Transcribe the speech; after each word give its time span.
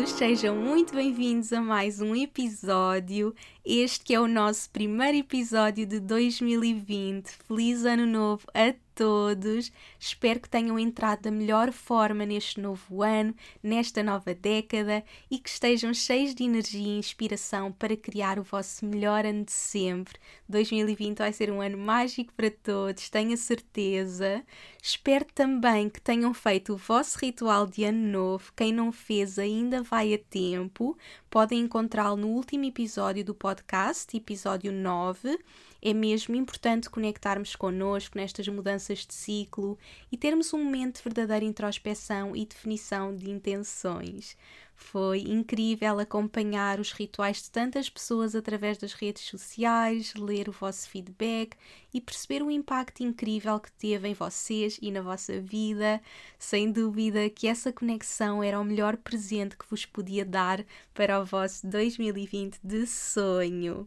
Todos, 0.00 0.12
sejam 0.12 0.56
muito 0.56 0.94
bem-vindos 0.94 1.52
a 1.52 1.60
mais 1.60 2.00
um 2.00 2.14
episódio. 2.16 3.34
Este 3.64 4.04
que 4.04 4.14
é 4.14 4.20
o 4.20 4.26
nosso 4.26 4.70
primeiro 4.70 5.18
episódio 5.18 5.84
de 5.84 6.00
2020. 6.00 7.28
Feliz 7.46 7.84
Ano 7.84 8.06
Novo 8.06 8.46
a 8.54 8.72
todos. 8.94 9.72
Espero 9.98 10.40
que 10.40 10.48
tenham 10.48 10.78
entrado 10.78 11.22
da 11.22 11.30
melhor 11.30 11.72
forma 11.72 12.24
neste 12.26 12.60
novo 12.60 13.02
ano, 13.02 13.34
nesta 13.62 14.02
nova 14.02 14.34
década 14.34 15.04
e 15.30 15.38
que 15.38 15.48
estejam 15.48 15.92
cheios 15.94 16.34
de 16.34 16.44
energia 16.44 16.80
e 16.80 16.98
inspiração 16.98 17.72
para 17.72 17.96
criar 17.96 18.38
o 18.38 18.42
vosso 18.42 18.84
melhor 18.84 19.24
ano 19.24 19.44
de 19.44 19.52
sempre. 19.52 20.18
2020 20.48 21.18
vai 21.18 21.32
ser 21.32 21.50
um 21.50 21.60
ano 21.60 21.78
mágico 21.78 22.32
para 22.34 22.50
todos, 22.50 23.08
tenho 23.08 23.34
a 23.34 23.36
certeza. 23.36 24.44
Espero 24.82 25.26
também 25.34 25.88
que 25.88 26.00
tenham 26.00 26.32
feito 26.34 26.72
o 26.72 26.76
vosso 26.76 27.18
ritual 27.18 27.66
de 27.66 27.84
ano 27.84 28.06
novo. 28.08 28.52
Quem 28.56 28.72
não 28.72 28.90
fez 28.90 29.38
ainda 29.38 29.82
vai 29.82 30.14
a 30.14 30.18
tempo. 30.18 30.96
Podem 31.28 31.60
encontrá-lo 31.60 32.16
no 32.16 32.28
último 32.28 32.64
episódio 32.64 33.24
do 33.24 33.34
podcast, 33.34 34.16
episódio 34.16 34.72
9 34.72 35.38
é 35.82 35.94
mesmo 35.94 36.34
importante 36.34 36.90
conectarmos 36.90 37.56
connosco 37.56 38.18
nestas 38.18 38.46
mudanças 38.48 39.06
de 39.06 39.14
ciclo 39.14 39.78
e 40.10 40.16
termos 40.16 40.52
um 40.52 40.62
momento 40.62 40.96
de 40.96 41.02
verdadeira 41.04 41.44
introspeção 41.44 42.36
e 42.36 42.44
definição 42.44 43.14
de 43.14 43.30
intenções. 43.30 44.36
Foi 44.80 45.20
incrível 45.20 46.00
acompanhar 46.00 46.80
os 46.80 46.90
rituais 46.90 47.42
de 47.42 47.50
tantas 47.50 47.88
pessoas 47.88 48.34
através 48.34 48.78
das 48.78 48.94
redes 48.94 49.22
sociais, 49.22 50.14
ler 50.14 50.48
o 50.48 50.52
vosso 50.52 50.88
feedback 50.88 51.54
e 51.92 52.00
perceber 52.00 52.42
o 52.42 52.50
impacto 52.50 53.02
incrível 53.02 53.60
que 53.60 53.70
teve 53.72 54.08
em 54.08 54.14
vocês 54.14 54.78
e 54.80 54.90
na 54.90 55.02
vossa 55.02 55.38
vida. 55.38 56.00
Sem 56.38 56.72
dúvida 56.72 57.28
que 57.28 57.46
essa 57.46 57.72
conexão 57.72 58.42
era 58.42 58.58
o 58.58 58.64
melhor 58.64 58.96
presente 58.96 59.56
que 59.56 59.68
vos 59.68 59.84
podia 59.84 60.24
dar 60.24 60.64
para 60.94 61.20
o 61.20 61.26
vosso 61.26 61.66
2020 61.66 62.58
de 62.64 62.86
sonho. 62.86 63.86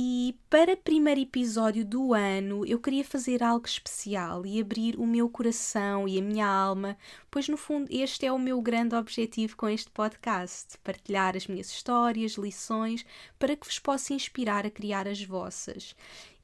E 0.00 0.38
para 0.48 0.76
primeiro 0.76 1.20
episódio 1.20 1.84
do 1.84 2.14
ano, 2.14 2.64
eu 2.64 2.78
queria 2.78 3.02
fazer 3.02 3.42
algo 3.42 3.66
especial 3.66 4.46
e 4.46 4.60
abrir 4.60 4.94
o 4.94 5.04
meu 5.04 5.28
coração 5.28 6.06
e 6.06 6.16
a 6.16 6.22
minha 6.22 6.46
alma, 6.46 6.96
pois 7.28 7.48
no 7.48 7.56
fundo 7.56 7.88
este 7.90 8.24
é 8.24 8.30
o 8.30 8.38
meu 8.38 8.62
grande 8.62 8.94
objetivo 8.94 9.56
com 9.56 9.68
este 9.68 9.90
podcast: 9.90 10.78
partilhar 10.84 11.36
as 11.36 11.48
minhas 11.48 11.68
histórias, 11.68 12.34
lições, 12.34 13.04
para 13.40 13.56
que 13.56 13.66
vos 13.66 13.80
possa 13.80 14.14
inspirar 14.14 14.64
a 14.64 14.70
criar 14.70 15.08
as 15.08 15.20
vossas 15.20 15.96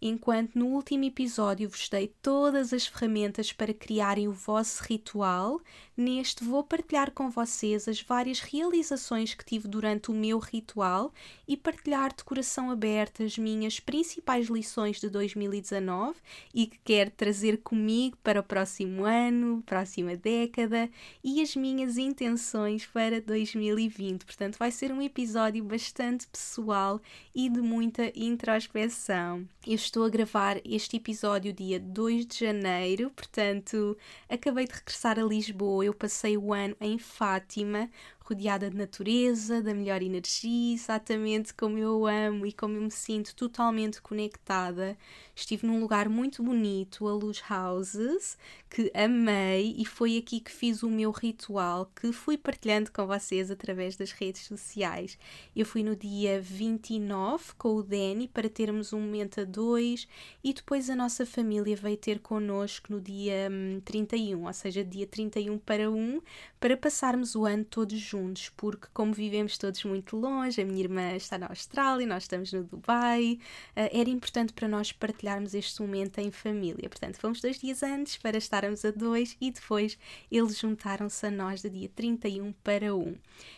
enquanto 0.07 0.55
no 0.55 0.67
último 0.67 1.03
episódio 1.05 1.67
vos 1.67 1.89
dei 1.89 2.09
todas 2.21 2.75
as 2.75 2.87
ferramentas 2.87 3.55
para 3.55 3.73
criarem 3.73 4.29
o 4.29 4.33
vosso 4.33 4.85
ritual, 4.85 5.63
neste 5.97 6.45
vou 6.45 6.63
partilhar 6.63 7.11
com 7.11 7.31
vocês 7.31 7.89
as 7.89 8.03
várias 8.03 8.41
realizações 8.41 9.33
que 9.33 9.43
tive 9.43 9.67
durante 9.67 10.11
o 10.11 10.15
meu 10.15 10.39
ritual 10.39 11.11
e 11.49 11.57
partilhar 11.57 12.15
de 12.15 12.23
coração 12.23 12.71
aberto 12.71 13.23
as 13.23 13.39
minhas 13.39 13.81
principais 13.81 14.49
lições 14.49 15.01
de 15.01 15.09
2019 15.09 16.19
e 16.53 16.67
que 16.67 16.79
quero 16.85 17.11
trazer 17.11 17.63
comigo 17.63 18.19
para 18.23 18.41
o 18.41 18.45
próximo 18.45 19.07
ano, 19.07 19.63
próxima 19.65 20.15
década 20.15 20.91
e 21.23 21.41
as 21.41 21.57
minhas 21.57 21.97
intenções 21.97 22.85
para 22.85 23.23
2020. 23.23 24.27
Portanto, 24.27 24.59
vai 24.59 24.71
ser 24.71 24.93
um 24.93 25.01
episódio 25.01 25.65
bastante 25.65 26.27
pessoal 26.27 27.01
e 27.35 27.49
de 27.49 27.63
muita 27.63 28.13
introspeção. 28.15 29.49
Eu 29.67 29.77
estou 29.77 30.05
a 30.05 30.11
gravar 30.11 30.61
este 30.63 30.99
episódio 30.99 31.51
dia 31.51 31.81
2 31.81 32.27
de 32.27 32.41
janeiro, 32.41 33.11
portanto, 33.11 33.97
acabei 34.29 34.67
de 34.67 34.75
regressar 34.75 35.19
a 35.19 35.23
Lisboa. 35.23 35.87
Eu 35.87 35.95
passei 35.95 36.37
o 36.37 36.53
ano 36.53 36.77
em 36.79 36.99
Fátima, 36.99 37.89
rodeada 38.25 38.71
de 38.71 38.77
natureza, 38.77 39.61
da 39.61 39.75
melhor 39.75 40.01
energia, 40.01 40.75
exatamente 40.75 41.53
como 41.53 41.77
eu 41.77 42.07
amo 42.07 42.47
e 42.47 42.53
como 42.53 42.75
eu 42.75 42.81
me 42.81 42.91
sinto 42.91 43.35
totalmente 43.35 44.01
conectada. 44.01 44.97
Estive 45.37 45.67
num 45.67 45.79
lugar 45.79 46.09
muito 46.09 46.43
bonito, 46.43 47.07
a 47.07 47.13
Luz 47.13 47.43
Houses, 47.51 48.39
que 48.71 48.91
amei 48.95 49.75
e 49.77 49.85
foi 49.85 50.17
aqui 50.17 50.41
que 50.41 50.51
fiz 50.51 50.83
o 50.83 50.89
meu 50.89 51.11
ritual 51.11 51.91
que 51.95 52.13
fui 52.13 52.39
partilhando 52.39 52.91
com 52.91 53.07
vocês 53.07 53.51
através 53.51 53.95
das 53.95 54.13
redes 54.13 54.47
sociais. 54.47 55.19
Eu 55.55 55.67
fui 55.67 55.83
no 55.83 55.95
dia 55.95 56.41
29 56.41 57.53
com 57.59 57.75
o 57.75 57.83
Danny 57.83 58.27
para 58.27 58.49
termos 58.49 58.95
um 58.95 59.01
momento 59.01 59.43
a 59.43 59.45
dois 59.45 60.09
e 60.43 60.55
depois 60.55 60.89
a 60.89 60.97
nossa 60.97 61.27
família 61.27 61.77
veio 61.77 61.99
ter 61.99 62.21
connosco 62.21 62.91
no 62.91 63.01
dia 63.03 63.51
31, 63.85 64.39
hum, 64.39 64.47
ou 64.47 64.53
seja, 64.55 64.83
dia 64.83 65.07
31 65.07 65.59
para 65.59 65.91
1, 65.91 66.23
para 66.59 66.75
passarmos 66.75 67.35
o 67.35 67.45
ano 67.45 67.65
todos 67.65 67.99
juntos 67.99 68.14
juntos, 68.15 68.49
porque 68.57 68.87
como 68.95 69.13
vivemos 69.13 69.59
todos 69.59 69.83
muito 69.85 70.17
longe, 70.17 70.63
a 70.63 70.65
minha 70.65 70.81
irmã 70.85 71.17
está 71.17 71.37
na 71.37 71.49
Austrália, 71.49 72.07
nós 72.07 72.23
estamos 72.23 72.53
no 72.53 72.63
Dubai, 72.63 73.41
uh, 73.77 73.91
era 73.93 74.09
importante 74.09 74.53
para 74.53 74.69
nós 74.69 74.93
partilharmos 74.93 75.53
este 75.53 75.83
momento 75.83 76.19
em 76.19 76.31
família. 76.31 76.89
Portanto, 76.89 77.17
fomos 77.17 77.41
dois 77.41 77.59
dias 77.59 77.83
antes 77.83 78.17
para 78.17 78.39
estarmos 78.39 78.85
a 78.85 78.93
dois 78.93 79.37
e 79.41 79.51
depois 79.51 79.99
eles 80.31 80.59
juntaram-se 80.59 81.27
a 81.27 81.31
nós 81.31 81.61
de 81.63 81.71
dia 81.71 81.89
31 81.89 82.53
para 82.63 82.95
1. 82.95 83.17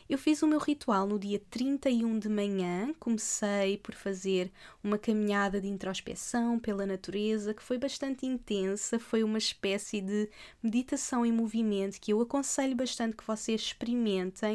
Eu 0.08 0.16
fiz 0.16 0.42
o 0.42 0.46
meu 0.46 0.58
ritual 0.58 1.06
no 1.06 1.18
dia 1.18 1.40
31 1.50 2.18
de 2.18 2.28
manhã, 2.28 2.94
comecei 2.98 3.76
por 3.78 3.94
fazer 3.94 4.50
uma 4.82 4.96
caminhada 4.96 5.60
de 5.60 5.68
introspeção 5.68 6.58
pela 6.58 6.86
natureza 6.86 7.52
que 7.52 7.62
foi 7.62 7.76
bastante 7.76 8.24
intensa, 8.24 8.98
foi 8.98 9.22
uma 9.22 9.38
espécie 9.38 10.00
de 10.00 10.30
meditação 10.62 11.26
em 11.26 11.32
movimento 11.32 12.00
que 12.00 12.12
eu 12.12 12.20
aconselho 12.20 12.74
bastante 12.74 13.16
que 13.16 13.26
vocês 13.26 13.60
experimentem. 13.60 14.45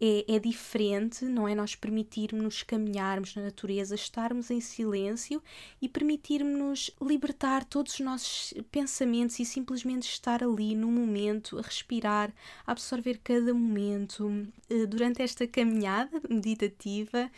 É, 0.00 0.36
é 0.36 0.38
diferente, 0.38 1.24
não 1.24 1.48
é? 1.48 1.54
Nós 1.54 1.74
permitirmos 1.74 2.62
caminharmos 2.62 3.34
na 3.34 3.42
natureza, 3.42 3.94
estarmos 3.96 4.48
em 4.50 4.60
silêncio 4.60 5.42
e 5.82 5.88
permitirmos 5.88 6.90
libertar 7.02 7.64
todos 7.64 7.94
os 7.94 8.00
nossos 8.00 8.54
pensamentos 8.70 9.40
e 9.40 9.44
simplesmente 9.44 10.08
estar 10.08 10.42
ali 10.42 10.76
no 10.76 10.88
momento, 10.90 11.58
a 11.58 11.62
respirar, 11.62 12.32
a 12.64 12.72
absorver 12.72 13.20
cada 13.24 13.52
momento. 13.52 14.46
Eh, 14.70 14.86
durante 14.86 15.20
esta 15.20 15.46
caminhada 15.46 16.20
meditativa 16.28 17.30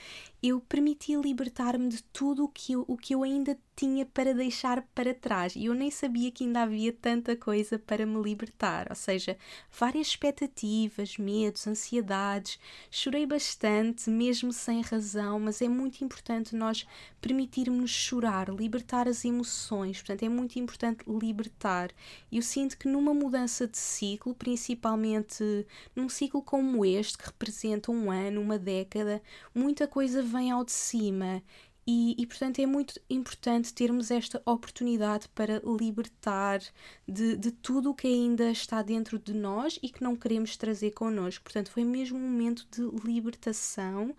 eu 0.42 0.60
permiti 0.60 1.14
libertar-me 1.16 1.88
de 1.88 2.02
tudo 2.02 2.44
o 2.44 2.48
que, 2.48 2.72
eu, 2.72 2.84
o 2.88 2.96
que 2.96 3.14
eu 3.14 3.22
ainda 3.22 3.58
tinha 3.76 4.04
para 4.04 4.34
deixar 4.34 4.82
para 4.94 5.14
trás 5.14 5.56
e 5.56 5.64
eu 5.66 5.74
nem 5.74 5.90
sabia 5.90 6.30
que 6.30 6.44
ainda 6.44 6.62
havia 6.62 6.92
tanta 6.92 7.34
coisa 7.34 7.78
para 7.78 8.04
me 8.04 8.20
libertar, 8.22 8.88
ou 8.90 8.94
seja, 8.96 9.38
várias 9.70 10.08
expectativas, 10.08 11.16
medos, 11.16 11.66
ansiedades. 11.66 12.58
Chorei 12.90 13.24
bastante, 13.24 14.10
mesmo 14.10 14.52
sem 14.52 14.82
razão, 14.82 15.40
mas 15.40 15.62
é 15.62 15.68
muito 15.68 16.04
importante 16.04 16.54
nós 16.54 16.86
permitirmos 17.20 17.90
chorar, 17.90 18.48
libertar 18.50 19.08
as 19.08 19.24
emoções, 19.24 19.98
portanto, 19.98 20.24
é 20.24 20.28
muito 20.28 20.58
importante 20.58 21.04
libertar. 21.08 21.90
Eu 22.30 22.42
sinto 22.42 22.76
que 22.76 22.88
numa 22.88 23.14
mudança 23.14 23.66
de 23.66 23.78
ciclo, 23.78 24.34
principalmente 24.34 25.66
num 25.94 26.08
ciclo 26.08 26.42
como 26.42 26.84
este, 26.84 27.16
que 27.16 27.26
representa 27.26 27.90
um 27.90 28.10
ano, 28.10 28.40
uma 28.40 28.58
década, 28.58 29.22
muita 29.54 29.86
coisa 29.86 30.22
vem 30.30 30.50
ao 30.50 30.64
de 30.64 30.72
cima 30.72 31.42
e, 31.86 32.14
e, 32.16 32.26
portanto 32.26 32.60
é 32.60 32.66
muito 32.66 33.00
importante 33.10 33.74
termos 33.74 34.10
esta 34.10 34.40
oportunidade 34.46 35.28
para 35.30 35.60
libertar 35.64 36.60
de, 37.08 37.36
de 37.36 37.50
tudo 37.50 37.90
o 37.90 37.94
que 37.94 38.06
ainda 38.06 38.50
está 38.50 38.80
dentro 38.80 39.18
de 39.18 39.34
nós 39.34 39.78
e 39.82 39.88
que 39.88 40.02
não 40.02 40.14
queremos 40.14 40.56
trazer 40.56 40.92
connosco. 40.92 41.42
Portanto, 41.42 41.70
foi 41.72 41.84
mesmo 41.84 42.16
um 42.16 42.20
momento 42.20 42.64
de 42.70 42.82
libertação. 43.04 44.14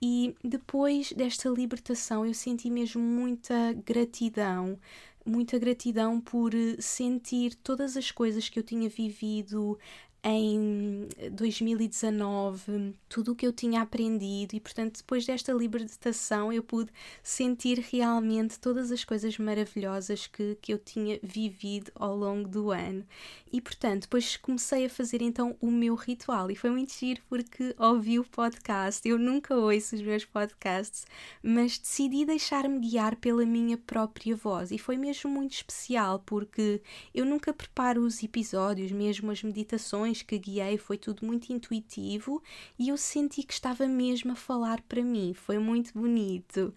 E 0.00 0.34
depois 0.42 1.12
desta 1.12 1.50
libertação, 1.50 2.24
eu 2.24 2.32
senti 2.32 2.70
mesmo 2.70 3.02
muita 3.02 3.74
gratidão 3.84 4.78
muita 5.22 5.58
gratidão 5.58 6.18
por 6.18 6.52
sentir 6.78 7.54
todas 7.54 7.96
as 7.96 8.10
coisas 8.10 8.48
que 8.48 8.58
eu 8.58 8.62
tinha 8.62 8.88
vivido 8.88 9.78
em 10.22 11.08
2019 11.32 12.94
tudo 13.08 13.32
o 13.32 13.34
que 13.34 13.46
eu 13.46 13.52
tinha 13.52 13.80
aprendido 13.80 14.54
e, 14.54 14.60
portanto, 14.60 14.98
depois 14.98 15.24
desta 15.24 15.52
libertação 15.52 16.52
eu 16.52 16.62
pude 16.62 16.90
sentir 17.22 17.78
realmente 17.78 18.58
todas 18.58 18.92
as 18.92 19.02
coisas 19.02 19.38
maravilhosas 19.38 20.26
que, 20.26 20.56
que 20.60 20.72
eu 20.72 20.78
tinha 20.78 21.18
vivido 21.22 21.90
ao 21.94 22.14
longo 22.14 22.48
do 22.48 22.70
ano. 22.70 23.04
E, 23.50 23.60
portanto, 23.60 24.02
depois 24.02 24.36
comecei 24.36 24.86
a 24.86 24.90
fazer 24.90 25.22
então 25.22 25.56
o 25.60 25.70
meu 25.70 25.94
ritual 25.94 26.50
e 26.50 26.56
foi 26.56 26.70
muito 26.70 26.92
giro 26.92 27.22
porque 27.28 27.74
ouvi 27.78 28.18
o 28.18 28.24
podcast. 28.24 29.08
Eu 29.08 29.18
nunca 29.18 29.56
ouço 29.56 29.96
os 29.96 30.02
meus 30.02 30.24
podcasts, 30.24 31.06
mas 31.42 31.78
decidi 31.78 32.24
deixar-me 32.24 32.78
guiar 32.78 33.16
pela 33.16 33.44
minha 33.46 33.78
própria 33.78 34.36
voz 34.36 34.70
e 34.70 34.78
foi 34.78 34.96
mesmo 34.96 35.30
muito 35.30 35.54
especial 35.54 36.20
porque 36.20 36.82
eu 37.14 37.24
nunca 37.24 37.52
preparo 37.52 38.02
os 38.02 38.22
episódios, 38.22 38.92
mesmo 38.92 39.30
as 39.30 39.42
meditações 39.42 40.09
que 40.22 40.38
guiei 40.38 40.76
foi 40.78 40.98
tudo 40.98 41.24
muito 41.24 41.52
intuitivo 41.52 42.42
e 42.78 42.88
eu 42.88 42.96
senti 42.96 43.42
que 43.42 43.52
estava 43.52 43.86
mesmo 43.86 44.32
a 44.32 44.36
falar 44.36 44.80
para 44.82 45.02
mim. 45.02 45.32
Foi 45.34 45.58
muito 45.58 45.92
bonito. 45.94 46.74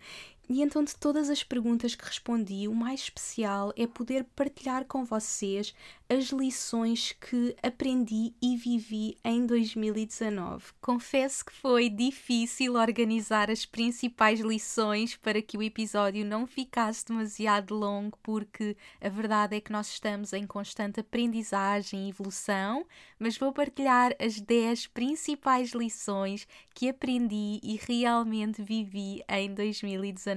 E 0.50 0.62
então, 0.62 0.84
de 0.84 0.94
todas 0.95 1.30
as 1.30 1.42
perguntas 1.42 1.95
que 1.95 2.04
respondi, 2.04 2.68
o 2.68 2.75
mais 2.75 3.01
especial 3.01 3.74
é 3.78 3.88
poder 3.88 4.25
partilhar 4.36 4.84
com 4.86 5.06
vocês 5.06 5.74
as 6.10 6.25
lições 6.25 7.13
que 7.13 7.56
aprendi 7.63 8.34
e 8.42 8.57
vivi 8.57 9.18
em 9.24 9.45
2019. 9.45 10.66
Confesso 10.81 11.45
que 11.45 11.54
foi 11.54 11.90
difícil 11.90 12.75
organizar 12.75 13.50
as 13.50 13.66
principais 13.66 14.42
lições 14.42 15.16
para 15.16 15.42
que 15.42 15.57
o 15.57 15.63
episódio 15.63 16.25
não 16.25 16.45
ficasse 16.45 17.06
demasiado 17.06 17.74
longo, 17.74 18.18
porque 18.22 18.75
a 19.01 19.10
verdade 19.10 19.56
é 19.56 19.62
que 19.62 19.72
nós 19.72 19.88
estamos 19.88 20.34
em 20.34 20.45
constante 20.45 21.00
aprendizagem 21.00 22.06
e 22.06 22.10
evolução, 22.10 22.86
mas 23.18 23.38
vou 23.38 23.54
partilhar 23.54 24.13
as 24.19 24.40
10 24.40 24.88
principais 24.88 25.72
lições 25.72 26.45
que 26.75 26.90
aprendi 26.90 27.60
e 27.63 27.80
realmente 27.88 28.62
vivi 28.62 29.24
em 29.30 29.54
2019. 29.54 30.32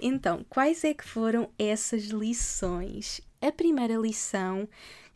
Então, 0.00 0.44
quais 0.48 0.84
é 0.84 0.94
que 0.94 1.04
foram 1.04 1.50
essas 1.58 2.04
lições? 2.04 3.20
A 3.40 3.50
primeira 3.50 3.96
lição 3.96 4.68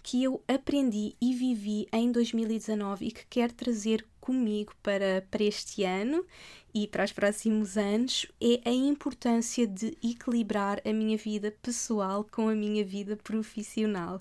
que 0.03 0.25
eu 0.25 0.43
aprendi 0.49 1.15
e 1.21 1.33
vivi 1.33 1.87
em 1.93 2.11
2019 2.11 3.07
e 3.07 3.13
que 3.13 3.25
quero 3.27 3.53
trazer 3.53 4.05
comigo 4.21 4.73
para, 4.83 5.25
para 5.31 5.45
este 5.45 5.85
ano 5.85 6.25
e 6.75 6.89
para 6.89 7.05
os 7.05 7.13
próximos 7.13 7.77
anos 7.77 8.27
é 8.41 8.69
a 8.69 8.73
importância 8.73 9.67
de 9.67 9.97
equilibrar 10.03 10.81
a 10.85 10.93
minha 10.93 11.17
vida 11.17 11.55
pessoal 11.63 12.25
com 12.25 12.49
a 12.49 12.55
minha 12.55 12.85
vida 12.85 13.17
profissional. 13.17 14.21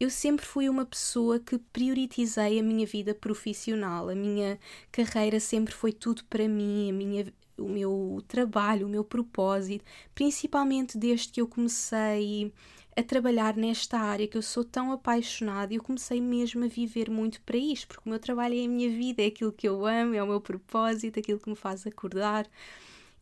Eu 0.00 0.10
sempre 0.10 0.46
fui 0.46 0.68
uma 0.68 0.86
pessoa 0.86 1.40
que 1.40 1.58
prioritizei 1.58 2.60
a 2.60 2.62
minha 2.62 2.86
vida 2.86 3.14
profissional. 3.14 4.08
A 4.08 4.14
minha 4.14 4.56
carreira 4.92 5.40
sempre 5.40 5.74
foi 5.74 5.92
tudo 5.92 6.22
para 6.26 6.46
mim, 6.46 6.90
a 6.90 6.92
minha, 6.92 7.26
o 7.58 7.68
meu 7.68 8.22
trabalho, 8.28 8.86
o 8.86 8.90
meu 8.90 9.04
propósito, 9.04 9.84
principalmente 10.14 10.96
desde 10.96 11.28
que 11.32 11.40
eu 11.40 11.46
comecei 11.46 12.52
a 12.96 13.02
trabalhar 13.02 13.56
nesta 13.56 13.98
área 13.98 14.26
que 14.26 14.36
eu 14.36 14.42
sou 14.42 14.64
tão 14.64 14.90
apaixonada 14.90 15.72
e 15.72 15.76
eu 15.76 15.82
comecei 15.82 16.20
mesmo 16.20 16.64
a 16.64 16.68
viver 16.68 17.08
muito 17.08 17.40
para 17.42 17.56
isto, 17.56 17.86
porque 17.86 18.08
o 18.08 18.10
meu 18.10 18.18
trabalho 18.18 18.58
é 18.58 18.64
a 18.64 18.68
minha 18.68 18.90
vida, 18.90 19.22
é 19.22 19.26
aquilo 19.26 19.52
que 19.52 19.68
eu 19.68 19.86
amo, 19.86 20.14
é 20.14 20.22
o 20.22 20.26
meu 20.26 20.40
propósito, 20.40 21.20
aquilo 21.20 21.38
que 21.38 21.48
me 21.48 21.54
faz 21.54 21.86
acordar. 21.86 22.48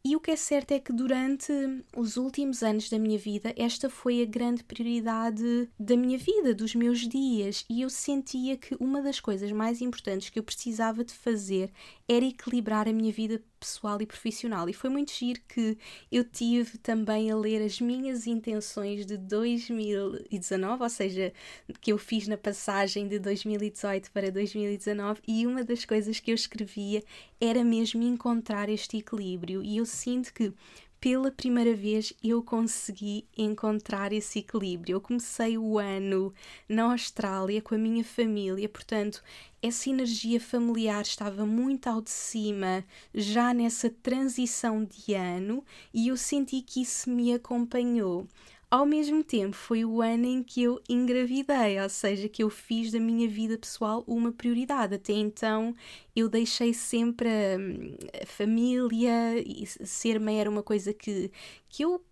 E 0.09 0.15
o 0.15 0.21
que 0.21 0.31
é 0.31 0.37
certo 0.37 0.71
é 0.71 0.79
que 0.79 0.93
durante 0.93 1.53
os 1.97 2.17
últimos 2.17 2.63
anos 2.63 2.89
da 2.89 2.97
minha 2.97 3.19
vida, 3.19 3.53
esta 3.57 3.91
foi 3.91 4.23
a 4.23 4.25
grande 4.25 4.63
prioridade 4.63 5.69
da 5.79 5.97
minha 5.97 6.17
vida, 6.17 6.55
dos 6.55 6.77
meus 6.77 7.01
dias, 7.09 7.65
e 7.69 7.83
eu 7.83 7.91
sentia 7.91 8.57
que 8.57 8.77
uma 8.79 9.03
das 9.03 9.19
coisas 9.19 9.51
mais 9.51 9.83
importantes 9.83 10.31
que 10.31 10.39
eu 10.39 10.45
precisava 10.45 11.05
de 11.05 11.13
fazer 11.13 11.73
era 12.09 12.25
equilibrar 12.25 12.89
a 12.89 12.93
minha 12.93 13.13
vida 13.13 13.43
pessoal 13.59 14.01
e 14.01 14.07
profissional. 14.07 14.69
E 14.69 14.73
foi 14.73 14.91
muito 14.91 15.13
giro 15.13 15.41
que 15.49 15.77
eu 16.11 16.25
tive 16.25 16.79
também 16.79 17.31
a 17.31 17.37
ler 17.37 17.63
as 17.63 17.81
minhas 17.81 18.27
intenções 18.27 19.07
de 19.07 19.17
2019, 19.17 20.83
ou 20.83 20.91
seja, 20.91 21.33
que 21.81 21.93
eu 21.93 21.99
fiz 21.99 22.29
na 22.29 22.37
passagem 22.37 23.09
de 23.09 23.19
2018 23.19 24.11
para 24.13 24.31
2019, 24.31 25.21
e 25.27 25.47
uma 25.47 25.65
das 25.65 25.85
coisas 25.85 26.21
que 26.21 26.31
eu 26.31 26.35
escrevia 26.35 27.03
era 27.41 27.63
mesmo 27.65 28.03
encontrar 28.03 28.69
este 28.69 28.99
equilíbrio. 28.99 29.63
E 29.63 29.77
eu 29.77 29.87
sinto 29.87 30.33
que 30.33 30.53
pela 31.01 31.31
primeira 31.31 31.75
vez 31.75 32.13
eu 32.23 32.43
consegui 32.43 33.27
encontrar 33.37 34.13
esse 34.13 34.41
equilíbrio. 34.41 34.95
Eu 34.95 35.01
comecei 35.01 35.57
o 35.59 35.79
ano 35.79 36.33
na 36.69 36.93
Austrália 36.93 37.63
com 37.63 37.75
a 37.75 37.79
minha 37.79 38.03
família, 38.05 38.69
portanto, 38.69 39.23
essa 39.63 39.91
energia 39.91 40.41
familiar 40.41 41.03
estava 41.03 41.45
muito 41.45 41.87
ao 41.89 42.01
de 42.01 42.11
cima 42.11 42.85
já 43.15 43.53
nessa 43.53 43.91
transição 43.91 44.85
de 44.85 45.15
ano 45.15 45.65
e 45.93 46.09
eu 46.09 46.17
senti 46.17 46.63
que 46.63 46.83
isso 46.83 47.11
me 47.11 47.33
acompanhou. 47.33 48.27
Ao 48.69 48.85
mesmo 48.85 49.23
tempo, 49.23 49.55
foi 49.55 49.85
o 49.85 50.03
ano 50.03 50.25
em 50.27 50.43
que 50.43 50.63
eu 50.63 50.81
engravidei, 50.89 51.81
ou 51.81 51.89
seja, 51.89 52.29
que 52.29 52.43
eu 52.43 52.51
fiz 52.51 52.91
da 52.91 52.99
minha 52.99 53.29
vida 53.29 53.57
pessoal 53.57 54.03
uma 54.09 54.33
prioridade. 54.33 54.95
Até 54.97 55.13
então, 55.13 55.75
eu 56.17 56.29
deixei 56.29 56.75
sempre 56.75 57.29
a, 57.29 58.23
a 58.23 58.27
família 58.27 59.39
e 59.39 59.65
ser 59.67 60.19
mãe 60.19 60.41
era 60.41 60.51
uma 60.51 60.65
coisa 60.65 60.93
que, 60.93 61.31
que 61.69 61.85
eu 61.85 62.05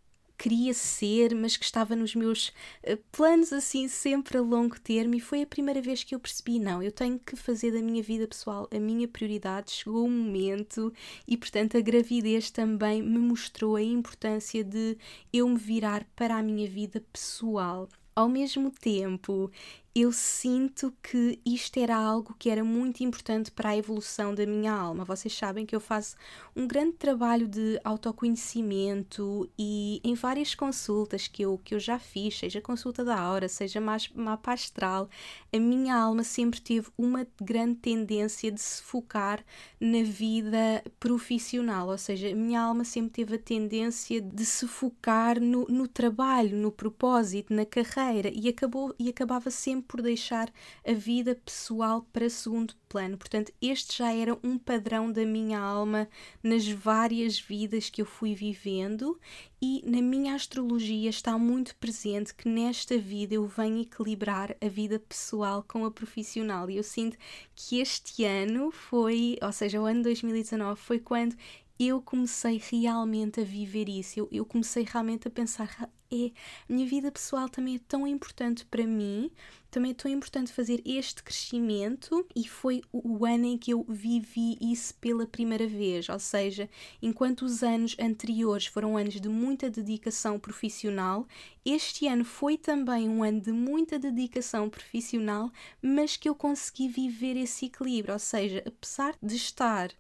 queria 0.44 0.75
ser, 0.75 1.35
mas 1.35 1.56
que 1.56 1.64
estava 1.64 1.96
nos 1.96 2.14
meus 2.14 2.49
uh, 2.87 2.99
planos 3.11 3.50
assim 3.50 3.88
sempre 3.88 4.37
a 4.37 4.43
longo 4.43 4.79
termo 4.79 5.14
e 5.14 5.20
foi 5.20 5.41
a 5.41 5.46
primeira 5.46 5.81
vez 5.81 6.05
que 6.05 6.14
eu 6.14 6.20
percebi, 6.20 6.58
não, 6.58 6.82
eu 6.82 6.93
tenho 6.93 7.19
que 7.19 7.35
fazer 7.35 7.73
da 7.73 7.81
minha 7.81 8.02
vida 8.02 8.29
pessoal 8.29 8.69
a 8.70 8.79
minha 8.79 9.08
prioridade, 9.08 9.70
chegou 9.70 10.05
o 10.05 10.11
momento 10.11 10.93
e 11.26 11.35
portanto 11.38 11.79
a 11.79 11.81
gravidez 11.81 12.50
também 12.50 13.02
me 13.02 13.17
mostrou 13.17 13.76
a 13.76 13.82
importância 13.82 14.62
de 14.62 14.99
eu 15.32 15.49
me 15.49 15.56
virar 15.56 16.06
para 16.14 16.37
a 16.37 16.43
minha 16.43 16.69
vida 16.69 17.02
pessoal. 17.11 17.88
Ao 18.14 18.29
mesmo 18.29 18.70
tempo, 18.70 19.50
eu 19.94 20.11
sinto 20.11 20.93
que 21.00 21.38
isto 21.46 21.79
era 21.79 21.94
algo 21.94 22.35
que 22.37 22.50
era 22.50 22.64
muito 22.64 23.05
importante 23.05 23.52
para 23.52 23.69
a 23.69 23.76
evolução 23.76 24.35
da 24.35 24.44
minha 24.44 24.73
alma. 24.73 25.05
Vocês 25.05 25.32
sabem 25.32 25.64
que 25.64 25.75
eu 25.75 25.79
faço 25.79 26.17
um 26.56 26.67
grande 26.67 26.94
trabalho 26.94 27.46
de 27.46 27.79
autoconhecimento 27.85 29.49
e 29.56 30.00
em 30.02 30.14
várias 30.14 30.52
consultas 30.52 31.29
que 31.29 31.43
eu, 31.43 31.61
que 31.62 31.76
eu 31.76 31.79
já 31.79 31.96
fiz, 31.96 32.37
seja 32.37 32.61
consulta 32.61 33.05
da 33.05 33.17
aura, 33.17 33.49
seja 33.49 33.81
mais 33.81 34.08
mapa 34.08 34.52
astral, 34.52 35.08
a 35.52 35.58
minha 35.61 35.94
alma 35.94 36.25
sempre 36.25 36.61
teve 36.61 36.88
uma 36.99 37.25
grande 37.41 37.76
tendência 37.76 38.50
de 38.50 38.61
se 38.61 38.82
focar 38.82 39.44
na 39.79 40.02
vida 40.02 40.82
profissional, 40.99 41.88
ou 41.88 41.99
seja, 41.99 42.32
a 42.32 42.35
minha 42.35 42.61
alma 42.61 42.82
sempre 42.82 43.12
teve 43.12 43.37
a 43.37 43.38
tendência 43.38 44.20
de 44.20 44.44
se 44.44 44.67
focar 44.67 45.41
no, 45.41 45.67
no 45.67 45.86
trabalho, 45.86 46.56
no 46.56 46.72
propósito, 46.72 47.55
na 47.55 47.65
carreira 47.65 48.29
e, 48.34 48.48
acabou, 48.48 48.93
e 48.98 49.08
acabava 49.08 49.53
sempre 49.53 49.83
por 49.84 50.03
deixar 50.03 50.53
a 50.86 50.93
vida 50.93 51.34
pessoal 51.34 52.06
para 52.12 52.29
segundo 52.29 52.74
plano. 52.88 53.17
Portanto, 53.17 53.53
este 53.60 53.98
já 53.98 54.12
era 54.12 54.38
um 54.43 54.58
padrão 54.58 55.10
da 55.10 55.24
minha 55.24 55.58
alma 55.58 56.08
nas 56.43 56.67
várias 56.69 57.38
vidas 57.38 57.91
que 57.91 58.03
eu 58.03 58.06
fui 58.06 58.34
vivendo 58.34 59.19
e 59.60 59.82
na 59.86 60.03
minha 60.03 60.34
astrologia 60.34 61.08
está 61.08 61.38
muito 61.38 61.74
presente 61.76 62.34
que 62.34 62.48
nesta 62.48 62.98
vida 62.98 63.34
eu 63.34 63.46
venho 63.46 63.81
equilibrar 63.81 64.56
a 64.60 64.69
vida 64.69 64.98
pessoal 64.98 65.64
com 65.67 65.84
a 65.84 65.91
profissional. 65.91 66.69
E 66.69 66.76
eu 66.76 66.82
sinto 66.82 67.17
que 67.55 67.81
este 67.81 68.24
ano 68.24 68.70
foi, 68.70 69.38
ou 69.41 69.53
seja, 69.53 69.81
o 69.81 69.86
ano 69.86 70.03
2019 70.03 70.81
foi 70.81 70.98
quando 70.98 71.34
eu 71.79 72.00
comecei 72.00 72.60
realmente 72.70 73.41
a 73.41 73.44
viver 73.44 73.88
isso. 73.88 74.20
Eu, 74.20 74.29
eu 74.31 74.44
comecei 74.44 74.84
realmente 74.84 75.26
a 75.29 75.31
pensar: 75.31 75.91
é, 76.13 76.31
a 76.69 76.73
minha 76.73 76.87
vida 76.87 77.11
pessoal 77.11 77.49
também 77.49 77.77
é 77.77 77.81
tão 77.89 78.06
importante 78.06 78.65
para 78.67 78.87
mim, 78.87 79.31
também 79.70 79.91
é 79.91 79.94
tão 79.94 80.08
importante 80.08 80.53
fazer 80.53 80.81
este 80.87 81.20
crescimento 81.20 82.25
e 82.37 82.46
foi 82.46 82.81
o 82.93 83.27
ano 83.27 83.44
em 83.44 83.58
que 83.58 83.73
eu 83.73 83.84
vivi 83.89 84.56
isso 84.61 84.94
pela 85.01 85.27
primeira 85.27 85.67
vez. 85.67 86.08
Ou 86.08 86.19
seja, 86.20 86.70
enquanto 87.03 87.43
os 87.43 87.63
anos 87.63 87.96
anteriores 87.99 88.67
foram 88.67 88.96
anos 88.96 89.20
de 89.20 89.29
muita 89.29 89.69
dedicação 89.69 90.39
profissional, 90.39 91.27
este 91.65 92.06
ano 92.06 92.25
foi 92.25 92.56
também 92.56 93.08
um 93.08 93.25
ano 93.25 93.41
de 93.41 93.51
muita 93.51 93.99
dedicação 93.99 94.70
profissional, 94.70 95.51
mas 95.82 96.17
que 96.17 96.29
eu 96.29 96.37
consegui 96.37 96.89
viver 96.89 97.37
esse 97.37 97.67
equilíbrio. 97.67 98.15
Ou 98.15 98.20
seja, 98.20 98.63
apesar 98.65 99.17
de 99.20 99.34
estar 99.34 99.91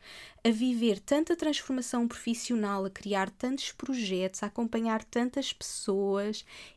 a 0.44 0.50
viver 0.50 1.00
tanta 1.00 1.34
transformação 1.34 2.06
profissional, 2.06 2.84
a 2.84 2.90
criar 2.90 3.28
tantos 3.30 3.72
projetos, 3.72 4.42
a 4.42 4.46
acompanhar 4.46 5.02
tantas 5.02 5.52
pessoas 5.52 5.93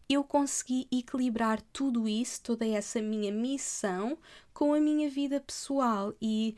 eu 0.10 0.24
consegui 0.24 0.88
equilibrar 0.92 1.62
tudo 1.74 2.08
isso, 2.08 2.42
toda 2.44 2.66
essa 2.68 3.02
minha 3.02 3.32
missão, 3.32 4.18
com 4.54 4.74
a 4.74 4.80
minha 4.80 5.10
vida 5.10 5.40
pessoal. 5.40 6.14
E 6.22 6.56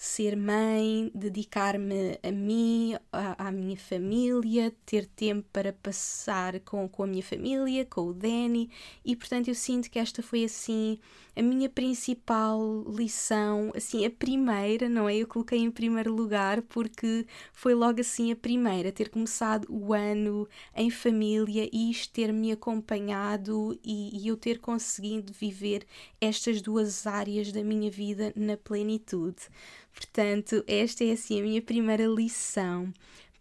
ser 0.00 0.36
mãe, 0.36 1.10
dedicar-me 1.12 2.20
a 2.22 2.30
mim, 2.30 2.94
à, 3.12 3.48
à, 3.48 3.50
minha 3.50 3.76
família, 3.76 4.72
ter 4.86 5.06
tempo 5.06 5.44
para 5.52 5.72
passar 5.72 6.60
com, 6.60 6.88
com 6.88 7.02
a 7.02 7.06
minha 7.08 7.22
família, 7.22 7.84
com 7.84 8.02
o 8.02 8.14
Danny, 8.14 8.70
e 9.04 9.16
portanto 9.16 9.48
eu 9.48 9.56
sinto 9.56 9.90
que 9.90 9.98
esta 9.98 10.22
foi 10.22 10.44
assim 10.44 11.00
a 11.38 11.42
minha 11.42 11.68
principal 11.68 12.84
lição, 12.88 13.72
assim, 13.76 14.04
a 14.04 14.10
primeira, 14.10 14.88
não 14.88 15.08
é? 15.08 15.16
Eu 15.16 15.26
coloquei 15.26 15.60
em 15.60 15.70
primeiro 15.70 16.12
lugar 16.12 16.62
porque 16.62 17.26
foi 17.52 17.74
logo 17.74 18.00
assim 18.00 18.32
a 18.32 18.36
primeira, 18.36 18.90
ter 18.90 19.08
começado 19.08 19.64
o 19.68 19.92
ano 19.94 20.48
em 20.74 20.90
família 20.90 21.68
e 21.72 21.90
isto 21.92 22.12
ter 22.12 22.32
me 22.32 22.50
acompanhado 22.50 23.78
e, 23.84 24.20
e 24.20 24.26
eu 24.26 24.36
ter 24.36 24.58
conseguido 24.58 25.32
viver 25.32 25.86
estas 26.20 26.60
duas 26.60 27.06
áreas 27.06 27.52
da 27.52 27.62
minha 27.62 27.90
vida 27.90 28.32
na 28.34 28.56
plenitude. 28.56 29.42
Portanto, 29.98 30.62
esta 30.68 31.02
é 31.02 31.10
assim 31.10 31.40
a 31.40 31.42
minha 31.42 31.60
primeira 31.60 32.06
lição. 32.06 32.94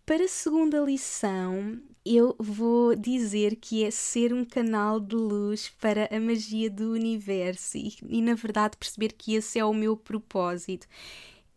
Para 0.04 0.24
a 0.24 0.28
segunda 0.28 0.80
lição, 0.80 1.80
eu 2.04 2.36
vou 2.40 2.96
dizer 2.96 3.58
que 3.58 3.84
é 3.84 3.92
ser 3.92 4.34
um 4.34 4.44
canal 4.44 5.00
de 5.00 5.16
luz 5.16 5.70
para 5.80 6.10
a 6.12 6.20
magia 6.20 6.68
do 6.68 6.94
universo 6.94 7.78
e, 7.78 7.94
e, 8.10 8.24
na 8.24 8.34
verdade, 8.34 8.76
perceber 8.76 9.14
que 9.14 9.36
esse 9.36 9.60
é 9.60 9.66
o 9.66 9.72
meu 9.74 9.96
propósito. 9.96 10.88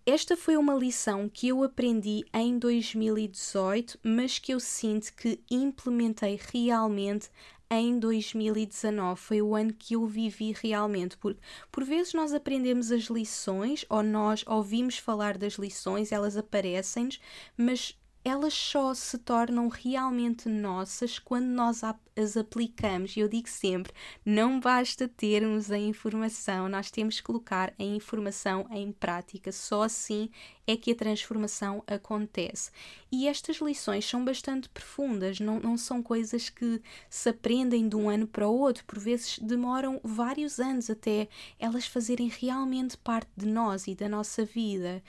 Esta 0.04 0.36
foi 0.36 0.58
uma 0.58 0.74
lição 0.74 1.30
que 1.30 1.48
eu 1.48 1.62
aprendi 1.62 2.22
em 2.34 2.58
2018, 2.58 3.98
mas 4.02 4.38
que 4.38 4.52
eu 4.52 4.60
sinto 4.60 5.14
que 5.14 5.40
implementei 5.50 6.38
realmente 6.52 7.30
em 7.70 7.98
2019. 7.98 9.20
Foi 9.20 9.40
o 9.40 9.54
ano 9.54 9.72
que 9.72 9.94
eu 9.94 10.06
vivi 10.06 10.54
realmente. 10.60 11.16
Porque 11.16 11.40
por 11.70 11.84
vezes 11.84 12.12
nós 12.12 12.34
aprendemos 12.34 12.90
as 12.90 13.04
lições 13.04 13.84
ou 13.88 14.02
nós 14.02 14.44
ouvimos 14.46 14.98
falar 14.98 15.38
das 15.38 15.54
lições, 15.54 16.12
elas 16.12 16.36
aparecem-nos, 16.36 17.20
mas 17.56 17.96
elas 18.22 18.52
só 18.52 18.92
se 18.92 19.16
tornam 19.18 19.68
realmente 19.68 20.48
nossas 20.48 21.18
quando 21.18 21.46
nós 21.46 21.82
as 22.16 22.36
aplicamos. 22.36 23.16
E 23.16 23.20
eu 23.20 23.28
digo 23.28 23.48
sempre: 23.48 23.92
não 24.24 24.60
basta 24.60 25.08
termos 25.08 25.70
a 25.70 25.78
informação, 25.78 26.68
nós 26.68 26.90
temos 26.90 27.16
que 27.16 27.22
colocar 27.26 27.72
a 27.78 27.82
informação 27.82 28.66
em 28.70 28.92
prática. 28.92 29.50
Só 29.52 29.84
assim 29.84 30.28
é 30.66 30.76
que 30.76 30.92
a 30.92 30.94
transformação 30.94 31.82
acontece. 31.86 32.70
E 33.12 33.26
estas 33.26 33.56
lições 33.56 34.04
são 34.04 34.24
bastante 34.24 34.68
profundas, 34.68 35.40
não, 35.40 35.58
não 35.58 35.76
são 35.76 36.00
coisas 36.00 36.48
que 36.48 36.80
se 37.08 37.28
aprendem 37.28 37.88
de 37.88 37.96
um 37.96 38.08
ano 38.08 38.26
para 38.26 38.48
o 38.48 38.56
outro, 38.56 38.84
por 38.84 39.00
vezes 39.00 39.38
demoram 39.40 40.00
vários 40.04 40.60
anos 40.60 40.88
até 40.88 41.28
elas 41.58 41.86
fazerem 41.86 42.28
realmente 42.28 42.96
parte 42.96 43.28
de 43.36 43.46
nós 43.46 43.88
e 43.88 43.96
da 43.96 44.08
nossa 44.08 44.44
vida. 44.44 45.02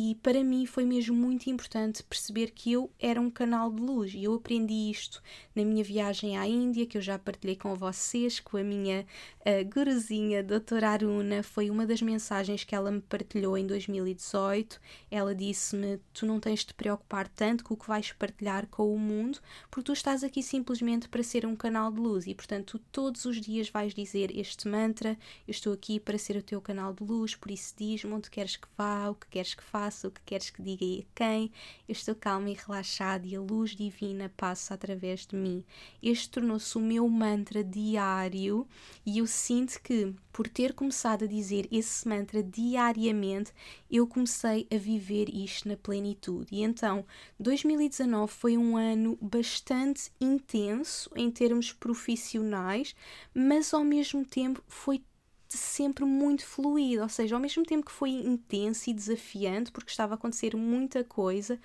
E 0.00 0.14
para 0.14 0.44
mim 0.44 0.64
foi 0.64 0.84
mesmo 0.84 1.16
muito 1.16 1.50
importante 1.50 2.04
perceber 2.04 2.52
que 2.52 2.70
eu 2.70 2.88
era 3.00 3.20
um 3.20 3.28
canal 3.28 3.68
de 3.72 3.82
luz 3.82 4.14
e 4.14 4.22
eu 4.22 4.34
aprendi 4.34 4.92
isto 4.92 5.20
na 5.56 5.64
minha 5.64 5.82
viagem 5.82 6.38
à 6.38 6.46
Índia, 6.46 6.86
que 6.86 6.96
eu 6.96 7.02
já 7.02 7.18
partilhei 7.18 7.56
com 7.56 7.74
vocês, 7.74 8.38
com 8.38 8.56
a 8.56 8.62
minha 8.62 9.04
uh, 9.48 9.64
guruzinha, 9.72 10.42
doutora 10.42 10.90
Aruna. 10.90 11.42
Foi 11.42 11.70
uma 11.70 11.86
das 11.86 12.02
mensagens 12.02 12.64
que 12.64 12.74
ela 12.74 12.90
me 12.90 13.00
partilhou 13.00 13.56
em 13.56 13.66
2018 13.66 14.78
ela 15.10 15.34
disse-me: 15.34 15.98
Tu 16.12 16.26
não 16.26 16.38
tens 16.40 16.60
de 16.60 16.66
te 16.66 16.74
preocupar 16.74 17.28
tanto 17.28 17.64
com 17.64 17.74
o 17.74 17.76
que 17.76 17.86
vais 17.86 18.12
partilhar 18.12 18.66
com 18.66 18.94
o 18.94 18.98
mundo, 18.98 19.38
porque 19.70 19.86
tu 19.86 19.92
estás 19.92 20.22
aqui 20.22 20.42
simplesmente 20.42 21.08
para 21.08 21.22
ser 21.22 21.46
um 21.46 21.56
canal 21.56 21.90
de 21.90 22.00
luz 22.00 22.26
e, 22.26 22.34
portanto, 22.34 22.78
tu 22.78 22.84
todos 22.92 23.24
os 23.24 23.40
dias 23.40 23.70
vais 23.70 23.94
dizer 23.94 24.36
este 24.36 24.68
mantra: 24.68 25.16
Eu 25.46 25.50
estou 25.50 25.72
aqui 25.72 25.98
para 25.98 26.18
ser 26.18 26.36
o 26.36 26.42
teu 26.42 26.60
canal 26.60 26.92
de 26.92 27.02
luz, 27.04 27.34
por 27.34 27.50
isso 27.50 27.74
diz-me 27.76 28.12
onde 28.12 28.30
queres 28.30 28.56
que 28.56 28.68
vá, 28.76 29.08
o 29.08 29.14
que 29.14 29.26
queres 29.28 29.54
que 29.54 29.62
faça, 29.62 30.08
o 30.08 30.10
que 30.10 30.20
queres 30.24 30.50
que 30.50 30.62
diga 30.62 30.84
e 30.84 31.06
a 31.06 31.16
quem. 31.16 31.52
Eu 31.88 31.92
estou 31.92 32.14
calma 32.14 32.50
e 32.50 32.54
relaxada 32.54 33.26
e 33.26 33.36
a 33.36 33.40
luz 33.40 33.74
divina 33.74 34.32
passa 34.36 34.74
através 34.74 35.26
de 35.26 35.36
mim. 35.36 35.64
Este 36.02 36.28
tornou-se 36.28 36.76
o 36.76 36.80
meu 36.80 37.08
mantra 37.08 37.64
diário 37.64 38.66
e 39.06 39.18
eu 39.18 39.26
sinto 39.38 39.80
que, 39.80 40.14
por 40.32 40.48
ter 40.48 40.74
começado 40.74 41.24
a 41.24 41.28
dizer 41.28 41.68
esse 41.70 42.06
mantra 42.06 42.42
diariamente, 42.42 43.52
eu 43.90 44.06
comecei 44.06 44.66
a 44.70 44.76
viver 44.76 45.28
isto 45.28 45.68
na 45.68 45.76
plenitude. 45.76 46.48
E 46.52 46.62
então, 46.62 47.04
2019 47.38 48.32
foi 48.32 48.58
um 48.58 48.76
ano 48.76 49.16
bastante 49.20 50.10
intenso 50.20 51.10
em 51.14 51.30
termos 51.30 51.72
profissionais, 51.72 52.94
mas 53.32 53.72
ao 53.72 53.84
mesmo 53.84 54.24
tempo 54.24 54.62
foi 54.66 55.02
sempre 55.48 56.04
muito 56.04 56.44
fluido, 56.44 57.02
ou 57.02 57.08
seja, 57.08 57.34
ao 57.34 57.40
mesmo 57.40 57.64
tempo 57.64 57.86
que 57.86 57.92
foi 57.92 58.10
intenso 58.10 58.90
e 58.90 58.92
desafiante, 58.92 59.72
porque 59.72 59.90
estava 59.90 60.14
a 60.14 60.16
acontecer 60.16 60.54
muita 60.54 61.02
coisa, 61.02 61.58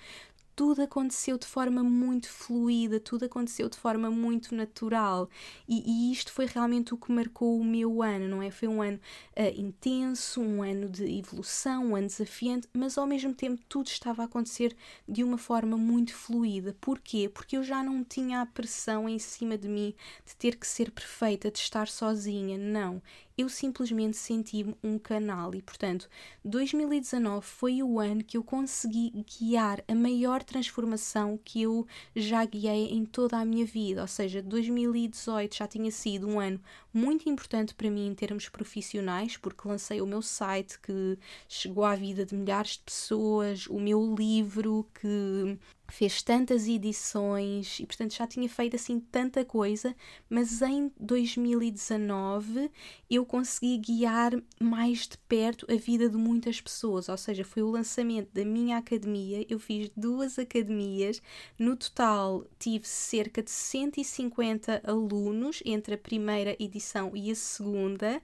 tudo 0.56 0.82
aconteceu 0.82 1.36
de 1.36 1.46
forma 1.46 1.82
muito 1.82 2.28
fluida, 2.28 3.00
tudo 3.00 3.24
aconteceu 3.24 3.68
de 3.68 3.76
forma 3.76 4.10
muito 4.10 4.54
natural 4.54 5.28
e, 5.68 5.82
e, 5.86 6.12
isto 6.12 6.32
foi 6.32 6.46
realmente 6.46 6.94
o 6.94 6.96
que 6.96 7.10
marcou 7.12 7.58
o 7.58 7.64
meu 7.64 8.02
ano, 8.02 8.28
não 8.28 8.42
é? 8.42 8.50
Foi 8.50 8.68
um 8.68 8.82
ano 8.82 8.98
uh, 9.36 9.60
intenso, 9.60 10.40
um 10.40 10.62
ano 10.62 10.88
de 10.88 11.04
evolução, 11.18 11.86
um 11.86 11.96
ano 11.96 12.06
desafiante, 12.06 12.68
mas 12.72 12.96
ao 12.96 13.06
mesmo 13.06 13.34
tempo 13.34 13.62
tudo 13.68 13.86
estava 13.88 14.22
a 14.22 14.24
acontecer 14.26 14.76
de 15.08 15.24
uma 15.24 15.38
forma 15.38 15.76
muito 15.76 16.14
fluida. 16.14 16.76
Porquê? 16.80 17.28
Porque 17.28 17.56
eu 17.56 17.62
já 17.62 17.82
não 17.82 18.04
tinha 18.04 18.40
a 18.40 18.46
pressão 18.46 19.08
em 19.08 19.18
cima 19.18 19.58
de 19.58 19.68
mim 19.68 19.94
de 20.26 20.36
ter 20.36 20.56
que 20.56 20.66
ser 20.66 20.90
perfeita, 20.90 21.50
de 21.50 21.58
estar 21.58 21.88
sozinha, 21.88 22.56
não 22.58 23.02
eu 23.36 23.48
simplesmente 23.48 24.16
senti-me 24.16 24.76
um 24.82 24.96
canal 24.96 25.54
e, 25.54 25.60
portanto, 25.60 26.08
2019 26.44 27.44
foi 27.44 27.82
o 27.82 27.98
ano 27.98 28.22
que 28.22 28.36
eu 28.36 28.44
consegui 28.44 29.10
guiar 29.26 29.82
a 29.88 29.94
maior 29.94 30.42
transformação 30.44 31.38
que 31.44 31.62
eu 31.62 31.84
já 32.14 32.44
guiei 32.44 32.90
em 32.92 33.04
toda 33.04 33.36
a 33.36 33.44
minha 33.44 33.66
vida. 33.66 34.02
Ou 34.02 34.06
seja, 34.06 34.40
2018 34.40 35.56
já 35.56 35.66
tinha 35.66 35.90
sido 35.90 36.28
um 36.28 36.38
ano 36.38 36.60
muito 36.92 37.28
importante 37.28 37.74
para 37.74 37.90
mim 37.90 38.06
em 38.06 38.14
termos 38.14 38.48
profissionais, 38.48 39.36
porque 39.36 39.66
lancei 39.66 40.00
o 40.00 40.06
meu 40.06 40.22
site 40.22 40.78
que 40.78 41.18
chegou 41.48 41.84
à 41.84 41.96
vida 41.96 42.24
de 42.24 42.36
milhares 42.36 42.72
de 42.72 42.84
pessoas, 42.84 43.66
o 43.66 43.80
meu 43.80 44.14
livro 44.14 44.86
que 45.00 45.58
fez 45.88 46.22
tantas 46.22 46.66
edições 46.66 47.78
e 47.78 47.86
portanto 47.86 48.14
já 48.14 48.26
tinha 48.26 48.48
feito 48.48 48.76
assim 48.76 48.98
tanta 48.98 49.44
coisa, 49.44 49.94
mas 50.28 50.62
em 50.62 50.90
2019 50.98 52.70
eu 53.10 53.24
consegui 53.24 53.78
guiar 53.78 54.32
mais 54.60 55.06
de 55.06 55.18
perto 55.28 55.66
a 55.70 55.76
vida 55.76 56.08
de 56.08 56.16
muitas 56.16 56.60
pessoas, 56.60 57.08
ou 57.08 57.16
seja, 57.16 57.44
foi 57.44 57.62
o 57.62 57.70
lançamento 57.70 58.30
da 58.32 58.44
minha 58.44 58.78
academia, 58.78 59.44
eu 59.48 59.58
fiz 59.58 59.90
duas 59.96 60.38
academias, 60.38 61.20
no 61.58 61.76
total 61.76 62.44
tive 62.58 62.86
cerca 62.86 63.42
de 63.42 63.50
150 63.50 64.82
alunos 64.84 65.62
entre 65.64 65.94
a 65.94 65.98
primeira 65.98 66.56
edição 66.58 67.12
e 67.14 67.30
a 67.30 67.34
segunda, 67.34 68.20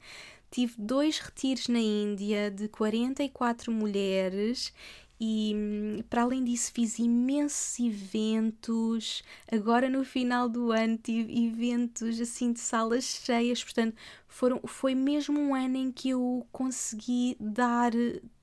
tive 0.50 0.74
dois 0.78 1.18
retiros 1.18 1.68
na 1.68 1.78
Índia 1.78 2.50
de 2.50 2.68
44 2.68 3.70
mulheres 3.70 4.72
e 5.20 5.52
hum, 5.54 6.02
para 6.08 6.22
além 6.22 6.42
disso 6.42 6.72
fiz 6.72 6.98
imensos 6.98 7.78
eventos. 7.78 9.22
Agora 9.52 9.88
no 9.88 10.02
final 10.04 10.48
do 10.48 10.72
ano 10.72 10.96
tive 10.96 11.46
eventos 11.46 12.18
assim 12.20 12.52
de 12.52 12.60
salas 12.60 13.04
cheias, 13.04 13.62
portanto 13.62 13.94
foram, 14.26 14.60
foi 14.66 14.94
mesmo 14.94 15.38
um 15.38 15.54
ano 15.54 15.76
em 15.76 15.92
que 15.92 16.10
eu 16.10 16.46
consegui 16.50 17.36
dar 17.38 17.92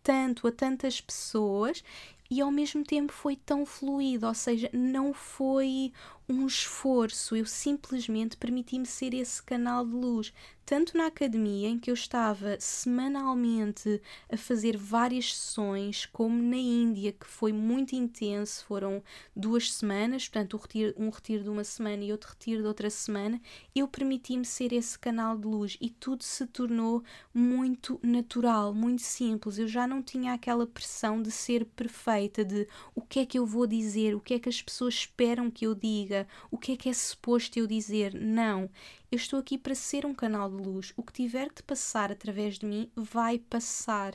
tanto 0.03 0.47
a 0.47 0.51
tantas 0.51 1.01
pessoas 1.01 1.83
e 2.29 2.41
ao 2.41 2.51
mesmo 2.51 2.83
tempo 2.83 3.11
foi 3.13 3.35
tão 3.35 3.65
fluido, 3.65 4.27
ou 4.27 4.33
seja, 4.33 4.69
não 4.73 5.13
foi 5.13 5.91
um 6.29 6.45
esforço, 6.45 7.35
eu 7.35 7.45
simplesmente 7.45 8.35
permiti-me 8.37 8.85
ser 8.85 9.13
esse 9.13 9.41
canal 9.41 9.85
de 9.85 9.93
luz, 9.93 10.33
tanto 10.65 10.97
na 10.97 11.05
academia, 11.05 11.69
em 11.69 11.79
que 11.79 11.89
eu 11.89 11.93
estava 11.93 12.57
semanalmente 12.59 14.01
a 14.29 14.35
fazer 14.35 14.75
várias 14.75 15.33
sessões, 15.33 16.05
como 16.05 16.43
na 16.43 16.57
Índia, 16.57 17.13
que 17.13 17.25
foi 17.25 17.53
muito 17.53 17.95
intenso, 17.95 18.65
foram 18.65 19.01
duas 19.33 19.71
semanas, 19.71 20.27
portanto, 20.27 20.59
um 20.97 21.09
retiro, 21.09 21.43
de 21.43 21.49
uma 21.49 21.63
semana 21.63 22.03
e 22.03 22.11
outro 22.11 22.31
retiro 22.31 22.61
de 22.61 22.67
outra 22.67 22.89
semana, 22.89 23.39
eu 23.73 23.87
permiti-me 23.87 24.43
ser 24.43 24.73
esse 24.73 24.99
canal 24.99 25.37
de 25.37 25.47
luz. 25.47 25.77
E 25.79 25.89
tudo 25.89 26.23
se 26.23 26.45
tornou 26.45 27.01
muito 27.33 27.97
natural, 28.03 28.73
muito 28.73 29.03
simples. 29.03 29.57
Eu 29.57 29.69
já 29.69 29.87
não 29.87 30.03
tinha 30.03 30.33
aquela 30.33 30.67
pressão 30.67 31.21
de 31.21 31.31
ser 31.31 31.63
perfeita, 31.63 32.43
de 32.43 32.67
o 32.93 33.01
que 33.01 33.19
é 33.19 33.25
que 33.25 33.39
eu 33.39 33.45
vou 33.45 33.65
dizer, 33.65 34.15
o 34.15 34.19
que 34.19 34.33
é 34.33 34.39
que 34.39 34.49
as 34.49 34.61
pessoas 34.61 34.95
esperam 34.95 35.49
que 35.49 35.65
eu 35.65 35.73
diga, 35.73 36.16
o 36.49 36.57
que 36.57 36.71
é 36.73 36.77
que 36.77 36.89
é 36.89 36.93
suposto 36.93 37.57
eu 37.59 37.67
dizer. 37.67 38.13
Não, 38.13 38.69
eu 39.11 39.15
estou 39.15 39.39
aqui 39.39 39.57
para 39.57 39.73
ser 39.73 40.05
um 40.05 40.13
canal 40.13 40.49
de 40.49 40.57
luz. 40.57 40.93
O 40.97 41.03
que 41.03 41.13
tiver 41.13 41.49
que 41.49 41.63
passar 41.63 42.11
através 42.11 42.57
de 42.57 42.65
mim 42.65 42.89
vai 42.95 43.39
passar. 43.39 44.13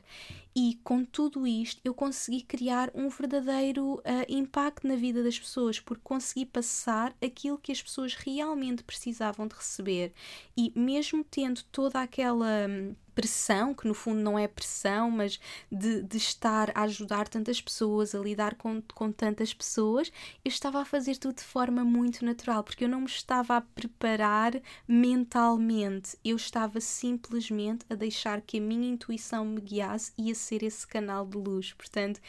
E 0.55 0.79
com 0.85 1.05
tudo 1.05 1.47
isto, 1.47 1.81
eu 1.83 1.95
consegui 1.95 2.43
criar 2.43 2.91
um 2.95 3.09
verdadeiro 3.09 3.95
uh, 3.95 4.03
impacto 4.29 4.87
na 4.87 4.97
vida 4.97 5.23
das 5.23 5.39
pessoas, 5.39 5.81
porque 5.81 6.03
consegui 6.05 6.45
passar 6.45 7.15
aquilo 7.25 7.59
que 7.59 7.73
as 7.73 7.83
pessoas 7.83 8.15
realmente 8.15 8.85
precisavam 8.85 9.47
de 9.47 9.55
receber. 9.55 10.13
E 10.57 10.73
mesmo 10.77 11.25
tendo 11.25 11.63
toda 11.65 12.01
aquela. 12.01 12.67
Hum, 12.69 12.95
pressão, 13.15 13.75
que 13.75 13.87
no 13.87 13.95
fundo 13.95 14.21
não 14.21 14.39
é 14.39 14.49
pressão, 14.49 15.11
mas 15.11 15.39
de, 15.71 16.03
de 16.03 16.17
estar 16.17 16.71
a 16.75 16.83
ajudar 16.83 17.29
tantas 17.29 17.61
pessoas, 17.61 18.15
a 18.15 18.19
lidar 18.19 18.55
com, 18.55 18.83
com 18.95 19.13
tantas 19.13 19.53
pessoas, 19.53 20.11
eu 20.45 20.49
estava 20.49 20.81
a 20.81 20.85
fazer 20.85 21.17
tudo 21.17 21.37
de 21.37 21.45
forma 21.45 21.85
muito 21.85 22.25
natural, 22.25 22.65
porque 22.65 22.85
eu 22.85 22.89
não 22.89 23.01
me 23.01 23.07
estava 23.07 23.57
a 23.57 23.61
preparar 23.61 24.55
mentalmente, 24.87 26.17
eu 26.25 26.37
estava 26.37 26.81
simplesmente 26.81 27.85
a 27.89 27.95
deixar 27.95 28.41
que 28.41 28.59
a 28.59 28.61
minha 28.61 28.89
intuição 28.89 29.45
me 29.45 29.61
guiasse 29.61 30.13
e 30.19 30.31
a 30.31 30.35
ser 30.35 30.63
esse 30.63 30.87
canal 30.87 31.27
de 31.27 31.37
luz. 31.39 31.73
Portanto, 31.73 32.21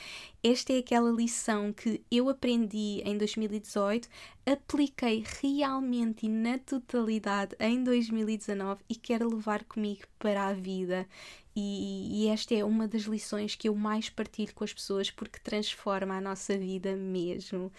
esta 0.43 0.73
é 0.73 0.77
aquela 0.77 1.11
lição 1.11 1.73
que 1.73 2.01
eu 2.11 2.29
aprendi 2.29 3.01
em 3.03 3.17
2018, 3.17 4.07
apliquei 4.45 5.23
realmente 5.41 6.25
e 6.25 6.29
na 6.29 6.57
totalidade 6.57 7.55
em 7.59 7.83
2019 7.83 8.81
e 8.89 8.95
quero 8.95 9.33
levar 9.33 9.63
comigo 9.63 10.03
para 10.19 10.47
a 10.47 10.53
vida. 10.53 11.07
E, 11.55 12.25
e, 12.25 12.27
esta 12.29 12.55
é 12.55 12.63
uma 12.63 12.87
das 12.87 13.03
lições 13.03 13.55
que 13.55 13.69
eu 13.69 13.75
mais 13.75 14.09
partilho 14.09 14.53
com 14.55 14.63
as 14.63 14.73
pessoas 14.73 15.11
porque 15.11 15.37
transforma 15.39 16.15
a 16.15 16.21
nossa 16.21 16.57
vida 16.57 16.95
mesmo. 16.95 17.71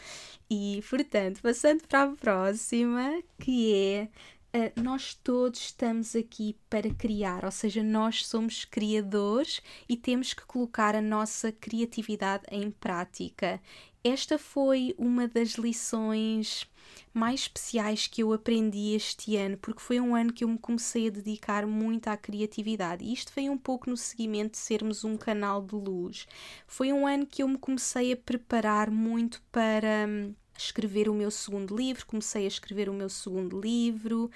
E 0.49 0.83
portanto, 0.89 1.43
passando 1.43 1.83
para 1.89 2.05
a 2.05 2.17
próxima, 2.17 3.21
que 3.41 3.75
é 3.75 4.09
uh, 4.55 4.81
nós 4.81 5.15
todos 5.15 5.61
estamos 5.61 6.15
aqui 6.15 6.57
para 6.71 6.93
criar, 6.95 7.45
ou 7.45 7.51
seja, 7.51 7.83
nós 7.83 8.27
somos 8.27 8.65
criadores 8.65 9.61
e 9.89 9.97
temos 9.97 10.33
que 10.33 10.47
colocar 10.47 10.95
a 10.95 11.03
nossa 11.03 11.51
criatividade 11.51 12.45
em 12.51 12.71
prática. 12.71 13.61
Esta 14.03 14.39
foi 14.39 14.95
uma 14.99 15.27
das 15.27 15.53
lições 15.53 16.67
mais 17.13 17.41
especiais 17.41 18.07
que 18.07 18.23
eu 18.23 18.33
aprendi 18.33 18.95
este 18.95 19.37
ano, 19.37 19.57
porque 19.57 19.81
foi 19.81 19.99
um 19.99 20.15
ano 20.15 20.33
que 20.33 20.45
eu 20.45 20.49
me 20.49 20.59
comecei 20.59 21.09
a 21.09 21.11
dedicar 21.11 21.67
muito 21.67 22.09
à 22.09 22.17
criatividade. 22.17 23.05
E 23.05 23.13
isto 23.13 23.33
foi 23.33 23.49
um 23.49 23.57
pouco 23.57 23.89
no 23.89 23.97
seguimento 23.97 24.53
de 24.53 24.59
sermos 24.59 25.05
um 25.05 25.17
canal 25.17 25.63
de 25.63 25.75
luz. 25.75 26.27
Foi 26.67 26.93
um 26.93 27.07
ano 27.07 27.27
que 27.27 27.43
eu 27.43 27.49
me 27.49 27.57
comecei 27.57 28.13
a 28.13 28.17
preparar 28.17 28.91
muito 28.91 29.43
para 29.51 30.07
hum, 30.07 30.35
escrever 30.57 31.09
o 31.09 31.15
meu 31.15 31.31
segundo 31.31 31.77
livro, 31.77 32.07
comecei 32.07 32.45
a 32.45 32.49
escrever 32.49 32.89
o 32.89 32.95
meu 32.95 33.09
segundo 33.09 33.61
livro 33.61 34.31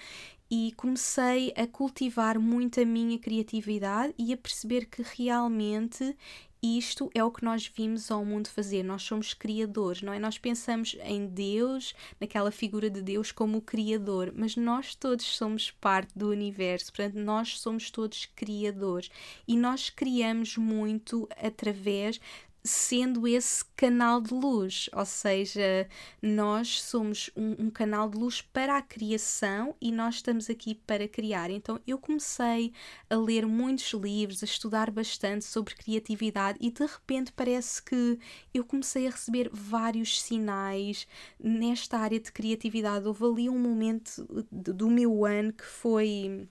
e 0.50 0.72
comecei 0.76 1.52
a 1.56 1.66
cultivar 1.66 2.38
muito 2.38 2.80
a 2.80 2.84
minha 2.84 3.18
criatividade 3.18 4.14
e 4.18 4.32
a 4.32 4.36
perceber 4.36 4.86
que 4.86 5.02
realmente 5.02 6.16
isto 6.60 7.08
é 7.14 7.22
o 7.22 7.30
que 7.30 7.44
nós 7.44 7.68
vimos 7.68 8.10
ao 8.10 8.24
mundo 8.24 8.48
fazer. 8.48 8.82
Nós 8.82 9.02
somos 9.02 9.32
criadores, 9.32 10.02
não 10.02 10.12
é? 10.12 10.18
Nós 10.18 10.38
pensamos 10.38 10.96
em 11.02 11.26
Deus, 11.26 11.94
naquela 12.20 12.50
figura 12.50 12.90
de 12.90 13.00
Deus, 13.00 13.30
como 13.30 13.58
o 13.58 13.62
criador, 13.62 14.32
mas 14.34 14.56
nós 14.56 14.94
todos 14.94 15.24
somos 15.24 15.70
parte 15.70 16.18
do 16.18 16.30
universo, 16.30 16.92
portanto, 16.92 17.14
nós 17.14 17.60
somos 17.60 17.90
todos 17.90 18.26
criadores 18.34 19.08
e 19.46 19.56
nós 19.56 19.88
criamos 19.88 20.56
muito 20.56 21.28
através 21.36 22.20
sendo 22.62 23.26
esse 23.26 23.64
canal 23.76 24.20
de 24.20 24.34
luz, 24.34 24.90
ou 24.92 25.04
seja, 25.04 25.88
nós 26.20 26.82
somos 26.82 27.30
um, 27.36 27.66
um, 27.66 27.70
canal 27.70 28.08
de 28.08 28.18
luz 28.18 28.42
para 28.42 28.76
a 28.76 28.82
criação 28.82 29.74
e 29.80 29.90
nós 29.92 30.16
estamos 30.16 30.50
aqui 30.50 30.74
para 30.74 31.08
criar. 31.08 31.50
Então 31.50 31.80
eu 31.86 31.98
comecei 31.98 32.72
a 33.08 33.16
ler 33.16 33.46
muitos 33.46 33.92
livros, 33.92 34.42
a 34.42 34.46
estudar 34.46 34.90
bastante 34.90 35.44
sobre 35.44 35.74
criatividade 35.74 36.58
e 36.60 36.70
de 36.70 36.84
repente 36.84 37.32
parece 37.32 37.82
que 37.82 38.18
eu 38.52 38.64
comecei 38.64 39.06
a 39.06 39.10
receber 39.10 39.48
vários 39.52 40.20
sinais 40.20 41.06
nesta 41.38 41.98
área 41.98 42.20
de 42.20 42.32
criatividade. 42.32 43.06
Houve 43.06 43.24
ali 43.24 43.48
um 43.48 43.58
momento 43.58 44.26
do 44.50 44.88
meu 44.90 45.24
ano 45.24 45.52
que 45.52 45.64
foi 45.64 46.48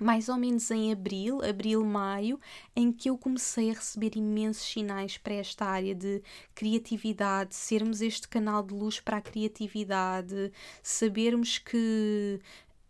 mais 0.00 0.28
ou 0.28 0.36
menos 0.36 0.70
em 0.70 0.92
abril, 0.92 1.42
abril, 1.42 1.84
maio, 1.84 2.38
em 2.74 2.92
que 2.92 3.10
eu 3.10 3.16
comecei 3.16 3.70
a 3.70 3.74
receber 3.74 4.16
imensos 4.16 4.64
sinais 4.64 5.16
para 5.18 5.34
esta 5.34 5.64
área 5.64 5.94
de 5.94 6.22
criatividade, 6.54 7.54
sermos 7.54 8.00
este 8.00 8.28
canal 8.28 8.62
de 8.62 8.74
luz 8.74 9.00
para 9.00 9.18
a 9.18 9.22
criatividade, 9.22 10.52
sabermos 10.82 11.58
que 11.58 12.40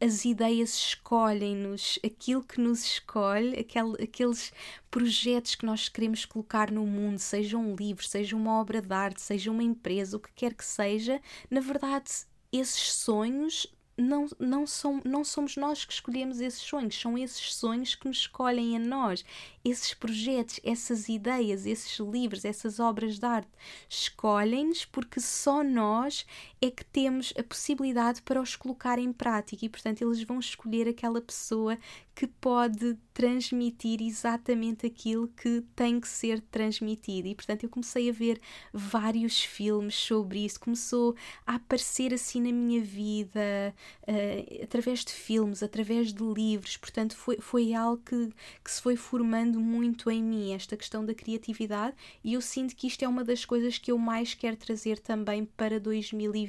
as 0.00 0.24
ideias 0.24 0.74
escolhem-nos, 0.74 1.98
aquilo 2.04 2.42
que 2.44 2.60
nos 2.60 2.84
escolhe, 2.84 3.58
aquel, 3.58 3.94
aqueles 3.94 4.52
projetos 4.90 5.54
que 5.54 5.64
nós 5.64 5.88
queremos 5.88 6.24
colocar 6.24 6.70
no 6.70 6.86
mundo, 6.86 7.18
seja 7.18 7.56
um 7.56 7.74
livro, 7.74 8.06
seja 8.06 8.36
uma 8.36 8.60
obra 8.60 8.82
de 8.82 8.92
arte, 8.92 9.22
seja 9.22 9.50
uma 9.50 9.62
empresa, 9.62 10.16
o 10.16 10.20
que 10.20 10.32
quer 10.34 10.54
que 10.54 10.64
seja, 10.64 11.20
na 11.50 11.60
verdade, 11.60 12.10
esses 12.52 12.92
sonhos 12.92 13.66
não, 13.96 14.26
não, 14.38 14.64
não 15.04 15.24
somos 15.24 15.56
nós 15.56 15.84
que 15.84 15.92
escolhemos 15.92 16.40
esses 16.40 16.60
sonhos, 16.60 17.00
são 17.00 17.16
esses 17.16 17.54
sonhos 17.54 17.94
que 17.94 18.06
nos 18.06 18.18
escolhem 18.18 18.76
a 18.76 18.78
nós. 18.78 19.24
Esses 19.64 19.94
projetos, 19.94 20.60
essas 20.62 21.08
ideias, 21.08 21.66
esses 21.66 21.98
livros, 21.98 22.44
essas 22.44 22.78
obras 22.78 23.18
de 23.18 23.26
arte 23.26 23.50
escolhem-nos 23.88 24.84
porque 24.84 25.18
só 25.18 25.64
nós 25.64 26.26
é 26.60 26.70
que 26.70 26.84
temos 26.84 27.32
a 27.38 27.42
possibilidade 27.42 28.22
para 28.22 28.40
os 28.40 28.56
colocar 28.56 28.98
em 28.98 29.12
prática 29.12 29.64
e, 29.64 29.68
portanto, 29.68 30.02
eles 30.02 30.22
vão 30.22 30.38
escolher 30.38 30.88
aquela 30.88 31.20
pessoa 31.20 31.78
que 32.16 32.26
pode 32.26 32.96
transmitir 33.12 34.00
exatamente 34.00 34.86
aquilo 34.86 35.28
que 35.28 35.62
tem 35.76 36.00
que 36.00 36.08
ser 36.08 36.40
transmitido. 36.40 37.28
E, 37.28 37.34
portanto, 37.34 37.64
eu 37.64 37.68
comecei 37.68 38.08
a 38.08 38.12
ver 38.12 38.40
vários 38.72 39.42
filmes 39.42 39.94
sobre 39.94 40.46
isso, 40.46 40.58
começou 40.58 41.14
a 41.46 41.56
aparecer 41.56 42.14
assim 42.14 42.40
na 42.40 42.52
minha 42.52 42.80
vida, 42.80 43.74
uh, 44.08 44.64
através 44.64 45.04
de 45.04 45.12
filmes, 45.12 45.62
através 45.62 46.10
de 46.10 46.24
livros. 46.24 46.78
Portanto, 46.78 47.14
foi, 47.14 47.36
foi 47.38 47.74
algo 47.74 48.02
que, 48.02 48.30
que 48.64 48.70
se 48.70 48.80
foi 48.80 48.96
formando 48.96 49.60
muito 49.60 50.10
em 50.10 50.22
mim, 50.22 50.52
esta 50.52 50.74
questão 50.74 51.04
da 51.04 51.14
criatividade, 51.14 51.94
e 52.24 52.32
eu 52.32 52.40
sinto 52.40 52.74
que 52.74 52.86
isto 52.86 53.02
é 53.02 53.08
uma 53.08 53.24
das 53.24 53.44
coisas 53.44 53.76
que 53.76 53.92
eu 53.92 53.98
mais 53.98 54.32
quero 54.32 54.56
trazer 54.56 54.98
também 54.98 55.44
para 55.44 55.78
2020, 55.78 56.45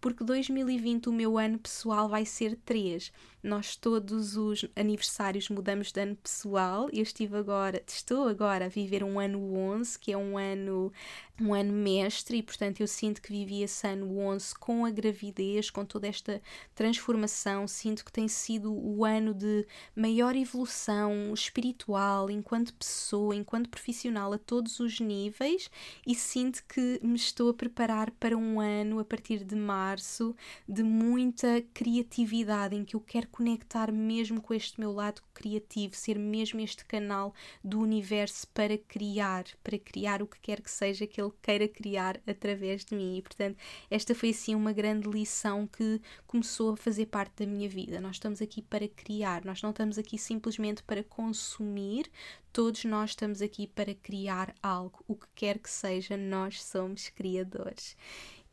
porque 0.00 0.24
2020, 0.24 1.08
o 1.08 1.12
meu 1.12 1.38
ano 1.38 1.58
pessoal, 1.58 2.08
vai 2.08 2.24
ser 2.24 2.56
3 2.64 3.12
nós 3.42 3.76
todos 3.76 4.36
os 4.36 4.64
aniversários 4.74 5.48
mudamos 5.48 5.92
de 5.92 6.00
ano 6.00 6.16
pessoal. 6.16 6.88
Eu 6.92 7.02
estive 7.02 7.36
agora, 7.36 7.82
estou 7.86 8.28
agora 8.28 8.66
a 8.66 8.68
viver 8.68 9.04
um 9.04 9.18
ano 9.18 9.54
11, 9.54 9.98
que 9.98 10.12
é 10.12 10.16
um 10.16 10.36
ano 10.36 10.92
um 11.40 11.54
ano 11.54 11.72
mestre 11.72 12.38
e 12.38 12.42
portanto 12.42 12.80
eu 12.80 12.86
sinto 12.86 13.22
que 13.22 13.30
vivi 13.30 13.62
esse 13.62 13.86
ano 13.86 14.18
11 14.18 14.54
com 14.56 14.84
a 14.84 14.90
gravidez, 14.90 15.70
com 15.70 15.84
toda 15.84 16.06
esta 16.06 16.42
transformação, 16.74 17.68
sinto 17.68 18.04
que 18.04 18.12
tem 18.12 18.26
sido 18.26 18.72
o 18.72 19.04
ano 19.04 19.32
de 19.32 19.66
maior 19.94 20.34
evolução 20.34 21.32
espiritual 21.32 22.30
enquanto 22.30 22.74
pessoa, 22.74 23.34
enquanto 23.34 23.68
profissional 23.68 24.32
a 24.32 24.38
todos 24.38 24.80
os 24.80 24.98
níveis. 25.00 25.70
E 26.06 26.14
sinto 26.14 26.64
que 26.66 26.98
me 27.02 27.16
estou 27.16 27.50
a 27.50 27.54
preparar 27.54 28.10
para 28.12 28.36
um 28.36 28.60
ano 28.60 28.98
a 28.98 29.04
partir 29.04 29.44
de 29.44 29.54
março 29.54 30.34
de 30.68 30.82
muita 30.82 31.62
criatividade 31.72 32.74
em 32.74 32.84
que 32.84 32.96
eu 32.96 33.00
quero 33.00 33.28
conectar 33.28 33.92
mesmo 33.92 34.40
com 34.40 34.54
este 34.54 34.80
meu 34.80 34.92
lado 34.92 35.22
criativo, 35.32 35.94
ser 35.94 36.18
mesmo 36.18 36.60
este 36.60 36.84
canal 36.84 37.32
do 37.62 37.80
universo 37.80 38.46
para 38.48 38.76
criar, 38.76 39.44
para 39.62 39.78
criar 39.78 40.22
o 40.22 40.26
que 40.26 40.40
quer 40.40 40.60
que 40.60 40.70
seja 40.70 41.06
que 41.06 41.20
ele 41.28 41.38
queira 41.42 41.68
criar 41.68 42.20
através 42.26 42.84
de 42.84 42.94
mim. 42.94 43.16
E, 43.16 43.22
portanto, 43.22 43.56
esta 43.90 44.14
foi 44.14 44.30
assim 44.30 44.54
uma 44.54 44.72
grande 44.72 45.08
lição 45.08 45.66
que 45.66 46.00
começou 46.26 46.72
a 46.72 46.76
fazer 46.76 47.06
parte 47.06 47.44
da 47.44 47.46
minha 47.46 47.68
vida. 47.68 48.00
Nós 48.00 48.16
estamos 48.16 48.42
aqui 48.42 48.62
para 48.62 48.88
criar, 48.88 49.44
nós 49.44 49.62
não 49.62 49.70
estamos 49.70 49.98
aqui 49.98 50.18
simplesmente 50.18 50.82
para 50.82 51.02
consumir, 51.04 52.10
todos 52.52 52.84
nós 52.84 53.10
estamos 53.10 53.42
aqui 53.42 53.66
para 53.66 53.94
criar 53.94 54.54
algo, 54.62 55.04
o 55.06 55.14
que 55.14 55.26
quer 55.34 55.58
que 55.58 55.70
seja, 55.70 56.16
nós 56.16 56.62
somos 56.62 57.08
criadores. 57.10 57.96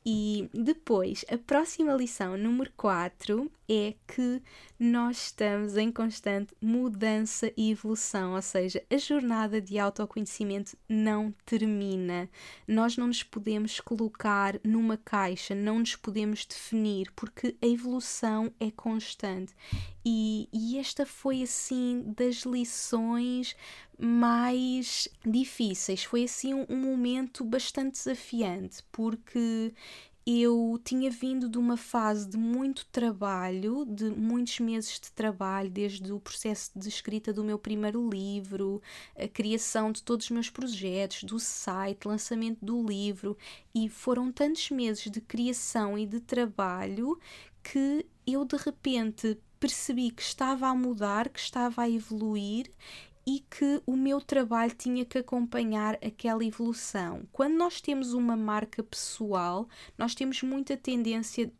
E 0.07 0.47
depois, 0.53 1.25
a 1.27 1.35
próxima 1.35 1.91
lição, 1.93 2.37
número 2.37 2.71
4, 2.77 3.51
é 3.67 3.95
que 4.07 4.39
nós 4.79 5.17
estamos 5.17 5.75
em 5.77 5.91
constante 5.91 6.53
mudança 6.61 7.51
e 7.57 7.71
evolução, 7.71 8.35
ou 8.35 8.41
seja, 8.41 8.83
a 8.87 8.97
jornada 8.97 9.59
de 9.59 9.79
autoconhecimento 9.79 10.77
não 10.87 11.33
termina. 11.43 12.29
Nós 12.67 12.95
não 12.97 13.07
nos 13.07 13.23
podemos 13.23 13.79
colocar 13.79 14.59
numa 14.63 14.95
caixa, 14.95 15.55
não 15.55 15.79
nos 15.79 15.95
podemos 15.95 16.45
definir, 16.45 17.11
porque 17.15 17.55
a 17.59 17.65
evolução 17.65 18.53
é 18.59 18.69
constante. 18.69 19.55
E, 20.05 20.47
e 20.53 20.77
esta 20.77 21.05
foi 21.05 21.41
assim 21.41 22.13
das 22.15 22.43
lições 22.43 23.55
mais 23.97 25.07
difíceis. 25.25 26.03
Foi 26.03 26.25
assim 26.25 26.53
um, 26.53 26.65
um 26.69 26.77
momento 26.77 27.43
bastante 27.43 27.93
desafiante, 27.93 28.83
porque 28.91 29.73
eu 30.27 30.79
tinha 30.83 31.09
vindo 31.11 31.47
de 31.47 31.57
uma 31.57 31.77
fase 31.77 32.27
de 32.27 32.37
muito 32.37 32.85
trabalho, 32.87 33.85
de 33.85 34.09
muitos 34.09 34.59
meses 34.59 34.99
de 34.99 35.11
trabalho, 35.11 35.69
desde 35.69 36.11
o 36.11 36.19
processo 36.19 36.71
de 36.75 36.89
escrita 36.89 37.31
do 37.31 37.43
meu 37.43 37.59
primeiro 37.59 38.09
livro, 38.09 38.81
a 39.15 39.27
criação 39.27 39.91
de 39.91 40.01
todos 40.01 40.25
os 40.25 40.31
meus 40.31 40.49
projetos, 40.49 41.23
do 41.23 41.39
site, 41.39 42.07
lançamento 42.07 42.63
do 42.63 42.83
livro, 42.83 43.37
e 43.73 43.87
foram 43.87 44.31
tantos 44.31 44.71
meses 44.71 45.09
de 45.11 45.21
criação 45.21 45.97
e 45.97 46.07
de 46.07 46.19
trabalho 46.19 47.19
que 47.63 48.05
eu 48.25 48.45
de 48.45 48.57
repente 48.57 49.37
percebi 49.65 50.11
que 50.11 50.21
estava 50.21 50.67
a 50.67 50.75
mudar, 50.75 51.27
que 51.27 51.39
estava 51.39 51.81
a 51.81 51.89
evoluir 51.89 52.71
e 53.25 53.39
que 53.49 53.81
o 53.83 53.97
meu 53.97 54.21
trabalho 54.21 54.71
tinha 54.77 55.03
que 55.03 55.17
acompanhar 55.17 55.95
aquela 56.05 56.45
evolução. 56.45 57.23
Quando 57.31 57.55
nós 57.55 57.81
temos 57.81 58.13
uma 58.13 58.37
marca 58.37 58.83
pessoal, 58.83 59.67
nós 59.97 60.13
temos 60.13 60.43
muita 60.43 60.77
tendência 60.77 61.51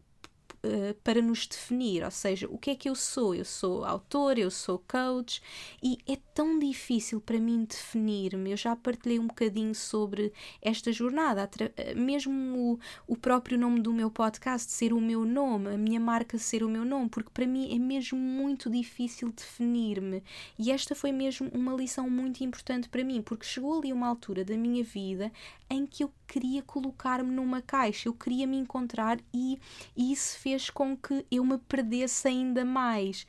eh, 0.65 0.95
para 1.03 1.21
nos 1.21 1.45
definir, 1.45 2.03
ou 2.03 2.09
seja, 2.09 2.47
o 2.49 2.57
que 2.57 2.71
é 2.71 2.75
que 2.75 2.89
eu 2.89 2.95
sou? 2.95 3.35
Eu 3.35 3.45
sou 3.45 3.85
autor, 3.85 4.39
eu 4.39 4.49
sou 4.49 4.83
coach 4.87 5.39
e 5.81 5.99
é 6.07 6.17
tão 6.33 6.57
difícil 6.57 7.21
para 7.21 7.39
mim 7.39 7.65
definir-me. 7.65 8.49
Eu 8.49 8.57
já 8.57 8.75
partilhei 8.75 9.19
um 9.19 9.27
bocadinho 9.27 9.75
sobre 9.75 10.33
esta 10.61 10.91
jornada, 10.91 11.47
eh, 11.77 11.93
mesmo 11.93 12.79
o, 13.07 13.13
o 13.13 13.15
próprio 13.15 13.59
nome 13.59 13.79
do 13.79 13.93
meu 13.93 14.09
podcast 14.09 14.71
ser 14.71 14.91
o 14.91 14.99
meu 14.99 15.23
nome, 15.23 15.69
a 15.69 15.77
minha 15.77 15.99
marca 15.99 16.37
ser 16.39 16.63
o 16.63 16.69
meu 16.69 16.83
nome, 16.83 17.09
porque 17.09 17.29
para 17.31 17.45
mim 17.45 17.73
é 17.73 17.77
mesmo 17.77 18.17
muito 18.17 18.67
difícil 18.67 19.31
definir-me. 19.31 20.23
E 20.57 20.71
esta 20.71 20.95
foi 20.95 21.11
mesmo 21.11 21.47
uma 21.53 21.73
lição 21.73 22.09
muito 22.09 22.43
importante 22.43 22.89
para 22.89 23.03
mim, 23.03 23.21
porque 23.21 23.45
chegou 23.45 23.77
ali 23.77 23.93
uma 23.93 24.07
altura 24.07 24.43
da 24.43 24.57
minha 24.57 24.83
vida 24.83 25.31
em 25.69 25.85
que 25.85 26.03
eu 26.03 26.11
queria 26.27 26.61
colocar-me 26.61 27.31
numa 27.31 27.61
caixa, 27.61 28.07
eu 28.07 28.13
queria 28.13 28.45
me 28.45 28.57
encontrar 28.57 29.19
e, 29.33 29.59
e 29.95 30.11
isso 30.11 30.37
fez 30.39 30.54
com 30.69 30.95
que 30.95 31.25
eu 31.31 31.43
me 31.43 31.57
perdesse 31.57 32.27
ainda 32.27 32.63
mais 32.63 33.25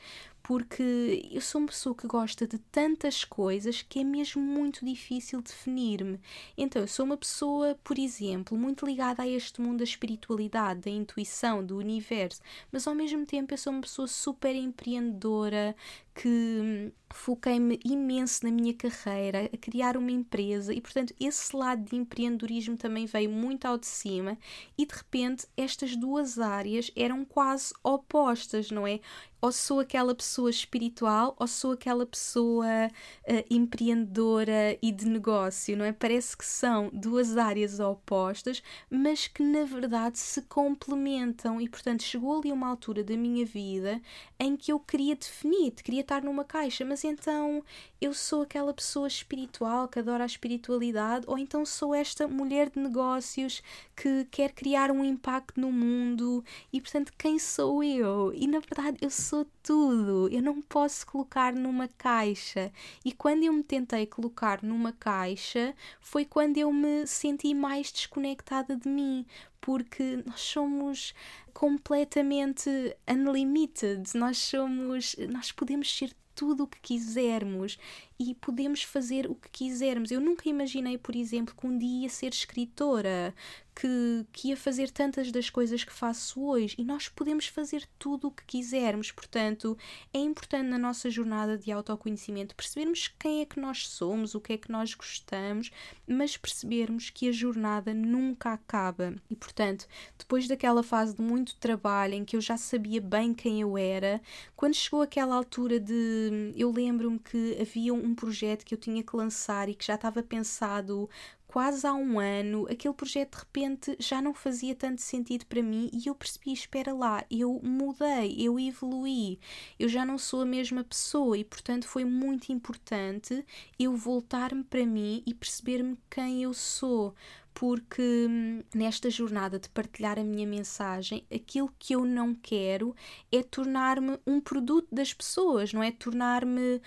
porque 0.47 1.29
eu 1.33 1.41
sou 1.41 1.61
uma 1.61 1.67
pessoa 1.67 1.93
que 1.93 2.07
gosta 2.07 2.47
de 2.47 2.57
tantas 2.57 3.25
coisas 3.25 3.83
que 3.83 3.99
é 3.99 4.05
mesmo 4.05 4.41
muito 4.41 4.85
difícil 4.85 5.43
definir-me. 5.43 6.21
Então, 6.57 6.83
eu 6.83 6.87
sou 6.87 7.05
uma 7.05 7.17
pessoa, 7.17 7.77
por 7.83 7.99
exemplo, 7.99 8.57
muito 8.57 8.87
ligada 8.87 9.25
a 9.25 9.29
este 9.29 9.61
mundo 9.61 9.79
da 9.79 9.85
espiritualidade, 9.85 10.83
da 10.83 10.91
intuição, 10.91 11.67
do 11.67 11.77
universo, 11.77 12.41
mas 12.71 12.87
ao 12.87 12.95
mesmo 12.95 13.27
tempo 13.27 13.53
eu 13.53 13.59
sou 13.59 13.73
uma 13.73 13.83
pessoa 13.83 14.07
super 14.07 14.55
empreendedora 14.55 15.75
que 16.15 16.93
foquei-me 17.13 17.79
imenso 17.85 18.45
na 18.45 18.51
minha 18.51 18.73
carreira, 18.73 19.51
a 19.53 19.57
criar 19.57 19.97
uma 19.97 20.11
empresa 20.11 20.73
e, 20.73 20.81
portanto, 20.81 21.15
esse 21.21 21.55
lado 21.55 21.83
de 21.83 21.97
empreendedorismo 21.97 22.77
também 22.77 23.05
veio 23.05 23.31
muito 23.31 23.67
ao 23.67 23.77
de 23.77 23.87
cima 23.87 24.39
e, 24.79 24.87
de 24.87 24.95
repente, 24.95 25.47
estas 25.57 25.95
duas 25.95 26.39
áreas 26.39 26.91
eram 26.97 27.25
quase 27.25 27.75
opostas, 27.83 28.71
não 28.71 28.87
é? 28.87 29.01
Ou 29.47 29.53
sou 29.53 29.79
aquela 29.79 30.13
pessoa 30.13 30.51
espiritual 30.51 31.37
ou 31.39 31.47
sou 31.47 31.71
aquela 31.71 32.05
pessoa 32.05 32.67
uh, 32.67 33.45
empreendedora 33.49 34.77
e 34.83 34.91
de 34.91 35.07
negócio, 35.07 35.77
não 35.77 35.85
é? 35.85 35.93
Parece 35.93 36.37
que 36.37 36.45
são 36.45 36.91
duas 36.93 37.37
áreas 37.37 37.79
opostas, 37.79 38.61
mas 38.91 39.29
que 39.29 39.45
na 39.45 39.65
verdade 39.65 40.19
se 40.19 40.43
complementam 40.43 41.61
e, 41.61 41.69
portanto, 41.69 42.03
chegou 42.03 42.41
ali 42.41 42.51
uma 42.51 42.67
altura 42.67 43.05
da 43.05 43.17
minha 43.17 43.47
vida 43.47 44.03
em 44.37 44.57
que 44.57 44.73
eu 44.73 44.81
queria 44.81 45.15
definir, 45.15 45.71
queria 45.71 46.01
estar 46.01 46.25
numa 46.25 46.43
caixa, 46.43 46.85
mas 46.85 47.05
então 47.05 47.63
eu 48.01 48.13
sou 48.13 48.43
aquela 48.43 48.75
pessoa 48.75 49.09
espiritual 49.09 49.89
que 49.89 49.99
adora 49.99 50.25
a 50.25 50.27
espiritualidade, 50.27 51.25
ou 51.29 51.39
então 51.39 51.65
sou 51.65 51.95
esta 51.95 52.29
mulher 52.29 52.71
de 52.71 52.79
negócios 52.79 53.63
que 53.95 54.27
quer 54.31 54.53
criar 54.53 54.91
um 54.91 55.05
impacto 55.05 55.59
no 55.61 55.73
mundo 55.73 56.45
e, 56.73 56.81
portanto, 56.81 57.13
quem 57.17 57.39
sou 57.39 57.83
eu? 57.83 58.33
E 58.35 58.47
na 58.47 58.61
verdade 58.61 58.99
eu 59.01 59.11
sou 59.11 59.47
tudo, 59.63 60.29
eu 60.31 60.43
não 60.43 60.61
posso 60.61 61.07
colocar 61.07 61.55
numa 61.55 61.89
caixa. 61.89 62.71
E 63.05 63.13
quando 63.13 63.45
eu 63.45 63.53
me 63.53 63.63
tentei 63.63 64.07
colocar 64.07 64.63
numa 64.63 64.93
caixa, 64.93 65.75
foi 66.01 66.25
quando 66.25 66.59
eu 66.59 66.73
me 66.73 67.07
senti 67.07 67.55
mais 67.55 67.91
desconectada 67.91 68.77
de 68.77 68.89
mim, 68.89 69.25
porque 69.61 70.23
nós 70.27 70.41
somos 70.41 71.15
completamente 71.53 72.71
unlimited, 73.09 74.15
nós 74.15 74.37
somos, 74.37 75.17
nós 75.31 75.51
podemos 75.51 75.97
ser 75.97 76.15
tudo 76.37 76.65
o 76.65 76.67
que 76.69 76.79
quisermos 76.81 77.79
e 78.19 78.35
podemos 78.35 78.83
fazer 78.83 79.31
o 79.31 79.35
que 79.35 79.49
quisermos. 79.51 80.11
Eu 80.11 80.21
nunca 80.21 80.49
imaginei, 80.49 80.97
por 80.97 81.15
exemplo, 81.15 81.55
que 81.55 81.67
um 81.67 81.77
dia 81.77 82.03
ia 82.03 82.09
ser 82.09 82.33
escritora, 82.33 83.35
que, 83.77 84.27
que 84.33 84.49
ia 84.49 84.57
fazer 84.57 84.91
tantas 84.91 85.31
das 85.31 85.51
coisas 85.51 85.85
que 85.85 85.93
faço 85.93 86.43
hoje 86.43 86.75
e 86.79 86.85
nós 86.85 87.11
podemos 87.11 87.47
fazer 87.47 87.87
tudo 87.99 88.29
o 88.29 88.31
que 88.31 88.43
quisermos. 88.47 89.13
Portanto, 89.13 89.77
é 90.15 90.19
importante 90.19 90.67
na 90.67 90.79
nossa 90.79 91.11
jornada 91.11 91.59
de 91.59 91.71
autoconhecimento 91.71 92.57
percebermos 92.57 93.13
quem 93.19 93.43
é 93.43 93.45
que 93.45 93.61
nós 93.61 93.87
somos, 93.87 94.35
o 94.35 94.41
que 94.41 94.55
é 94.55 94.57
que 94.57 94.73
nós 94.73 94.95
gostamos, 94.95 95.71
mas 96.07 96.39
percebermos 96.39 97.11
que 97.11 97.29
a 97.29 97.33
jornada 97.33 97.93
nunca 97.93 98.55
acaba. 98.55 99.15
E, 99.29 99.37
portanto, 99.37 99.87
depois 100.17 100.49
daquela 100.49 100.83
fase 100.83 101.15
de 101.15 101.21
muito 101.21 101.55
trabalho 101.57 102.15
em 102.15 102.25
que 102.25 102.35
eu 102.35 102.41
já 102.41 102.57
sabia 102.57 103.01
bem 103.01 103.35
quem 103.35 103.61
eu 103.61 103.77
era, 103.77 104.23
quando 104.57 104.75
chegou 104.75 105.03
aquela 105.03 105.37
altura 105.37 105.79
de. 105.79 106.53
Eu 106.57 106.73
lembro-me 106.73 107.19
que 107.19 107.59
havia 107.61 107.93
um 107.93 108.06
projeto 108.15 108.65
que 108.65 108.75
eu 108.75 108.79
tinha 108.79 109.03
que 109.03 109.17
lançar 109.17 109.69
e 109.69 109.75
que 109.75 109.85
já 109.85 109.95
estava 109.95 110.23
pensado 110.23 111.09
quase 111.47 111.87
há 111.87 111.95
um 111.95 112.19
ano, 112.21 112.67
aquele 112.71 112.93
projeto 112.93 113.33
de 113.33 113.39
repente 113.39 113.97
já 113.99 114.21
não 114.21 114.35
fazia 114.35 114.75
tanto 114.75 115.01
sentido 115.01 115.47
para 115.47 115.63
mim 115.63 115.89
e 115.93 116.07
eu 116.07 116.15
percebi: 116.15 116.53
espera 116.53 116.93
lá, 116.93 117.25
eu 117.31 117.61
mudei, 117.63 118.37
eu 118.39 118.59
evoluí, 118.61 119.39
eu 119.79 119.89
já 119.89 120.05
não 120.05 120.19
sou 120.19 120.43
a 120.43 120.47
mesma 120.47 120.85
pessoa 120.85 121.39
e, 121.39 121.45
portanto, 121.45 121.89
foi 121.89 122.05
muito 122.05 122.53
importante 122.53 123.45
eu 123.79 123.97
voltar-me 123.97 124.65
para 124.65 124.85
mim 124.85 125.23
e 125.27 125.33
perceber-me 125.33 125.97
quem 126.11 126.43
eu 126.43 126.53
sou 126.53 127.15
porque 127.57 128.27
hum, 128.29 128.63
nesta 128.75 129.09
jornada 129.09 129.59
de 129.59 129.67
partilhar 129.71 130.19
a 130.19 130.23
minha 130.23 130.47
mensagem, 130.47 131.25
aquilo 131.35 131.73
que 131.79 131.95
eu 131.95 132.05
não 132.05 132.35
quero 132.35 132.95
é 133.33 133.43
tornar-me 133.43 134.19
um 134.27 134.43
produto 134.43 134.87
das 134.95 135.15
pessoas, 135.15 135.73
não 135.73 135.83
é 135.83 135.91
tornar-me 135.91 136.77
uh, 136.77 136.83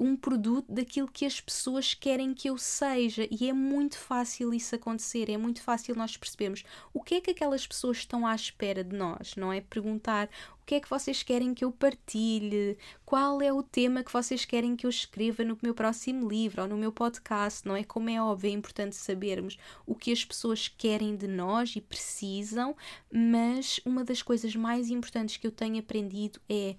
um 0.00 0.16
produto 0.16 0.64
daquilo 0.72 1.08
que 1.08 1.26
as 1.26 1.42
pessoas 1.42 1.92
querem 1.92 2.32
que 2.32 2.48
eu 2.48 2.56
seja. 2.56 3.28
E 3.30 3.50
é 3.50 3.52
muito 3.52 3.98
fácil 3.98 4.54
isso 4.54 4.74
acontecer, 4.74 5.28
é 5.28 5.36
muito 5.36 5.60
fácil 5.60 5.94
nós 5.94 6.16
percebermos 6.16 6.64
o 6.94 7.02
que 7.02 7.16
é 7.16 7.20
que 7.20 7.32
aquelas 7.32 7.66
pessoas 7.66 7.98
estão 7.98 8.26
à 8.26 8.34
espera 8.34 8.82
de 8.82 8.96
nós, 8.96 9.36
não 9.36 9.52
é? 9.52 9.60
Perguntar 9.60 10.30
o 10.64 10.66
que 10.66 10.76
é 10.76 10.80
que 10.80 10.88
vocês 10.88 11.22
querem 11.22 11.52
que 11.52 11.62
eu 11.62 11.70
partilhe? 11.70 12.78
Qual 13.04 13.42
é 13.42 13.52
o 13.52 13.62
tema 13.62 14.02
que 14.02 14.10
vocês 14.10 14.46
querem 14.46 14.74
que 14.74 14.86
eu 14.86 14.90
escreva 14.90 15.44
no 15.44 15.58
meu 15.62 15.74
próximo 15.74 16.26
livro 16.26 16.62
ou 16.62 16.68
no 16.68 16.74
meu 16.74 16.90
podcast? 16.90 17.68
Não 17.68 17.76
é? 17.76 17.84
Como 17.84 18.08
é 18.08 18.20
óbvio, 18.20 18.48
é 18.48 18.52
importante 18.54 18.96
sabermos 18.96 19.58
o 19.84 19.94
que 19.94 20.10
as 20.10 20.24
pessoas 20.24 20.66
querem 20.66 21.16
de 21.16 21.28
nós 21.28 21.76
e 21.76 21.82
precisam, 21.82 22.74
mas 23.12 23.78
uma 23.84 24.02
das 24.02 24.22
coisas 24.22 24.56
mais 24.56 24.88
importantes 24.88 25.36
que 25.36 25.46
eu 25.46 25.52
tenho 25.52 25.78
aprendido 25.78 26.40
é 26.48 26.76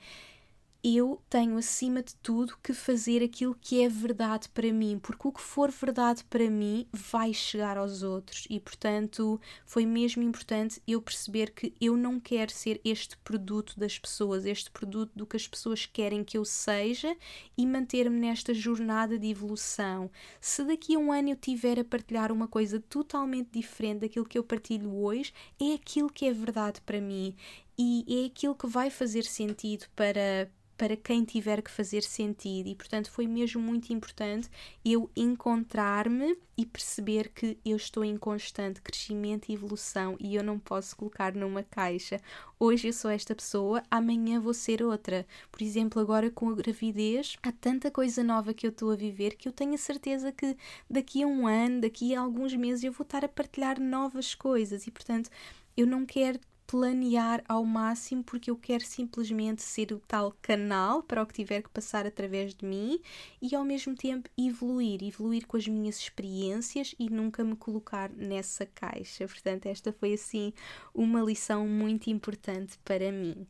eu 0.88 1.20
tenho 1.28 1.58
acima 1.58 2.04
de 2.04 2.14
tudo 2.18 2.60
que 2.62 2.72
fazer 2.72 3.24
aquilo 3.24 3.58
que 3.60 3.82
é 3.82 3.90
verdade 3.90 4.48
para 4.50 4.72
mim, 4.72 5.00
porque 5.02 5.28
o 5.28 5.32
que 5.32 5.42
for 5.42 5.72
verdade 5.72 6.24
para 6.26 6.48
mim 6.48 6.86
vai 6.94 7.34
chegar 7.34 7.76
aos 7.76 8.04
outros 8.04 8.46
e, 8.52 8.60
portanto, 8.60 9.42
foi 9.66 9.84
mesmo 9.84 10.22
importante 10.22 10.80
eu 10.88 11.02
perceber 11.02 11.50
que 11.50 11.74
eu 11.82 11.98
não 11.98 12.20
quero 12.20 12.52
ser 12.52 12.80
este 12.86 13.18
produto 13.18 13.80
das 13.80 13.98
pessoas, 13.98 14.46
este 14.46 14.70
produto 14.70 15.12
do 15.16 15.26
que 15.26 15.36
as 15.36 15.48
pessoas 15.48 15.88
querem 15.88 16.24
que 16.24 16.38
eu 16.38 16.46
seja 16.46 17.18
e 17.58 17.66
manter-me 17.66 18.20
nesta 18.20 18.54
jornada 18.54 19.18
de 19.18 19.28
evolução. 19.28 20.12
Se 20.40 20.64
daqui 20.64 20.96
a 20.96 21.00
um 21.00 21.12
ano 21.12 21.30
eu 21.30 21.36
tiver 21.36 21.80
a 21.80 21.84
partilhar 21.84 22.32
uma 22.32 22.48
coisa 22.48 22.80
totalmente 22.80 23.50
diferente 23.52 24.02
daquilo 24.02 24.26
que 24.26 24.38
eu 24.38 24.44
partilho 24.44 24.96
hoje, 24.96 25.34
é 25.60 25.74
aquilo 25.74 26.12
que 26.12 26.28
é 26.28 26.32
verdade 26.32 26.80
para 26.82 27.02
mim 27.02 27.36
e 27.76 28.24
é 28.24 28.28
aquilo 28.28 28.54
que 28.54 28.68
vai 28.68 28.92
fazer 28.92 29.24
sentido 29.24 29.88
para 29.96 30.48
para 30.78 30.96
quem 30.96 31.24
tiver 31.24 31.62
que 31.62 31.72
fazer 31.72 32.04
sentido 32.04 32.68
e 32.68 32.76
portanto 32.76 33.10
foi 33.10 33.28
mesmo 33.28 33.62
muito 33.62 33.94
importante 33.94 34.50
eu 34.84 35.10
encontrar-me 35.16 36.38
e 36.58 36.66
perceber 36.66 37.30
que 37.30 37.58
eu 37.66 37.76
estou 37.76 38.04
em 38.04 38.18
constante 38.18 38.82
crescimento 38.82 39.50
e 39.50 39.54
evolução 39.54 40.16
e 40.20 40.36
eu 40.36 40.44
não 40.44 40.58
posso 40.58 40.96
colocar 40.96 41.34
numa 41.34 41.64
caixa. 41.64 42.20
Hoje 42.60 42.88
eu 42.88 42.94
sou 42.94 43.12
esta 43.12 43.36
pessoa, 43.36 43.84
amanhã 43.92 44.40
vou 44.40 44.54
ser 44.54 44.82
outra. 44.82 45.26
Por 45.52 45.62
exemplo, 45.62 46.02
agora 46.02 46.32
com 46.32 46.50
a 46.50 46.56
gravidez, 46.56 47.36
há 47.44 47.52
tanta 47.52 47.92
coisa 47.92 48.24
nova 48.24 48.54
que 48.54 48.66
eu 48.66 48.72
estou 48.72 48.92
a 48.92 48.96
viver 48.96 49.36
que 49.36 49.48
eu 49.48 49.52
tenho 49.52 49.74
a 49.74 49.78
certeza 49.78 50.32
que 50.32 50.56
daqui 50.90 51.24
a 51.24 51.28
um 51.28 51.48
ano, 51.48 51.82
daqui 51.82 52.16
a 52.16 52.22
alguns 52.22 52.54
meses 52.56 52.84
eu 52.84 52.92
vou 52.92 53.04
estar 53.04 53.26
a 53.26 53.30
partilhar 53.30 53.80
novas 53.80 54.34
coisas 54.34 54.88
e 54.88 54.92
portanto 54.92 55.30
eu 55.76 55.86
não 55.86 56.06
quero 56.06 56.40
planear 56.68 57.44
ao 57.48 57.64
máximo 57.64 58.24
porque 58.24 58.50
eu 58.50 58.56
quero 58.56 58.84
simplesmente 58.84 59.62
ser 59.62 59.92
o 59.92 60.00
tal 60.00 60.36
canal 60.42 61.04
para 61.04 61.22
o 61.22 61.26
que 61.26 61.34
tiver 61.34 61.62
que 61.62 61.70
passar 61.70 62.06
através 62.06 62.54
de 62.54 62.66
mim 62.66 63.00
e 63.42 63.56
ao 63.56 63.64
mesmo 63.64 63.96
tempo 63.96 64.30
evoluir, 64.38 65.04
evoluir 65.04 65.46
com 65.46 65.58
as 65.58 65.68
minhas 65.68 65.98
experiências 65.98 66.96
e 67.00 67.10
nunca 67.10 67.44
me 67.44 67.56
colocar 67.56 68.10
nessa 68.10 68.66
caixa. 68.66 69.28
Portanto, 69.28 69.68
esta 69.68 69.94
foi 69.94 70.14
assim 70.14 70.54
uma 70.94 71.22
lição 71.22 71.68
muito 71.68 72.10
importante 72.10 72.78
para 72.84 73.12
mim. 73.12 73.48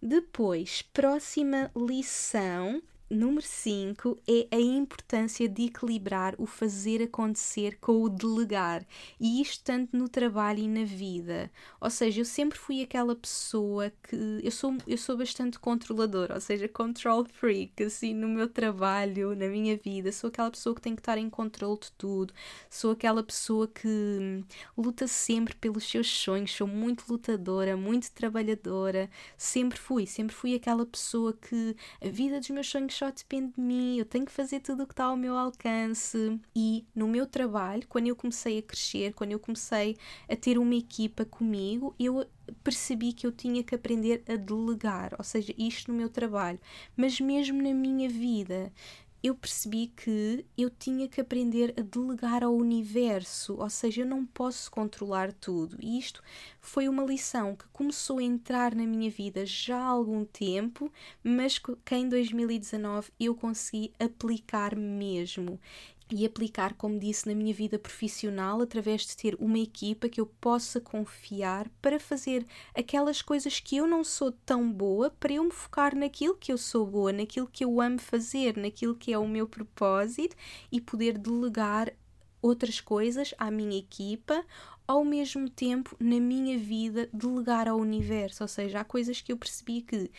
Depois, 0.00 0.82
próxima 0.82 1.70
lição 1.76 2.82
Número 3.14 3.46
5 3.46 4.18
é 4.26 4.48
a 4.50 4.60
importância 4.60 5.48
de 5.48 5.66
equilibrar 5.66 6.34
o 6.36 6.46
fazer 6.46 7.00
acontecer 7.00 7.78
com 7.80 8.02
o 8.02 8.08
delegar, 8.08 8.84
e 9.20 9.40
isto 9.40 9.62
tanto 9.62 9.96
no 9.96 10.08
trabalho 10.08 10.58
e 10.58 10.66
na 10.66 10.84
vida. 10.84 11.48
Ou 11.80 11.88
seja, 11.90 12.22
eu 12.22 12.24
sempre 12.24 12.58
fui 12.58 12.82
aquela 12.82 13.14
pessoa 13.14 13.92
que 14.02 14.40
eu 14.42 14.50
sou 14.50 14.76
eu 14.84 14.98
sou 14.98 15.16
bastante 15.16 15.60
controladora, 15.60 16.34
ou 16.34 16.40
seja, 16.40 16.66
control 16.66 17.24
freak, 17.24 17.84
assim, 17.84 18.12
no 18.12 18.26
meu 18.26 18.48
trabalho, 18.48 19.36
na 19.36 19.46
minha 19.46 19.76
vida, 19.76 20.10
sou 20.10 20.26
aquela 20.26 20.50
pessoa 20.50 20.74
que 20.74 20.82
tem 20.82 20.96
que 20.96 21.00
estar 21.00 21.16
em 21.16 21.30
controle 21.30 21.78
de 21.78 21.92
tudo. 21.92 22.34
Sou 22.68 22.90
aquela 22.90 23.22
pessoa 23.22 23.68
que 23.68 23.86
hum, 23.86 24.42
luta 24.76 25.06
sempre 25.06 25.54
pelos 25.54 25.84
seus 25.88 26.08
sonhos, 26.08 26.50
sou 26.50 26.66
muito 26.66 27.04
lutadora, 27.08 27.76
muito 27.76 28.10
trabalhadora, 28.10 29.08
sempre 29.38 29.78
fui, 29.78 30.04
sempre 30.04 30.34
fui 30.34 30.56
aquela 30.56 30.84
pessoa 30.84 31.32
que 31.32 31.76
a 32.02 32.08
vida 32.08 32.40
dos 32.40 32.50
meus 32.50 32.68
sonhos 32.68 33.03
só 33.04 33.10
depende 33.10 33.52
de 33.54 33.60
mim, 33.60 33.98
eu 33.98 34.04
tenho 34.06 34.24
que 34.24 34.32
fazer 34.32 34.60
tudo 34.60 34.84
o 34.84 34.86
que 34.86 34.94
está 34.94 35.04
ao 35.04 35.16
meu 35.16 35.36
alcance. 35.36 36.40
E 36.56 36.86
no 36.94 37.06
meu 37.06 37.26
trabalho, 37.26 37.86
quando 37.86 38.06
eu 38.06 38.16
comecei 38.16 38.58
a 38.58 38.62
crescer, 38.62 39.12
quando 39.12 39.32
eu 39.32 39.38
comecei 39.38 39.96
a 40.28 40.34
ter 40.34 40.56
uma 40.56 40.74
equipa 40.74 41.24
comigo, 41.24 41.94
eu 41.98 42.26
percebi 42.62 43.12
que 43.12 43.26
eu 43.26 43.32
tinha 43.32 43.62
que 43.62 43.74
aprender 43.74 44.22
a 44.28 44.36
delegar, 44.36 45.14
ou 45.18 45.24
seja, 45.24 45.54
isto 45.58 45.90
no 45.90 45.96
meu 45.96 46.08
trabalho, 46.08 46.58
mas 46.96 47.20
mesmo 47.20 47.62
na 47.62 47.74
minha 47.74 48.08
vida 48.08 48.72
eu 49.24 49.34
percebi 49.34 49.86
que 49.86 50.44
eu 50.54 50.68
tinha 50.68 51.08
que 51.08 51.18
aprender 51.18 51.72
a 51.78 51.80
delegar 51.80 52.44
ao 52.44 52.54
universo, 52.54 53.56
ou 53.58 53.70
seja, 53.70 54.02
eu 54.02 54.06
não 54.06 54.26
posso 54.26 54.70
controlar 54.70 55.32
tudo. 55.32 55.78
E 55.80 55.98
isto 55.98 56.22
foi 56.60 56.90
uma 56.90 57.02
lição 57.02 57.56
que 57.56 57.64
começou 57.72 58.18
a 58.18 58.22
entrar 58.22 58.74
na 58.74 58.84
minha 58.84 59.10
vida 59.10 59.46
já 59.46 59.78
há 59.78 59.86
algum 59.86 60.26
tempo, 60.26 60.92
mas 61.22 61.58
que 61.58 61.94
em 61.94 62.06
2019 62.06 63.12
eu 63.18 63.34
consegui 63.34 63.94
aplicar 63.98 64.76
mesmo 64.76 65.58
e 66.10 66.26
aplicar, 66.26 66.74
como 66.74 66.98
disse, 66.98 67.26
na 67.26 67.34
minha 67.34 67.54
vida 67.54 67.78
profissional 67.78 68.60
através 68.60 69.02
de 69.02 69.16
ter 69.16 69.36
uma 69.40 69.58
equipa 69.58 70.08
que 70.08 70.20
eu 70.20 70.26
possa 70.26 70.80
confiar 70.80 71.68
para 71.80 71.98
fazer 71.98 72.46
aquelas 72.74 73.22
coisas 73.22 73.60
que 73.60 73.76
eu 73.76 73.86
não 73.86 74.04
sou 74.04 74.32
tão 74.32 74.70
boa, 74.70 75.10
para 75.10 75.32
eu 75.32 75.44
me 75.44 75.50
focar 75.50 75.96
naquilo 75.96 76.36
que 76.36 76.52
eu 76.52 76.58
sou 76.58 76.86
boa, 76.86 77.12
naquilo 77.12 77.46
que 77.46 77.64
eu 77.64 77.80
amo 77.80 77.98
fazer, 77.98 78.56
naquilo 78.56 78.94
que 78.94 79.12
é 79.12 79.18
o 79.18 79.28
meu 79.28 79.48
propósito 79.48 80.36
e 80.70 80.80
poder 80.80 81.18
delegar 81.18 81.92
outras 82.42 82.78
coisas 82.78 83.34
à 83.38 83.50
minha 83.50 83.78
equipa 83.78 84.44
ao 84.86 85.04
mesmo 85.04 85.48
tempo 85.48 85.96
na 85.98 86.20
minha 86.20 86.58
vida 86.58 87.08
delegar 87.12 87.68
ao 87.68 87.78
universo, 87.78 88.44
ou 88.44 88.48
seja, 88.48 88.80
há 88.80 88.84
coisas 88.84 89.20
que 89.20 89.32
eu 89.32 89.36
percebi 89.36 89.80
que 89.80 90.10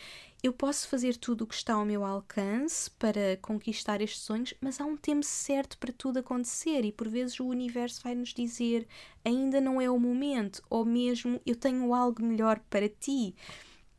eu 0.42 0.52
posso 0.52 0.88
fazer 0.88 1.16
tudo 1.16 1.42
o 1.42 1.46
que 1.46 1.54
está 1.54 1.74
ao 1.74 1.84
meu 1.84 2.04
alcance 2.04 2.90
para 2.92 3.36
conquistar 3.40 4.00
estes 4.00 4.22
sonhos, 4.22 4.54
mas 4.60 4.80
há 4.80 4.84
um 4.84 4.96
tempo 4.96 5.24
certo 5.24 5.78
para 5.78 5.92
tudo 5.92 6.18
acontecer 6.18 6.84
e 6.84 6.92
por 6.92 7.08
vezes 7.08 7.40
o 7.40 7.46
universo 7.46 8.02
vai 8.02 8.14
nos 8.14 8.32
dizer 8.32 8.86
ainda 9.24 9.60
não 9.60 9.80
é 9.80 9.90
o 9.90 9.98
momento, 9.98 10.62
ou 10.68 10.84
mesmo 10.84 11.40
eu 11.44 11.56
tenho 11.56 11.94
algo 11.94 12.22
melhor 12.22 12.60
para 12.70 12.88
ti. 12.88 13.34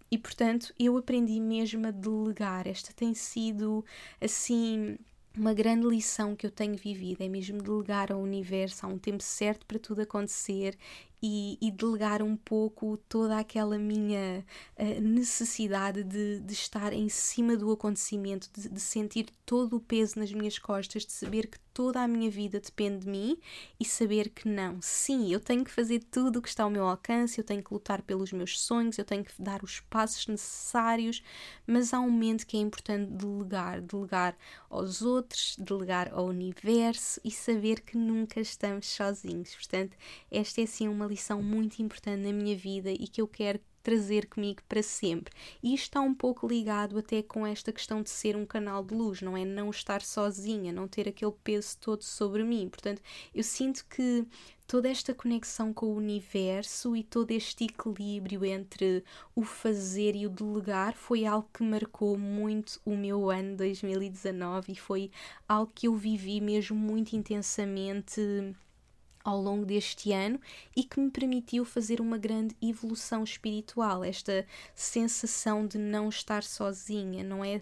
E 0.09 0.17
portanto, 0.17 0.73
eu 0.79 0.95
aprendi 0.95 1.37
mesmo 1.39 1.85
a 1.85 1.91
delegar. 1.91 2.65
Esta 2.65 2.93
tem 2.93 3.13
sido 3.13 3.83
assim 4.21 4.97
uma 5.37 5.53
grande 5.53 5.85
lição 5.87 6.35
que 6.35 6.45
eu 6.45 6.51
tenho 6.51 6.75
vivido 6.75 7.21
é 7.21 7.27
mesmo 7.29 7.61
delegar 7.61 8.11
ao 8.11 8.19
universo, 8.19 8.85
há 8.85 8.89
um 8.89 8.97
tempo 8.97 9.21
certo 9.21 9.65
para 9.65 9.77
tudo 9.79 10.01
acontecer 10.01 10.75
e, 11.21 11.57
e 11.61 11.71
delegar 11.71 12.21
um 12.21 12.35
pouco 12.35 12.97
toda 13.09 13.37
aquela 13.39 13.77
minha 13.77 14.45
uh, 14.77 15.01
necessidade 15.01 16.03
de, 16.03 16.39
de 16.41 16.53
estar 16.53 16.93
em 16.93 17.09
cima 17.09 17.55
do 17.55 17.71
acontecimento, 17.71 18.49
de, 18.53 18.69
de 18.69 18.79
sentir 18.79 19.27
todo 19.45 19.77
o 19.77 19.79
peso 19.79 20.19
nas 20.19 20.31
minhas 20.31 20.59
costas, 20.59 21.05
de 21.05 21.11
saber 21.11 21.47
que 21.47 21.57
toda 21.77 22.01
a 22.01 22.07
minha 22.07 22.29
vida 22.29 22.59
depende 22.59 23.05
de 23.05 23.07
mim 23.07 23.37
e 23.79 23.85
saber 23.85 24.29
que 24.29 24.47
não, 24.47 24.79
sim, 24.81 25.31
eu 25.31 25.39
tenho 25.39 25.63
que 25.63 25.69
fazer 25.71 25.99
tudo 26.09 26.39
o 26.39 26.41
que 26.41 26.49
está 26.49 26.63
ao 26.63 26.71
meu 26.71 26.87
alcance, 26.87 27.37
eu 27.37 27.43
tenho 27.43 27.63
que 27.63 27.71
lutar 27.71 28.01
pelos 28.01 28.31
meus 28.31 28.59
sonhos, 28.59 28.97
eu 28.97 29.05
tenho 29.05 29.23
que 29.23 29.31
dar 29.39 29.63
os 29.63 29.79
passos 29.81 30.25
necessários, 30.25 31.21
mas 31.67 31.93
há 31.93 31.99
um 31.99 32.09
momento 32.09 32.47
que 32.47 32.57
é 32.57 32.59
importante 32.59 33.11
delegar, 33.11 33.79
delegar 33.81 34.35
aos 34.69 35.03
outros, 35.03 35.55
delegar 35.59 36.11
ao 36.11 36.25
universo 36.25 37.21
e 37.23 37.29
saber 37.29 37.81
que 37.81 37.95
nunca 37.95 38.39
estamos 38.39 38.87
sozinhos. 38.87 39.53
Portanto, 39.53 39.95
esta 40.31 40.61
é 40.61 40.65
sim 40.65 40.87
uma 40.87 41.06
lição 41.07 41.41
muito 41.41 41.81
importante 41.81 42.21
na 42.21 42.33
minha 42.33 42.55
vida 42.55 42.91
e 42.91 43.07
que 43.07 43.21
eu 43.21 43.27
quero 43.27 43.59
trazer 43.87 44.25
comigo 44.25 44.61
para 44.67 44.83
sempre. 44.83 45.33
E 45.63 45.73
isto 45.73 45.83
está 45.83 46.01
um 46.01 46.13
pouco 46.13 46.45
ligado 46.45 46.97
até 46.97 47.23
com 47.23 47.47
esta 47.47 47.71
questão 47.71 48.03
de 48.03 48.09
ser 48.09 48.35
um 48.35 48.45
canal 48.45 48.83
de 48.83 48.93
luz, 48.93 49.21
não 49.21 49.37
é? 49.37 49.45
Não 49.45 49.69
estar 49.69 50.01
sozinha, 50.01 50.73
não 50.73 50.89
ter 50.89 51.07
aquele 51.07 51.31
peso 51.41 51.77
todo 51.79 52.03
sobre 52.03 52.43
mim. 52.43 52.67
Portanto, 52.67 53.01
eu 53.33 53.41
sinto 53.41 53.85
que 53.89 54.27
toda 54.67 54.89
esta 54.89 55.13
conexão 55.13 55.73
com 55.73 55.85
o 55.85 55.95
universo 55.95 56.97
e 56.97 57.01
todo 57.01 57.31
este 57.31 57.63
equilíbrio 57.63 58.43
entre 58.43 59.05
o 59.33 59.41
fazer 59.43 60.17
e 60.17 60.27
o 60.27 60.29
delegar 60.29 60.93
foi 60.93 61.25
algo 61.25 61.49
que 61.53 61.63
marcou 61.63 62.17
muito 62.17 62.81
o 62.83 62.93
meu 62.93 63.29
ano 63.29 63.55
2019 63.55 64.73
e 64.73 64.75
foi 64.75 65.09
algo 65.47 65.71
que 65.73 65.87
eu 65.87 65.95
vivi 65.95 66.41
mesmo 66.41 66.75
muito 66.75 67.15
intensamente 67.15 68.53
ao 69.27 69.41
longo 69.41 69.65
deste 69.65 70.13
ano 70.13 70.39
e 70.73 70.85
que 70.85 71.01
me 71.01 71.11
permitiu 71.11 71.65
fazer 71.65 71.99
uma 71.99 72.17
grande 72.17 72.55
evolução 72.61 73.25
espiritual, 73.25 74.01
esta 74.01 74.45
sensação 74.73 75.67
de 75.67 75.77
não 75.77 76.07
estar 76.07 76.43
sozinha, 76.43 77.25
não 77.25 77.43
é 77.43 77.59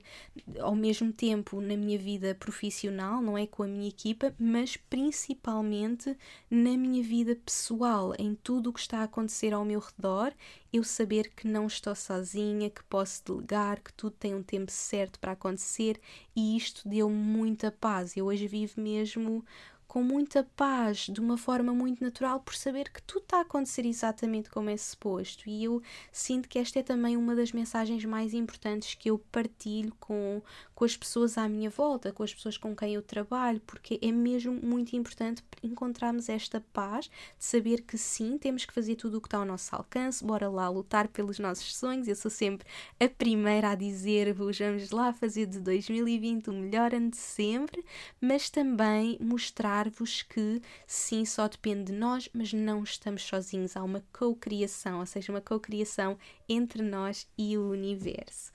ao 0.60 0.75
mesmo 0.75 1.12
tempo 1.12 1.60
na 1.60 1.75
minha 1.75 1.97
vida 1.97 2.36
profissional, 2.36 3.19
não 3.19 3.36
é 3.36 3.47
com 3.47 3.63
a 3.63 3.67
minha 3.67 3.88
equipa, 3.88 4.32
mas 4.38 4.78
principalmente 4.78 6.15
na 6.51 6.78
minha 6.78 7.01
vida 7.01 7.36
pessoal, 7.36 8.13
em 8.19 8.36
tudo 8.36 8.69
o 8.69 8.73
que 8.73 8.82
está 8.82 8.99
a 8.99 9.06
acontecer 9.06 9.51
ao 9.51 9.65
meu 9.65 9.80
redor, 9.80 10.34
eu 10.71 10.84
saber 10.84 11.32
que 11.36 11.47
não 11.47 11.65
estou 11.65 11.95
sozinha, 11.95 12.69
que 12.69 12.84
posso 12.84 13.23
delegar, 13.25 13.82
que 13.82 13.93
tudo 13.93 14.15
tem 14.19 14.36
um 14.36 14.43
tempo 14.43 14.71
certo 14.71 15.19
para 15.19 15.32
acontecer 15.32 15.99
e 16.36 16.56
isto 16.56 16.88
deu 16.88 17.10
muita 17.10 17.71
paz. 17.71 18.15
Eu 18.15 18.25
hoje 18.25 18.47
vivo 18.47 18.80
mesmo 18.80 19.43
com 19.96 20.04
muita 20.04 20.44
paz, 20.58 21.08
de 21.10 21.22
uma 21.22 21.38
forma 21.38 21.74
muito 21.74 22.04
natural, 22.04 22.42
por 22.42 22.54
saber 22.54 22.92
que 22.92 23.02
tudo 23.04 23.24
está 23.24 23.38
a 23.38 23.42
acontecer 23.44 23.86
exatamente 23.86 24.50
como 24.50 24.70
é 24.70 24.76
suposto. 24.76 25.48
E 25.48 25.64
eu 25.64 25.82
sinto 26.12 26.50
que 26.50 26.60
esta 26.60 26.80
é 26.80 26.84
também 26.84 27.16
uma 27.16 27.34
das 27.34 27.54
mensagens 27.54 28.04
mais 28.04 28.34
importantes 28.34 28.94
que 28.96 29.10
eu 29.10 29.18
partilho 29.32 29.96
com, 29.98 30.42
com 30.76 30.84
as 30.84 30.98
pessoas 30.98 31.38
à 31.38 31.48
minha 31.48 31.70
volta, 31.70 32.12
com 32.12 32.22
as 32.22 32.34
pessoas 32.34 32.58
com 32.58 32.76
quem 32.76 32.94
eu 32.94 33.02
trabalho, 33.02 33.62
porque 33.66 33.98
é 34.02 34.12
mesmo 34.12 34.52
muito 34.62 34.94
importante 34.96 35.42
encontrarmos 35.64 36.28
esta 36.28 36.60
paz 36.74 37.06
de 37.06 37.46
saber 37.46 37.82
que 37.82 37.98
sim, 37.98 38.38
temos 38.38 38.66
que 38.66 38.74
fazer 38.74 38.96
tudo 38.96 39.18
o 39.18 39.22
que 39.22 39.28
está 39.28 39.38
ao 39.38 39.46
nosso 39.46 39.74
alcance, 39.74 40.24
bora 40.24 40.50
lá 40.50 40.68
lutar 40.68 41.08
pelos 41.08 41.40
nossos 41.40 41.76
sonhos. 41.76 42.08
Eu 42.08 42.16
sou 42.16 42.30
sempre 42.30 42.68
a 43.00 43.08
primeira 43.08 43.70
a 43.70 43.76
dizer-vos, 43.76 44.60
vamos 44.60 44.92
lá 44.92 45.14
fazer 45.14 45.46
de 45.46 45.60
2020 45.60 46.50
o 46.50 46.54
melhor 46.54 46.94
ano 46.94 47.10
de 47.10 47.18
sempre, 47.18 47.84
mas 48.20 48.50
também 48.50 49.18
mostrar 49.22 49.90
vos 49.90 50.22
que 50.24 50.62
sim, 50.86 51.24
só 51.24 51.48
depende 51.48 51.86
de 51.86 51.94
nós, 51.94 52.30
mas 52.34 52.52
não 52.52 52.84
estamos 52.84 53.24
sozinhos. 53.24 53.78
Há 53.78 53.84
uma 53.84 54.04
co-criação, 54.12 55.00
ou 55.00 55.06
seja, 55.06 55.32
uma 55.32 55.42
co-criação 55.42 56.18
entre 56.50 56.82
nós 56.82 57.28
e 57.38 57.58
o 57.58 57.70
universo. 57.70 58.52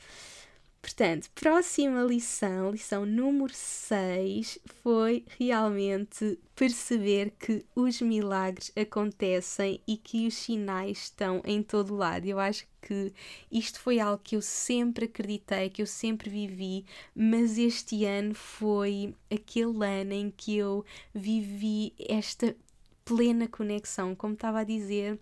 Portanto, 0.82 1.30
próxima 1.34 2.02
lição, 2.02 2.70
lição 2.70 3.04
número 3.04 3.52
6, 3.52 4.58
foi 4.82 5.26
realmente 5.38 6.38
perceber 6.56 7.32
que 7.38 7.64
os 7.76 8.00
milagres 8.00 8.72
acontecem 8.74 9.80
e 9.86 9.98
que 9.98 10.26
os 10.26 10.34
sinais 10.34 10.98
estão 10.98 11.42
em 11.44 11.62
todo 11.62 11.94
lado. 11.94 12.26
Eu 12.26 12.40
acho 12.40 12.66
que 12.80 13.12
isto 13.52 13.78
foi 13.78 14.00
algo 14.00 14.22
que 14.24 14.36
eu 14.36 14.42
sempre 14.42 15.04
acreditei, 15.04 15.68
que 15.68 15.82
eu 15.82 15.86
sempre 15.86 16.30
vivi, 16.30 16.86
mas 17.14 17.58
este 17.58 18.06
ano 18.06 18.34
foi 18.34 19.14
aquele 19.30 19.84
ano 19.84 20.12
em 20.14 20.30
que 20.30 20.56
eu 20.56 20.82
vivi 21.14 21.92
esta 22.08 22.56
plena 23.04 23.46
conexão, 23.46 24.14
como 24.14 24.32
estava 24.32 24.60
a 24.60 24.64
dizer 24.64 25.18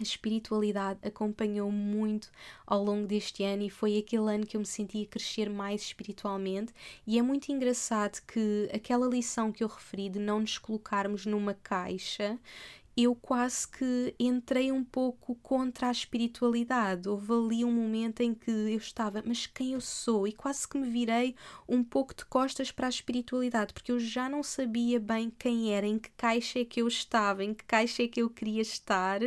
a 0.00 0.02
espiritualidade 0.02 0.98
acompanhou 1.02 1.70
muito 1.70 2.30
ao 2.66 2.82
longo 2.82 3.06
deste 3.06 3.44
ano 3.44 3.62
e 3.62 3.70
foi 3.70 3.98
aquele 3.98 4.34
ano 4.34 4.46
que 4.46 4.56
eu 4.56 4.60
me 4.60 4.66
sentia 4.66 5.06
crescer 5.06 5.50
mais 5.50 5.82
espiritualmente. 5.82 6.72
E 7.06 7.18
é 7.18 7.22
muito 7.22 7.52
engraçado 7.52 8.20
que 8.26 8.68
aquela 8.72 9.06
lição 9.06 9.52
que 9.52 9.62
eu 9.62 9.68
referi 9.68 10.08
de 10.08 10.18
não 10.18 10.40
nos 10.40 10.56
colocarmos 10.58 11.26
numa 11.26 11.54
caixa 11.54 12.38
eu 13.02 13.14
quase 13.14 13.68
que 13.68 14.14
entrei 14.18 14.72
um 14.72 14.84
pouco 14.84 15.34
contra 15.36 15.88
a 15.88 15.92
espiritualidade. 15.92 17.08
Houve 17.08 17.32
ali 17.32 17.64
um 17.64 17.72
momento 17.72 18.20
em 18.20 18.34
que 18.34 18.50
eu 18.50 18.78
estava, 18.78 19.22
mas 19.24 19.46
quem 19.46 19.72
eu 19.72 19.80
sou? 19.80 20.26
E 20.26 20.32
quase 20.32 20.68
que 20.68 20.78
me 20.78 20.88
virei 20.88 21.34
um 21.68 21.82
pouco 21.84 22.14
de 22.14 22.24
costas 22.24 22.70
para 22.70 22.86
a 22.86 22.90
espiritualidade, 22.90 23.72
porque 23.72 23.92
eu 23.92 23.98
já 23.98 24.28
não 24.28 24.42
sabia 24.42 24.98
bem 24.98 25.32
quem 25.38 25.72
era, 25.72 25.86
em 25.86 25.98
que 25.98 26.10
caixa 26.16 26.60
é 26.60 26.64
que 26.64 26.80
eu 26.80 26.88
estava, 26.88 27.44
em 27.44 27.54
que 27.54 27.64
caixa 27.64 28.02
é 28.02 28.08
que 28.08 28.22
eu 28.22 28.30
queria 28.30 28.62
estar. 28.62 29.20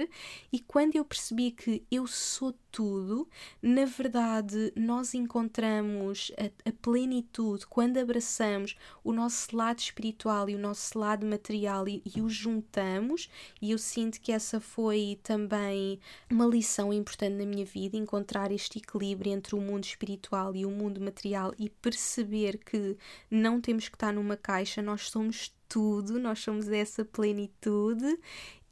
E 0.52 0.60
quando 0.60 0.96
eu 0.96 1.06
percebi 1.06 1.52
que 1.52 1.84
eu 1.92 2.08
sou 2.08 2.54
tudo, 2.74 3.30
na 3.62 3.86
verdade, 3.86 4.74
nós 4.76 5.14
encontramos 5.14 6.32
a, 6.36 6.70
a, 6.70 6.74
plenitude 6.82 7.68
quando 7.68 8.00
abraçamos 8.00 8.76
o 9.04 9.14
nosso 9.14 9.56
lado 9.56 9.78
espiritual 9.78 10.50
e 10.50 10.56
o 10.56 10.60
nosso 10.60 10.98
lado 10.98 11.24
material 11.24 11.88
e, 11.88 12.02
e 12.16 12.20
o 12.20 12.28
juntamos. 12.28 13.30
E 13.62 13.70
eu 13.70 13.78
sinto 13.78 14.20
que 14.20 14.32
essa 14.32 14.60
foi 14.60 15.20
também 15.22 16.00
uma 16.32 16.48
lição 16.48 16.92
importante 16.92 17.36
na 17.36 17.46
minha 17.46 17.64
vida: 17.64 17.96
encontrar 17.96 18.52
este 18.52 18.80
equilíbrio 18.80 19.32
entre 19.32 19.54
o 19.56 19.62
mundo 19.62 19.84
espiritual 19.84 20.56
e 20.56 20.66
o 20.66 20.72
mundo 20.72 21.00
material 21.00 21.54
e 21.60 21.70
perceber 21.70 22.58
que 22.58 22.98
não 23.30 23.62
temos 23.62 23.88
que 23.88 23.96
estar 23.96 24.12
numa 24.12 24.36
caixa, 24.36 24.82
nós 24.82 25.12
somos 25.12 25.54
tudo, 25.70 26.20
nós 26.20 26.40
somos 26.40 26.68
essa 26.70 27.04
plenitude 27.06 28.20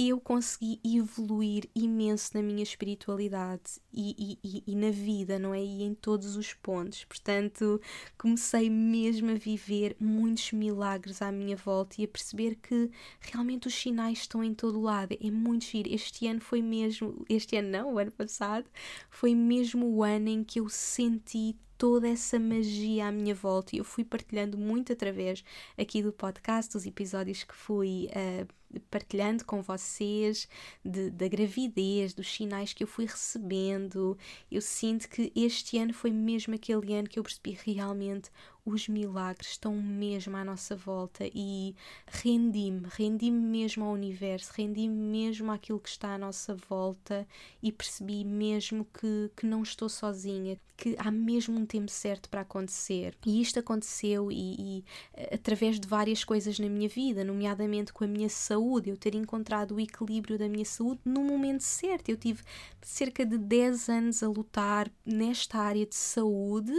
eu 0.09 0.19
consegui 0.19 0.79
evoluir 0.83 1.69
imenso 1.75 2.31
na 2.33 2.41
minha 2.41 2.63
espiritualidade 2.63 3.79
e, 3.93 4.37
e, 4.43 4.63
e, 4.65 4.75
na 4.75 4.89
vida, 4.89 5.37
não 5.37 5.53
é? 5.53 5.63
E 5.63 5.83
em 5.83 5.93
todos 5.93 6.35
os 6.35 6.53
pontos. 6.53 7.03
Portanto, 7.05 7.79
comecei 8.17 8.69
mesmo 8.69 9.31
a 9.31 9.35
viver 9.35 9.95
muitos 9.99 10.51
milagres 10.53 11.21
à 11.21 11.31
minha 11.31 11.55
volta 11.55 12.01
e 12.01 12.05
a 12.05 12.07
perceber 12.07 12.55
que 12.55 12.89
realmente 13.19 13.67
os 13.67 13.75
sinais 13.75 14.19
estão 14.19 14.43
em 14.43 14.53
todo 14.53 14.81
lado. 14.81 15.15
É 15.21 15.29
muito 15.29 15.65
giro. 15.65 15.93
Este 15.93 16.27
ano 16.27 16.41
foi 16.41 16.61
mesmo, 16.61 17.25
este 17.29 17.55
ano 17.57 17.69
não, 17.69 17.93
o 17.93 17.99
ano 17.99 18.11
passado, 18.11 18.65
foi 19.09 19.35
mesmo 19.35 19.85
o 19.87 20.03
ano 20.03 20.29
em 20.29 20.43
que 20.43 20.59
eu 20.59 20.69
senti 20.69 21.55
toda 21.77 22.07
essa 22.07 22.39
magia 22.39 23.07
à 23.07 23.11
minha 23.11 23.33
volta 23.33 23.75
e 23.75 23.79
eu 23.79 23.83
fui 23.83 24.03
partilhando 24.03 24.57
muito 24.57 24.93
através 24.93 25.43
aqui 25.77 26.03
do 26.03 26.13
podcast, 26.13 26.73
dos 26.73 26.85
episódios 26.85 27.43
que 27.43 27.55
fui 27.55 28.07
uh, 28.09 28.60
partilhando 28.89 29.45
com 29.45 29.61
vocês 29.61 30.47
de, 30.83 31.09
da 31.09 31.27
gravidez, 31.27 32.13
dos 32.13 32.31
sinais 32.31 32.73
que 32.73 32.83
eu 32.83 32.87
fui 32.87 33.05
recebendo. 33.05 34.17
Eu 34.51 34.61
sinto 34.61 35.09
que 35.09 35.31
este 35.35 35.77
ano 35.77 35.93
foi 35.93 36.11
mesmo 36.11 36.55
aquele 36.55 36.93
ano 36.93 37.09
que 37.09 37.19
eu 37.19 37.23
percebi 37.23 37.57
realmente 37.65 38.29
os 38.63 38.87
milagres 38.87 39.51
estão 39.51 39.75
mesmo 39.75 40.37
à 40.37 40.45
nossa 40.45 40.75
volta 40.75 41.25
e 41.33 41.75
rendi-me, 42.07 42.83
rendi-me 42.89 43.39
mesmo 43.39 43.85
ao 43.85 43.93
universo, 43.93 44.53
rendi-me 44.55 44.95
mesmo 44.95 45.51
àquilo 45.51 45.79
que 45.79 45.89
está 45.89 46.13
à 46.13 46.17
nossa 46.17 46.53
volta 46.69 47.27
e 47.61 47.71
percebi 47.71 48.23
mesmo 48.23 48.85
que, 48.85 49.31
que 49.35 49.45
não 49.47 49.63
estou 49.63 49.89
sozinha, 49.89 50.59
que 50.77 50.95
há 50.99 51.09
mesmo 51.09 51.59
um 51.59 51.65
tempo 51.65 51.89
certo 51.89 52.29
para 52.29 52.41
acontecer. 52.41 53.17
E 53.25 53.41
isto 53.41 53.59
aconteceu 53.59 54.31
e, 54.31 54.55
e 54.77 54.85
através 55.33 55.79
de 55.79 55.87
várias 55.87 56.23
coisas 56.23 56.59
na 56.59 56.69
minha 56.69 56.87
vida, 56.87 57.23
nomeadamente 57.23 57.91
com 57.91 58.03
a 58.03 58.07
minha 58.07 58.29
saúde, 58.29 58.91
eu 58.91 58.97
ter 58.97 59.15
encontrado 59.15 59.75
o 59.75 59.79
equilíbrio 59.79 60.37
da 60.37 60.47
minha 60.47 60.65
saúde 60.65 61.01
no 61.03 61.23
momento 61.23 61.61
certo. 61.61 62.09
Eu 62.09 62.17
tive 62.17 62.43
cerca 62.81 63.25
de 63.25 63.39
10 63.39 63.89
anos 63.89 64.21
a 64.21 64.27
lutar 64.27 64.91
nesta 65.03 65.57
área 65.57 65.85
de 65.85 65.95
saúde 65.95 66.73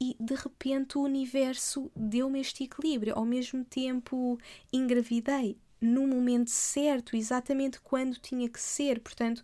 e 0.00 0.16
de 0.18 0.34
repente 0.34 0.96
o 0.96 1.02
universo 1.02 1.90
deu-me 1.94 2.40
este 2.40 2.64
equilíbrio. 2.64 3.14
Ao 3.16 3.24
mesmo 3.24 3.64
tempo, 3.64 4.38
engravidei 4.72 5.58
no 5.80 6.06
momento 6.06 6.50
certo, 6.50 7.16
exatamente 7.16 7.80
quando 7.80 8.18
tinha 8.18 8.48
que 8.48 8.60
ser. 8.60 9.00
Portanto, 9.00 9.42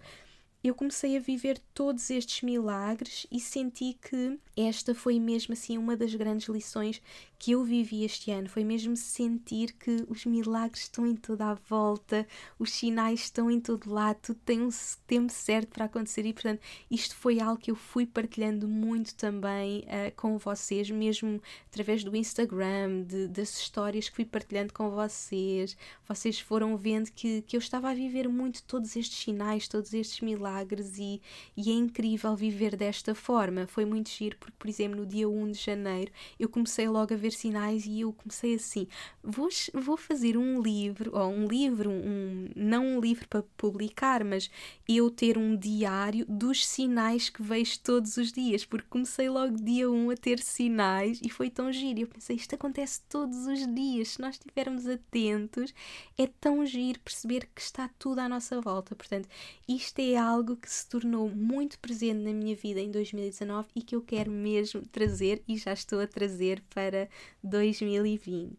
eu 0.64 0.74
comecei 0.74 1.14
a 1.14 1.20
viver 1.20 1.58
todos 1.74 2.08
estes 2.08 2.40
milagres 2.40 3.26
e 3.30 3.38
senti 3.38 3.98
que 4.00 4.38
esta 4.56 4.94
foi 4.94 5.20
mesmo 5.20 5.52
assim 5.52 5.76
uma 5.76 5.94
das 5.94 6.14
grandes 6.14 6.48
lições 6.48 7.02
que 7.38 7.52
eu 7.52 7.62
vivi 7.62 8.04
este 8.04 8.30
ano. 8.30 8.48
Foi 8.48 8.64
mesmo 8.64 8.96
sentir 8.96 9.72
que 9.72 10.06
os 10.08 10.24
milagres 10.24 10.84
estão 10.84 11.06
em 11.06 11.14
toda 11.14 11.50
a 11.50 11.54
volta, 11.54 12.26
os 12.58 12.72
sinais 12.72 13.24
estão 13.24 13.50
em 13.50 13.60
todo 13.60 13.92
lado, 13.92 14.16
tudo 14.22 14.40
tem 14.42 14.62
um 14.62 14.70
tempo 15.06 15.30
certo 15.30 15.68
para 15.68 15.84
acontecer 15.84 16.24
e, 16.24 16.32
portanto, 16.32 16.60
isto 16.90 17.14
foi 17.14 17.40
algo 17.40 17.60
que 17.60 17.70
eu 17.70 17.76
fui 17.76 18.06
partilhando 18.06 18.66
muito 18.66 19.14
também 19.16 19.80
uh, 19.80 20.14
com 20.16 20.38
vocês, 20.38 20.90
mesmo 20.90 21.42
através 21.66 22.02
do 22.02 22.16
Instagram, 22.16 23.02
de, 23.02 23.28
das 23.28 23.58
histórias 23.58 24.08
que 24.08 24.16
fui 24.16 24.24
partilhando 24.24 24.72
com 24.72 24.88
vocês. 24.88 25.76
Vocês 26.08 26.40
foram 26.40 26.74
vendo 26.78 27.10
que, 27.10 27.42
que 27.42 27.56
eu 27.56 27.60
estava 27.60 27.90
a 27.90 27.94
viver 27.94 28.28
muito 28.28 28.62
todos 28.62 28.96
estes 28.96 29.18
sinais, 29.18 29.68
todos 29.68 29.92
estes 29.92 30.20
milagres 30.20 30.53
e, 30.98 31.20
e 31.56 31.70
é 31.70 31.74
incrível 31.74 32.34
viver 32.36 32.76
desta 32.76 33.14
forma. 33.14 33.66
Foi 33.66 33.84
muito 33.84 34.10
giro 34.10 34.36
porque, 34.38 34.56
por 34.58 34.68
exemplo, 34.68 35.00
no 35.00 35.06
dia 35.06 35.28
1 35.28 35.52
de 35.52 35.58
janeiro 35.58 36.12
eu 36.38 36.48
comecei 36.48 36.88
logo 36.88 37.12
a 37.12 37.16
ver 37.16 37.32
sinais 37.32 37.86
e 37.86 38.00
eu 38.00 38.12
comecei 38.12 38.54
assim: 38.54 38.86
vou, 39.22 39.48
vou 39.72 39.96
fazer 39.96 40.36
um 40.36 40.60
livro, 40.60 41.10
ou 41.14 41.30
um 41.30 41.46
livro, 41.46 41.90
um, 41.90 42.48
não 42.54 42.84
um 42.86 43.00
livro 43.00 43.26
para 43.28 43.42
publicar, 43.56 44.24
mas 44.24 44.50
eu 44.88 45.10
ter 45.10 45.38
um 45.38 45.56
diário 45.56 46.24
dos 46.28 46.66
sinais 46.66 47.28
que 47.28 47.42
vejo 47.42 47.78
todos 47.80 48.16
os 48.16 48.32
dias, 48.32 48.64
porque 48.64 48.86
comecei 48.88 49.28
logo 49.28 49.56
dia 49.56 49.90
1 49.90 50.10
a 50.10 50.16
ter 50.16 50.38
sinais 50.38 51.20
e 51.22 51.30
foi 51.30 51.50
tão 51.50 51.72
giro. 51.72 52.00
Eu 52.00 52.08
pensei: 52.08 52.36
isto 52.36 52.54
acontece 52.54 53.00
todos 53.08 53.46
os 53.46 53.66
dias, 53.74 54.08
se 54.08 54.20
nós 54.20 54.34
estivermos 54.36 54.86
atentos, 54.86 55.74
é 56.18 56.26
tão 56.26 56.64
giro 56.66 57.00
perceber 57.00 57.48
que 57.54 57.60
está 57.60 57.88
tudo 57.98 58.18
à 58.20 58.28
nossa 58.28 58.60
volta. 58.60 58.94
Portanto, 58.94 59.28
isto 59.68 59.98
é 59.98 60.16
algo 60.16 60.43
que 60.56 60.70
se 60.70 60.86
tornou 60.88 61.30
muito 61.30 61.78
presente 61.78 62.20
na 62.20 62.32
minha 62.32 62.54
vida 62.54 62.80
em 62.80 62.90
2019 62.90 63.68
e 63.74 63.82
que 63.82 63.96
eu 63.96 64.02
quero 64.02 64.30
mesmo 64.30 64.82
trazer 64.88 65.42
e 65.48 65.56
já 65.56 65.72
estou 65.72 66.00
a 66.00 66.06
trazer 66.06 66.62
para 66.74 67.08
2020. 67.42 68.56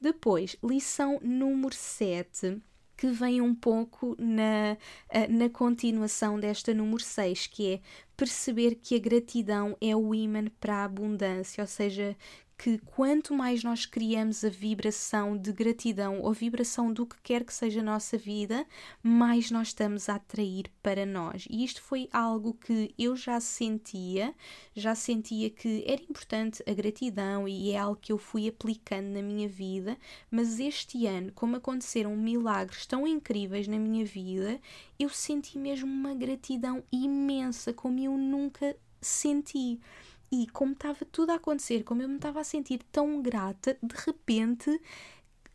Depois, 0.00 0.56
lição 0.62 1.18
número 1.22 1.74
7 1.74 2.60
que 2.96 3.08
vem 3.08 3.40
um 3.40 3.54
pouco 3.54 4.14
na, 4.18 4.76
na 5.28 5.50
continuação 5.50 6.38
desta 6.38 6.72
número 6.72 7.02
6, 7.02 7.48
que 7.48 7.74
é 7.74 7.80
perceber 8.16 8.76
que 8.76 8.94
a 8.94 8.98
gratidão 8.98 9.76
é 9.80 9.94
o 9.96 10.14
ímã 10.14 10.46
para 10.60 10.76
a 10.76 10.84
abundância, 10.84 11.62
ou 11.62 11.66
seja, 11.66 12.16
que 12.56 12.78
quanto 12.78 13.34
mais 13.34 13.64
nós 13.64 13.84
criamos 13.84 14.44
a 14.44 14.48
vibração 14.48 15.36
de 15.36 15.52
gratidão 15.52 16.20
ou 16.20 16.32
vibração 16.32 16.92
do 16.92 17.04
que 17.04 17.16
quer 17.22 17.44
que 17.44 17.52
seja 17.52 17.80
a 17.80 17.84
nossa 17.84 18.16
vida, 18.16 18.64
mais 19.02 19.50
nós 19.50 19.68
estamos 19.68 20.08
a 20.08 20.14
atrair 20.14 20.70
para 20.82 21.04
nós. 21.04 21.46
E 21.50 21.64
isto 21.64 21.82
foi 21.82 22.08
algo 22.12 22.54
que 22.54 22.94
eu 22.98 23.16
já 23.16 23.40
sentia, 23.40 24.34
já 24.74 24.94
sentia 24.94 25.50
que 25.50 25.84
era 25.86 26.02
importante 26.02 26.62
a 26.66 26.72
gratidão 26.72 27.48
e 27.48 27.72
é 27.72 27.78
algo 27.78 27.98
que 28.00 28.12
eu 28.12 28.18
fui 28.18 28.48
aplicando 28.48 29.08
na 29.08 29.22
minha 29.22 29.48
vida, 29.48 29.96
mas 30.30 30.60
este 30.60 31.06
ano, 31.06 31.32
como 31.32 31.56
aconteceram 31.56 32.16
milagres 32.16 32.86
tão 32.86 33.06
incríveis 33.06 33.66
na 33.66 33.78
minha 33.78 34.04
vida, 34.04 34.60
eu 34.98 35.08
senti 35.08 35.58
mesmo 35.58 35.90
uma 35.90 36.14
gratidão 36.14 36.82
imensa 36.92 37.72
como 37.72 37.98
eu 37.98 38.16
nunca 38.16 38.76
senti. 39.00 39.80
E 40.30 40.46
como 40.48 40.72
estava 40.72 41.04
tudo 41.04 41.30
a 41.30 41.34
acontecer, 41.34 41.84
como 41.84 42.02
eu 42.02 42.08
me 42.08 42.16
estava 42.16 42.40
a 42.40 42.44
sentir 42.44 42.80
tão 42.90 43.22
grata, 43.22 43.76
de 43.82 43.94
repente 43.94 44.80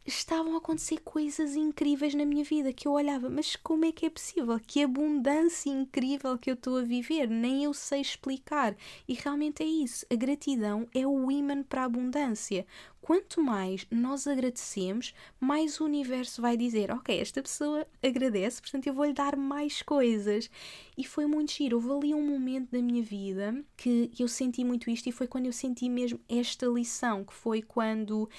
estavam 0.05 0.55
a 0.55 0.57
acontecer 0.57 0.99
coisas 1.01 1.55
incríveis 1.55 2.15
na 2.15 2.25
minha 2.25 2.43
vida 2.43 2.73
que 2.73 2.87
eu 2.87 2.93
olhava, 2.93 3.29
mas 3.29 3.55
como 3.55 3.85
é 3.85 3.91
que 3.91 4.05
é 4.05 4.09
possível? 4.09 4.59
Que 4.65 4.83
abundância 4.83 5.69
incrível 5.69 6.37
que 6.37 6.49
eu 6.49 6.55
estou 6.55 6.77
a 6.77 6.81
viver, 6.81 7.29
nem 7.29 7.63
eu 7.63 7.73
sei 7.73 8.01
explicar. 8.01 8.75
E 9.07 9.13
realmente 9.13 9.61
é 9.61 9.65
isso, 9.65 10.05
a 10.09 10.15
gratidão 10.15 10.87
é 10.93 11.05
o 11.05 11.31
imã 11.31 11.61
para 11.63 11.83
a 11.83 11.85
abundância. 11.85 12.65
Quanto 13.01 13.41
mais 13.41 13.87
nós 13.89 14.27
agradecemos, 14.27 15.13
mais 15.39 15.79
o 15.79 15.85
universo 15.85 16.41
vai 16.41 16.55
dizer: 16.55 16.91
Ok, 16.91 17.19
esta 17.19 17.41
pessoa 17.41 17.87
agradece, 18.03 18.61
portanto 18.61 18.87
eu 18.87 18.93
vou-lhe 18.93 19.13
dar 19.13 19.35
mais 19.35 19.81
coisas. 19.81 20.49
E 20.97 21.03
foi 21.03 21.25
muito 21.25 21.53
giro. 21.53 21.77
Houve 21.77 21.91
ali 21.91 22.13
um 22.13 22.27
momento 22.27 22.71
da 22.71 22.81
minha 22.81 23.01
vida 23.01 23.63
que 23.77 24.11
eu 24.19 24.27
senti 24.27 24.63
muito 24.63 24.89
isto, 24.89 25.07
e 25.07 25.11
foi 25.11 25.27
quando 25.27 25.45
eu 25.45 25.53
senti 25.53 25.89
mesmo 25.89 26.19
esta 26.27 26.65
lição, 26.67 27.23
que 27.23 27.33
foi 27.33 27.61
quando 27.61 28.29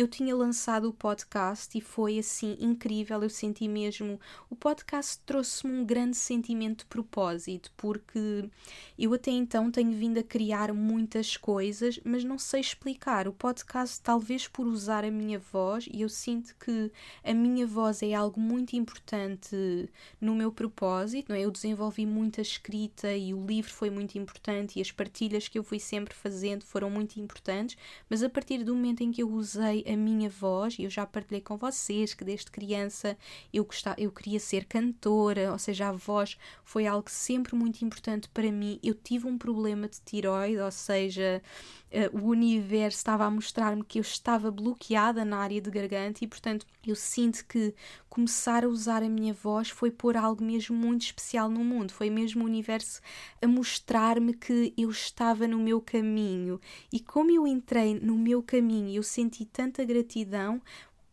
eu 0.00 0.06
tinha 0.06 0.34
lançado 0.36 0.88
o 0.88 0.92
podcast 0.92 1.76
e 1.76 1.80
foi 1.80 2.20
assim 2.20 2.56
incrível. 2.60 3.20
Eu 3.20 3.28
senti 3.28 3.66
mesmo. 3.66 4.20
O 4.48 4.54
podcast 4.54 5.18
trouxe-me 5.26 5.72
um 5.72 5.84
grande 5.84 6.16
sentimento 6.16 6.78
de 6.80 6.86
propósito, 6.86 7.72
porque 7.76 8.48
eu 8.96 9.12
até 9.12 9.32
então 9.32 9.72
tenho 9.72 9.90
vindo 9.90 10.18
a 10.18 10.22
criar 10.22 10.72
muitas 10.72 11.36
coisas, 11.36 11.98
mas 12.04 12.22
não 12.22 12.38
sei 12.38 12.60
explicar. 12.60 13.26
O 13.26 13.32
podcast, 13.32 14.00
talvez 14.18 14.48
por 14.48 14.66
usar 14.66 15.04
a 15.04 15.12
minha 15.12 15.38
voz, 15.38 15.88
e 15.92 16.02
eu 16.02 16.08
sinto 16.08 16.52
que 16.56 16.90
a 17.22 17.32
minha 17.32 17.64
voz 17.64 18.02
é 18.02 18.14
algo 18.14 18.40
muito 18.40 18.74
importante 18.74 19.56
no 20.20 20.34
meu 20.34 20.50
propósito, 20.50 21.28
não 21.28 21.36
é? 21.36 21.42
Eu 21.42 21.52
desenvolvi 21.52 22.04
muita 22.04 22.40
escrita 22.40 23.12
e 23.12 23.32
o 23.32 23.46
livro 23.46 23.70
foi 23.70 23.90
muito 23.90 24.18
importante 24.18 24.76
e 24.76 24.82
as 24.82 24.90
partilhas 24.90 25.46
que 25.46 25.56
eu 25.56 25.62
fui 25.62 25.78
sempre 25.78 26.12
fazendo 26.12 26.64
foram 26.64 26.90
muito 26.90 27.20
importantes, 27.20 27.78
mas 28.10 28.20
a 28.20 28.28
partir 28.28 28.64
do 28.64 28.74
momento 28.74 29.02
em 29.02 29.12
que 29.12 29.22
eu 29.22 29.30
usei 29.30 29.84
a 29.86 29.96
minha 29.96 30.28
voz, 30.28 30.76
e 30.80 30.82
eu 30.82 30.90
já 30.90 31.06
partilhei 31.06 31.40
com 31.40 31.56
vocês 31.56 32.12
que 32.12 32.24
desde 32.24 32.50
criança 32.50 33.16
eu, 33.52 33.64
gostava, 33.64 34.00
eu 34.00 34.10
queria 34.10 34.40
ser 34.40 34.64
cantora, 34.64 35.52
ou 35.52 35.58
seja, 35.60 35.90
a 35.90 35.92
voz 35.92 36.36
foi 36.64 36.88
algo 36.88 37.08
sempre 37.08 37.54
muito 37.54 37.84
importante 37.84 38.28
para 38.30 38.50
mim. 38.50 38.80
Eu 38.82 38.94
tive 38.94 39.28
um 39.28 39.38
problema 39.38 39.88
de 39.88 40.00
tiroide, 40.00 40.58
ou 40.58 40.72
seja, 40.72 41.40
o 42.12 42.26
universo 42.28 42.98
estava 42.98 43.24
a 43.24 43.30
mostrar-me 43.30 43.82
que 43.82 43.98
eu 43.98 44.02
estava 44.02 44.50
bloqueada 44.50 45.24
na 45.24 45.38
área 45.38 45.60
de 45.60 45.70
garganta 45.70 46.22
e, 46.22 46.26
portanto, 46.26 46.66
eu 46.86 46.94
sinto 46.94 47.44
que 47.46 47.74
começar 48.08 48.64
a 48.64 48.68
usar 48.68 49.02
a 49.02 49.08
minha 49.08 49.32
voz 49.32 49.70
foi 49.70 49.90
pôr 49.90 50.16
algo 50.16 50.44
mesmo 50.44 50.76
muito 50.76 51.02
especial 51.02 51.48
no 51.48 51.64
mundo. 51.64 51.92
Foi 51.92 52.10
mesmo 52.10 52.42
o 52.42 52.46
universo 52.46 53.00
a 53.40 53.46
mostrar-me 53.46 54.34
que 54.34 54.74
eu 54.76 54.90
estava 54.90 55.46
no 55.46 55.58
meu 55.58 55.80
caminho. 55.80 56.60
E 56.92 57.00
como 57.00 57.30
eu 57.30 57.46
entrei 57.46 57.98
no 57.98 58.16
meu 58.16 58.42
caminho 58.42 58.94
eu 58.94 59.02
senti 59.02 59.44
tanta 59.44 59.84
gratidão, 59.84 60.60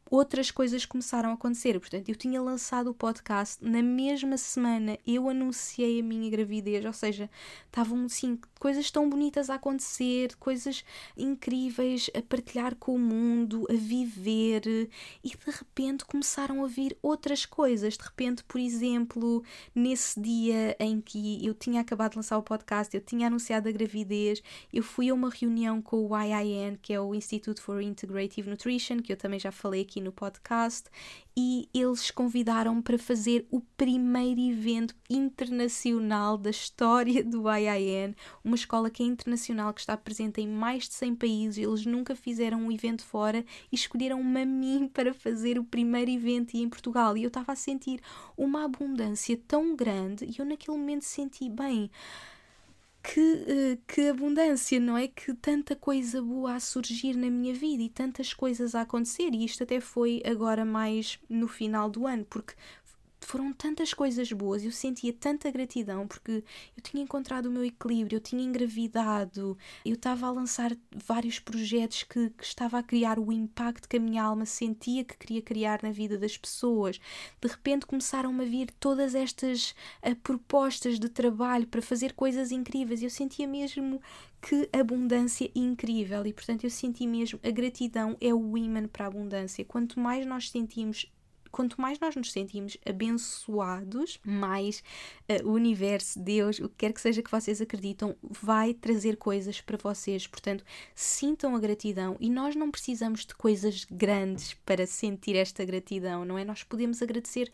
outras 0.10 0.52
coisas 0.52 0.86
começaram 0.86 1.32
a 1.32 1.34
acontecer. 1.34 1.80
Portanto, 1.80 2.10
eu 2.10 2.16
tinha 2.16 2.42
lançado 2.42 2.90
o 2.90 2.94
podcast 2.94 3.64
na 3.64 3.82
mesma 3.82 4.38
semana, 4.38 4.98
eu 5.06 5.30
anunciei 5.30 6.00
a 6.00 6.04
minha 6.04 6.30
gravidez, 6.30 6.86
ou 6.86 6.94
seja, 6.94 7.30
estavam 7.66 8.06
assim 8.06 8.40
coisas 8.66 8.90
tão 8.90 9.08
bonitas 9.08 9.52
a 9.52 9.56
acontecer, 9.56 10.36
coisas 10.38 10.84
incríveis 11.16 12.10
a 12.18 12.22
partilhar 12.24 12.76
com 12.76 12.96
o 12.96 13.00
mundo, 13.00 13.68
a 13.70 13.74
viver, 13.74 14.90
e 15.24 15.30
de 15.30 15.52
repente 15.52 16.04
começaram 16.04 16.66
a 16.66 16.68
vir 16.68 16.98
outras 17.00 17.46
coisas. 17.46 17.96
De 17.96 18.04
repente, 18.04 18.44
por 18.44 18.60
exemplo, 18.60 19.44
nesse 19.76 20.20
dia 20.20 20.76
em 20.80 21.00
que 21.00 21.46
eu 21.46 21.54
tinha 21.54 21.80
acabado 21.80 22.14
de 22.14 22.18
lançar 22.18 22.40
o 22.40 22.42
podcast, 22.42 22.92
eu 22.96 23.02
tinha 23.02 23.28
anunciado 23.28 23.70
a 23.70 23.72
gravidez, 23.72 24.42
eu 24.74 24.82
fui 24.82 25.10
a 25.10 25.14
uma 25.14 25.30
reunião 25.30 25.80
com 25.80 26.04
o 26.04 26.20
IIN, 26.20 26.80
que 26.82 26.92
é 26.92 27.00
o 27.00 27.14
Institute 27.14 27.62
for 27.62 27.80
Integrative 27.80 28.50
Nutrition, 28.50 28.98
que 28.98 29.14
eu 29.14 29.18
também 29.18 29.40
já 29.40 29.52
falei 29.52 29.84
aqui 29.84 30.02
no 30.02 30.12
podcast, 30.12 30.90
e 31.38 31.68
eles 31.74 32.10
convidaram-me 32.12 32.82
para 32.82 32.98
fazer 32.98 33.46
o 33.52 33.60
primeiro 33.60 34.40
evento 34.40 34.96
internacional 35.10 36.38
da 36.38 36.50
história 36.50 37.24
do 37.24 37.44
IIN, 37.52 38.16
uma 38.42 38.56
escola 38.56 38.90
que 38.90 39.04
é 39.04 39.06
internacional, 39.06 39.74
que 39.74 39.82
está 39.82 39.98
presente 39.98 40.40
em 40.40 40.48
mais 40.48 40.88
de 40.88 40.94
100 40.94 41.16
países. 41.16 41.58
Eles 41.58 41.86
nunca 41.86 42.16
fizeram 42.16 42.60
um 42.60 42.72
evento 42.72 43.04
fora 43.04 43.44
e 43.70 43.76
escolheram-me 43.76 44.42
a 44.42 44.46
mim 44.46 44.88
para 44.94 45.14
fazer 45.14 45.60
o 45.60 45.64
primeiro 45.64 46.10
evento 46.10 46.56
em 46.56 46.70
Portugal. 46.70 47.18
E 47.18 47.24
eu 47.24 47.28
estava 47.28 47.52
a 47.52 47.56
sentir 47.56 48.00
uma 48.38 48.64
abundância 48.64 49.38
tão 49.46 49.76
grande 49.76 50.26
e 50.26 50.40
eu 50.40 50.46
naquele 50.46 50.78
momento 50.78 51.04
senti, 51.04 51.50
bem, 51.50 51.92
que, 53.06 53.20
uh, 53.22 53.78
que 53.88 54.10
abundância, 54.10 54.80
não 54.80 54.98
é? 54.98 55.08
Que 55.08 55.34
tanta 55.36 55.76
coisa 55.76 56.22
boa 56.22 56.56
a 56.56 56.60
surgir 56.60 57.16
na 57.16 57.30
minha 57.30 57.54
vida 57.54 57.84
e 57.84 57.90
tantas 57.90 58.34
coisas 58.34 58.74
a 58.74 58.82
acontecer. 58.82 59.30
E 59.34 59.46
isto 59.46 59.64
até 59.64 59.80
foi 59.80 60.24
agora 60.26 60.66
mais 60.66 61.20
no 61.30 61.48
final 61.48 61.90
do 61.90 62.08
ano, 62.08 62.26
porque 62.26 62.54
foram 63.26 63.52
tantas 63.52 63.94
coisas 63.94 64.32
boas, 64.32 64.64
eu 64.64 64.72
sentia 64.72 65.12
tanta 65.14 65.50
gratidão 65.52 66.08
porque 66.08 66.44
eu 66.76 66.84
tinha 66.84 67.04
encontrado 67.04 67.48
o 67.48 67.52
meu 67.52 67.64
equilíbrio, 67.64 68.18
eu 68.18 68.22
tinha 68.22 68.44
engravidado, 68.44 69.58
eu 69.84 69.94
estava 69.94 70.28
a 70.28 70.32
lançar 70.32 70.76
vários 70.92 71.40
projetos 71.40 72.04
que, 72.04 72.30
que, 72.30 72.44
estava 72.44 72.80
a 72.80 72.84
criar 72.84 73.20
o 73.20 73.32
impacto 73.32 73.90
que 73.90 73.98
a 73.98 74.00
minha 74.00 74.24
alma 74.24 74.46
sentia 74.46 75.04
que 75.04 75.18
queria 75.18 75.42
criar 75.42 75.82
na 75.82 75.92
vida 75.92 76.18
das 76.18 76.38
pessoas. 76.38 77.00
De 77.42 77.48
repente 77.48 77.86
começaram 77.86 78.40
a 78.40 78.44
vir 78.44 78.72
todas 78.80 79.16
estas 79.16 79.76
uh, 80.04 80.16
propostas 80.18 81.00
de 81.00 81.10
trabalho 81.10 81.68
para 81.68 81.82
fazer 81.82 82.14
coisas 82.14 82.52
incríveis. 82.52 83.02
Eu 83.02 83.10
sentia 83.10 83.48
mesmo 83.48 84.02
que 84.42 84.70
abundância 84.72 85.50
incrível 85.56 86.26
e 86.26 86.32
portanto 86.32 86.64
eu 86.64 86.70
senti 86.70 87.08
mesmo 87.08 87.40
a 87.44 87.50
gratidão 87.50 88.16
é 88.22 88.34
o 88.34 88.58
imã 88.58 88.88
para 88.88 89.06
a 89.06 89.08
abundância. 89.08 89.66
Quanto 89.66 90.00
mais 90.00 90.26
nós 90.26 90.50
sentimos 90.50 91.12
quanto 91.56 91.80
mais 91.80 91.98
nós 92.02 92.18
nos 92.18 92.34
sentimos 92.34 92.76
abençoados, 92.86 94.20
mais 94.26 94.84
uh, 95.30 95.48
o 95.48 95.54
universo, 95.54 96.20
Deus, 96.20 96.60
o 96.60 96.68
que 96.68 96.76
quer 96.80 96.92
que 96.92 97.00
seja 97.00 97.24
que 97.24 97.32
vocês 97.32 97.62
acreditam, 97.62 98.14
vai 98.22 98.74
trazer 98.74 99.16
coisas 99.16 99.62
para 99.62 99.78
vocês. 99.78 100.28
Portanto, 100.28 100.66
sintam 100.94 101.56
a 101.56 101.60
gratidão 101.60 102.18
e 102.20 102.30
nós 102.30 102.58
não 102.58 102.70
precisamos 102.70 103.26
de 103.26 103.34
coisas 103.36 103.86
grandes 103.90 104.54
para 104.66 104.86
sentir 104.86 105.38
esta 105.38 105.64
gratidão, 105.64 106.26
não 106.26 106.38
é? 106.38 106.44
Nós 106.44 106.62
podemos 106.62 107.02
agradecer 107.02 107.50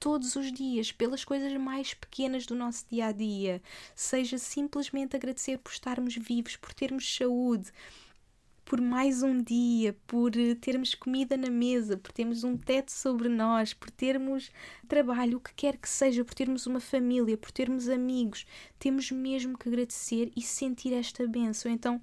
todos 0.00 0.34
os 0.34 0.52
dias 0.52 0.90
pelas 0.90 1.24
coisas 1.24 1.52
mais 1.56 1.94
pequenas 1.94 2.46
do 2.46 2.56
nosso 2.56 2.84
dia 2.90 3.06
a 3.06 3.12
dia, 3.12 3.62
seja 3.94 4.36
simplesmente 4.36 5.14
agradecer 5.14 5.58
por 5.58 5.70
estarmos 5.70 6.16
vivos, 6.16 6.56
por 6.56 6.74
termos 6.74 7.16
saúde 7.16 7.70
por 8.64 8.80
mais 8.80 9.22
um 9.22 9.42
dia, 9.42 9.94
por 10.06 10.36
eh, 10.36 10.54
termos 10.54 10.94
comida 10.94 11.36
na 11.36 11.50
mesa, 11.50 11.96
por 11.96 12.12
termos 12.12 12.44
um 12.44 12.56
teto 12.56 12.90
sobre 12.90 13.28
nós, 13.28 13.74
por 13.74 13.90
termos 13.90 14.50
trabalho, 14.88 15.38
o 15.38 15.40
que 15.40 15.54
quer 15.54 15.76
que 15.76 15.88
seja, 15.88 16.24
por 16.24 16.34
termos 16.34 16.66
uma 16.66 16.80
família, 16.80 17.36
por 17.36 17.50
termos 17.50 17.88
amigos, 17.88 18.46
temos 18.84 19.10
mesmo 19.10 19.56
que 19.56 19.66
agradecer 19.66 20.30
e 20.36 20.42
sentir 20.42 20.92
esta 20.92 21.26
bênção. 21.26 21.72
Então 21.72 21.98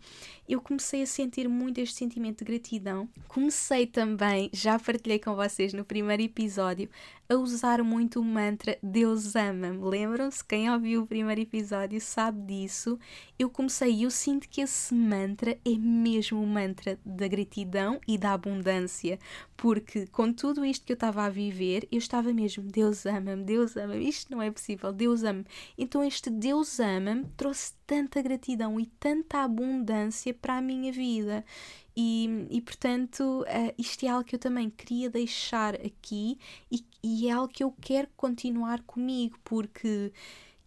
eu 0.50 0.60
comecei 0.60 1.04
a 1.04 1.06
sentir 1.06 1.48
muito 1.48 1.78
este 1.78 1.96
sentimento 1.96 2.40
de 2.40 2.46
gratidão. 2.46 3.08
Comecei 3.28 3.86
também, 3.86 4.50
já 4.52 4.80
partilhei 4.80 5.20
com 5.20 5.36
vocês 5.36 5.74
no 5.74 5.86
primeiro 5.86 6.24
episódio, 6.24 6.90
a 7.30 7.36
usar 7.36 7.82
muito 7.82 8.20
o 8.20 8.24
mantra 8.24 8.78
Deus 8.84 9.36
ama-me. 9.36 9.78
Lembram-se? 9.78 10.44
Quem 10.44 10.70
ouviu 10.70 11.04
o 11.04 11.08
primeiro 11.08 11.40
episódio 11.40 12.02
sabe 12.02 12.42
disso. 12.42 13.00
Eu 13.40 13.50
comecei, 13.50 14.04
eu 14.04 14.12
sinto 14.12 14.50
que 14.50 14.60
esse 14.60 14.94
mantra 14.94 15.58
é 15.64 15.78
mesmo 15.78 16.44
o 16.44 16.48
mantra 16.48 17.00
da 17.06 17.28
gratidão 17.28 18.02
e 18.06 18.18
da 18.18 18.34
abundância, 18.34 19.18
porque 19.56 20.08
com 20.08 20.34
tudo 20.34 20.66
isto 20.66 20.86
que 20.86 20.92
eu 20.92 20.96
estava 20.96 21.24
a 21.24 21.30
viver, 21.30 21.88
eu 21.92 22.00
estava 22.00 22.34
mesmo, 22.34 22.64
Deus 22.64 23.06
ama-me, 23.06 23.44
Deus 23.44 23.78
ama-me, 23.78 24.10
isto 24.10 24.32
não 24.32 24.42
é 24.42 24.52
possível, 24.52 24.92
Deus 24.92 25.24
ama-me. 25.24 25.46
Então 25.78 26.04
este 26.04 26.30
Deus 26.30 26.71
ama-me 26.80 27.26
trouxe 27.36 27.74
tanta 27.86 28.22
gratidão 28.22 28.80
e 28.80 28.86
tanta 28.86 29.44
abundância 29.44 30.34
para 30.34 30.58
a 30.58 30.62
minha 30.62 30.92
vida. 30.92 31.44
E, 31.96 32.48
e 32.50 32.62
portanto, 32.62 33.42
uh, 33.42 33.74
isto 33.78 34.06
é 34.06 34.10
algo 34.10 34.24
que 34.24 34.36
eu 34.36 34.40
também 34.40 34.70
queria 34.70 35.10
deixar 35.10 35.76
aqui 35.76 36.38
e, 36.72 36.86
e 37.04 37.28
é 37.28 37.32
algo 37.32 37.52
que 37.52 37.64
eu 37.64 37.74
quero 37.82 38.08
continuar 38.16 38.82
comigo, 38.84 39.38
porque 39.44 40.14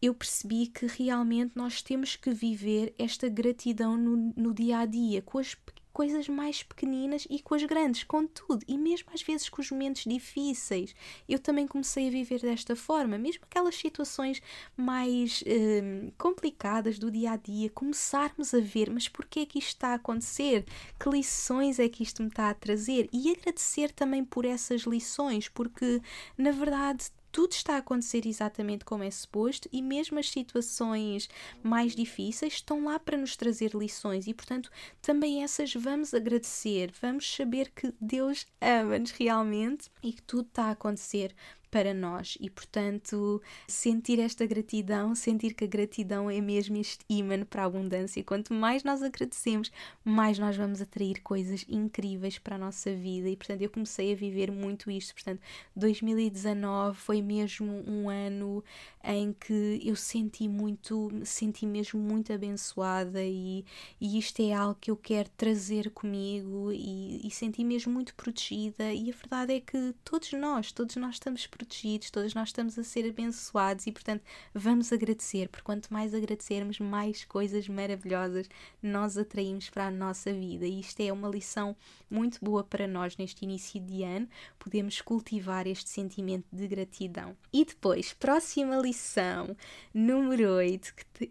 eu 0.03 0.15
percebi 0.15 0.67
que 0.67 0.87
realmente 0.87 1.53
nós 1.55 1.81
temos 1.81 2.17
que 2.17 2.31
viver 2.31 2.95
esta 2.99 3.29
gratidão 3.29 3.97
no, 3.97 4.35
no 4.37 4.53
dia 4.53 4.79
a 4.79 4.87
dia, 4.87 5.23
com 5.23 5.39
as 5.39 5.55
coisas 5.95 6.29
mais 6.29 6.63
pequeninas 6.65 7.25
e 7.31 7.41
com 7.41 7.55
as 7.55 7.63
grandes, 7.63 8.03
com 8.03 8.27
tudo, 8.27 8.65
e 8.67 8.77
mesmo 8.77 9.09
às 9.15 9.23
vezes 9.23 9.49
com 9.49 9.63
os 9.63 9.71
momentos 9.71 10.03
difíceis. 10.03 10.95
Eu 11.29 11.39
também 11.39 11.69
comecei 11.69 12.09
a 12.09 12.11
viver 12.11 12.41
desta 12.41 12.75
forma, 12.75 13.17
mesmo 13.17 13.45
aquelas 13.45 13.77
situações 13.77 14.43
mais 14.77 15.43
hum, 15.47 16.11
complicadas 16.19 16.99
do 16.99 17.13
dia 17.13 17.31
a 17.31 17.37
dia, 17.37 17.71
começarmos 17.71 18.53
a 18.53 18.59
ver, 18.59 18.91
mas 18.91 19.09
porquê 19.09 19.41
é 19.41 19.47
que 19.47 19.61
isto 19.61 19.69
está 19.69 19.91
a 19.91 19.95
acontecer? 19.95 20.67
Que 20.99 21.09
lições 21.09 21.79
é 21.79 21.89
que 21.89 22.03
isto 22.03 22.23
me 22.23 22.29
está 22.29 22.51
a 22.51 22.55
trazer? 22.55 23.09
E 23.13 23.31
agradecer 23.31 23.93
também 23.93 24.25
por 24.25 24.45
essas 24.45 24.83
lições, 24.83 25.49
porque 25.49 26.03
na 26.37 26.51
verdade 26.51 27.09
tudo 27.35 27.51
está 27.51 27.75
a 27.75 27.79
acontecer 27.79 28.29
exatamente 28.29 28.85
como 28.85 29.03
é 29.03 29.11
suposto 29.11 29.69
e 29.73 29.83
mesmo 29.83 30.21
as 30.21 30.31
situações 30.31 31.29
mais 31.65 31.93
difíceis 31.93 32.53
estão 32.53 32.85
lá 32.85 32.97
para 32.97 33.17
nos 33.17 33.35
trazer 33.35 33.73
lições. 33.75 34.29
E, 34.29 34.33
portanto, 34.33 34.71
também 35.03 35.43
essas 35.43 35.75
vamos 35.75 36.15
agradecer, 36.15 36.93
vamos 37.03 37.35
saber 37.35 37.73
que 37.73 37.93
Deus 38.01 38.47
ama-nos 38.61 39.11
realmente 39.11 39.91
e 40.01 40.13
que 40.13 40.23
tudo 40.23 40.47
está 40.47 40.67
a 40.67 40.71
acontecer 40.71 41.35
para 41.75 41.93
nós 41.93 42.39
e, 42.41 42.49
portanto, 42.49 43.43
sentir 43.67 44.21
esta 44.21 44.47
gratidão, 44.47 45.13
sentir 45.13 45.55
que 45.55 45.65
a 45.65 45.67
gratidão 45.67 46.31
é 46.31 46.41
mesmo 46.41 46.77
este 46.77 47.05
imã 47.09 47.45
para 47.45 47.63
a 47.63 47.67
abundância. 47.67 48.23
Quanto 48.23 48.55
mais 48.55 48.85
nós 48.85 49.03
agradecemos, 49.03 49.73
mais 50.05 50.39
nós 50.39 50.57
vamos 50.57 50.81
atrair 50.81 51.21
coisas 51.21 51.67
incríveis 51.69 52.39
para 52.39 52.55
a 52.55 52.59
nossa 52.59 52.95
vida 52.95 53.29
e, 53.29 53.37
portanto, 53.37 53.61
eu 53.61 53.69
comecei 53.69 54.13
a 54.13 54.15
viver 54.15 54.53
muito 54.53 54.89
isto. 54.89 55.15
Portanto, 55.15 55.41
2019 55.75 56.97
foi 56.97 57.21
mesmo 57.21 57.83
um 57.89 58.09
ano 58.09 58.63
em 59.03 59.33
que 59.33 59.81
eu 59.85 59.97
senti 59.97 60.47
muito, 60.47 61.11
senti 61.25 61.67
mesmo 61.67 62.01
muito 62.01 62.33
abençoada 62.33 63.21
e, 63.21 63.65
e 64.01 64.17
isto 64.17 64.41
é 64.41 64.53
algo 64.53 64.79
que 64.81 64.93
eu 64.93 64.97
quero 64.97 65.29
trazer 65.37 65.91
comigo 65.91 66.71
e, 66.73 67.21
e 67.27 67.31
senti 67.33 67.65
mesmo 67.65 67.93
muito 67.93 68.15
protegida 68.15 68.93
e 68.93 69.11
a 69.11 69.13
verdade 69.13 69.55
é 69.55 69.61
que 69.61 69.93
todos 70.05 70.33
nós, 70.35 70.71
todos 70.71 70.95
nós 70.97 71.17
estamos 71.17 71.47
protegidos 71.49 71.64
protegidos, 71.65 72.11
todos 72.11 72.35
nós 72.35 72.49
estamos 72.49 72.79
a 72.79 72.85
ser 72.85 73.09
abençoados 73.09 73.87
e, 73.87 73.93
portanto, 73.93 74.23
vamos 74.53 74.93
agradecer, 74.93 75.49
porque 75.49 75.65
quanto 75.65 75.93
mais 75.93 76.15
agradecermos, 76.15 76.79
mais 76.79 77.25
coisas 77.25 77.69
maravilhosas 77.69 78.49
nós 78.83 79.17
atraímos 79.17 79.71
para 79.71 79.87
a 79.87 79.91
nossa 79.91 80.33
vida. 80.33 80.67
E 80.67 80.81
isto 80.81 81.01
é 81.01 81.13
uma 81.13 81.29
lição 81.29 81.75
muito 82.11 82.39
boa 82.45 82.63
para 82.63 82.87
nós 82.87 83.17
neste 83.17 83.45
início 83.45 83.81
de 83.81 84.03
ano, 84.03 84.29
podemos 84.59 85.01
cultivar 85.01 85.67
este 85.67 85.89
sentimento 85.89 86.47
de 86.53 86.69
gratidão. 86.69 87.37
E 87.53 87.65
depois, 87.65 88.13
próxima 88.13 88.77
lição, 88.77 89.57
número 89.93 90.51
8, 90.51 90.95
que 90.95 91.29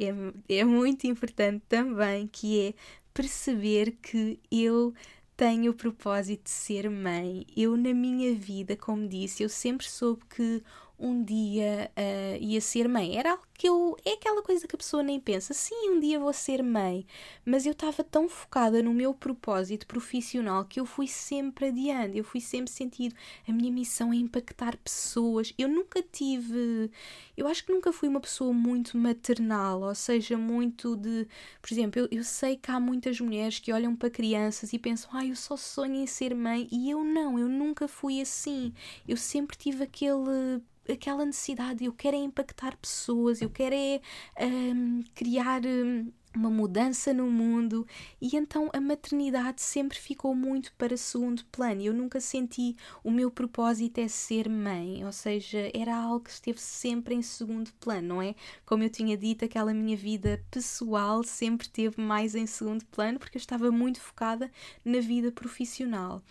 é, 0.49 0.59
é 0.59 0.63
muito 0.63 1.05
importante 1.05 1.63
também, 1.69 2.27
que 2.27 2.67
é 2.67 2.73
perceber 3.13 3.91
que 4.01 4.39
eu 4.51 4.93
tenho 5.35 5.71
o 5.71 5.75
propósito 5.75 6.43
de 6.43 6.49
ser 6.49 6.89
mãe. 6.89 7.45
Eu, 7.55 7.75
na 7.75 7.93
minha 7.93 8.33
vida, 8.35 8.75
como 8.75 9.07
disse, 9.07 9.43
eu 9.43 9.49
sempre 9.49 9.87
soube 9.87 10.23
que 10.29 10.63
um 10.99 11.23
dia 11.23 11.91
uh, 11.97 12.37
ia 12.41 12.61
ser 12.61 12.87
mãe. 12.87 13.17
Era 13.17 13.31
algo 13.31 13.43
que 13.53 13.67
eu. 13.67 13.97
É 14.05 14.13
aquela 14.13 14.41
coisa 14.41 14.67
que 14.67 14.75
a 14.75 14.77
pessoa 14.77 15.03
nem 15.03 15.19
pensa. 15.19 15.53
Sim, 15.53 15.89
um 15.91 15.99
dia 15.99 16.19
vou 16.19 16.31
ser 16.33 16.63
mãe. 16.63 17.05
Mas 17.45 17.65
eu 17.65 17.71
estava 17.71 18.03
tão 18.03 18.29
focada 18.29 18.81
no 18.81 18.93
meu 18.93 19.13
propósito 19.13 19.87
profissional 19.87 20.65
que 20.65 20.79
eu 20.79 20.85
fui 20.85 21.07
sempre 21.07 21.67
adiante. 21.67 22.17
Eu 22.17 22.23
fui 22.23 22.39
sempre 22.39 22.71
sentido. 22.71 23.15
A 23.47 23.51
minha 23.51 23.71
missão 23.71 24.13
é 24.13 24.15
impactar 24.15 24.77
pessoas. 24.77 25.53
Eu 25.57 25.67
nunca 25.67 26.01
tive. 26.01 26.89
Eu 27.35 27.47
acho 27.47 27.65
que 27.65 27.73
nunca 27.73 27.91
fui 27.91 28.07
uma 28.07 28.21
pessoa 28.21 28.53
muito 28.53 28.97
maternal. 28.97 29.81
Ou 29.81 29.95
seja, 29.95 30.37
muito 30.37 30.95
de. 30.95 31.27
Por 31.61 31.73
exemplo, 31.73 32.01
eu, 32.01 32.07
eu 32.11 32.23
sei 32.23 32.55
que 32.55 32.71
há 32.71 32.79
muitas 32.79 33.19
mulheres 33.19 33.59
que 33.59 33.73
olham 33.73 33.95
para 33.95 34.09
crianças 34.09 34.73
e 34.73 34.79
pensam, 34.79 35.09
ah, 35.13 35.25
eu 35.25 35.35
só 35.35 35.57
sonho 35.57 35.95
em 35.95 36.07
ser 36.07 36.35
mãe. 36.35 36.67
E 36.71 36.89
eu 36.89 37.03
não. 37.03 37.37
Eu 37.39 37.49
nunca 37.49 37.87
fui 37.87 38.21
assim. 38.21 38.73
Eu 39.07 39.17
sempre 39.17 39.57
tive 39.57 39.83
aquele 39.83 40.61
aquela 40.91 41.25
necessidade, 41.25 41.85
eu 41.85 41.93
quero 41.93 42.17
é 42.17 42.19
impactar 42.19 42.75
pessoas, 42.77 43.41
eu 43.41 43.49
quero 43.49 43.75
é 43.75 44.01
um, 44.39 45.03
criar 45.15 45.61
um, 45.65 46.11
uma 46.35 46.49
mudança 46.49 47.13
no 47.13 47.29
mundo 47.29 47.85
e 48.19 48.35
então 48.35 48.69
a 48.73 48.81
maternidade 48.81 49.61
sempre 49.61 49.97
ficou 49.97 50.33
muito 50.35 50.73
para 50.77 50.97
segundo 50.97 51.45
plano. 51.45 51.81
Eu 51.81 51.93
nunca 51.93 52.19
senti 52.19 52.75
o 53.03 53.11
meu 53.11 53.29
propósito 53.29 53.99
é 53.99 54.07
ser 54.07 54.49
mãe, 54.49 55.05
ou 55.05 55.11
seja, 55.11 55.71
era 55.73 55.95
algo 55.95 56.21
que 56.21 56.31
esteve 56.31 56.59
sempre 56.59 57.15
em 57.15 57.21
segundo 57.21 57.71
plano, 57.73 58.07
não 58.07 58.21
é? 58.21 58.35
Como 58.65 58.83
eu 58.83 58.89
tinha 58.89 59.15
dito, 59.17 59.45
aquela 59.45 59.73
minha 59.73 59.95
vida 59.95 60.43
pessoal 60.49 61.23
sempre 61.23 61.67
esteve 61.67 62.01
mais 62.01 62.35
em 62.35 62.47
segundo 62.47 62.83
plano 62.85 63.19
porque 63.19 63.37
eu 63.37 63.41
estava 63.41 63.71
muito 63.71 64.01
focada 64.01 64.51
na 64.83 64.99
vida 64.99 65.31
profissional. 65.31 66.21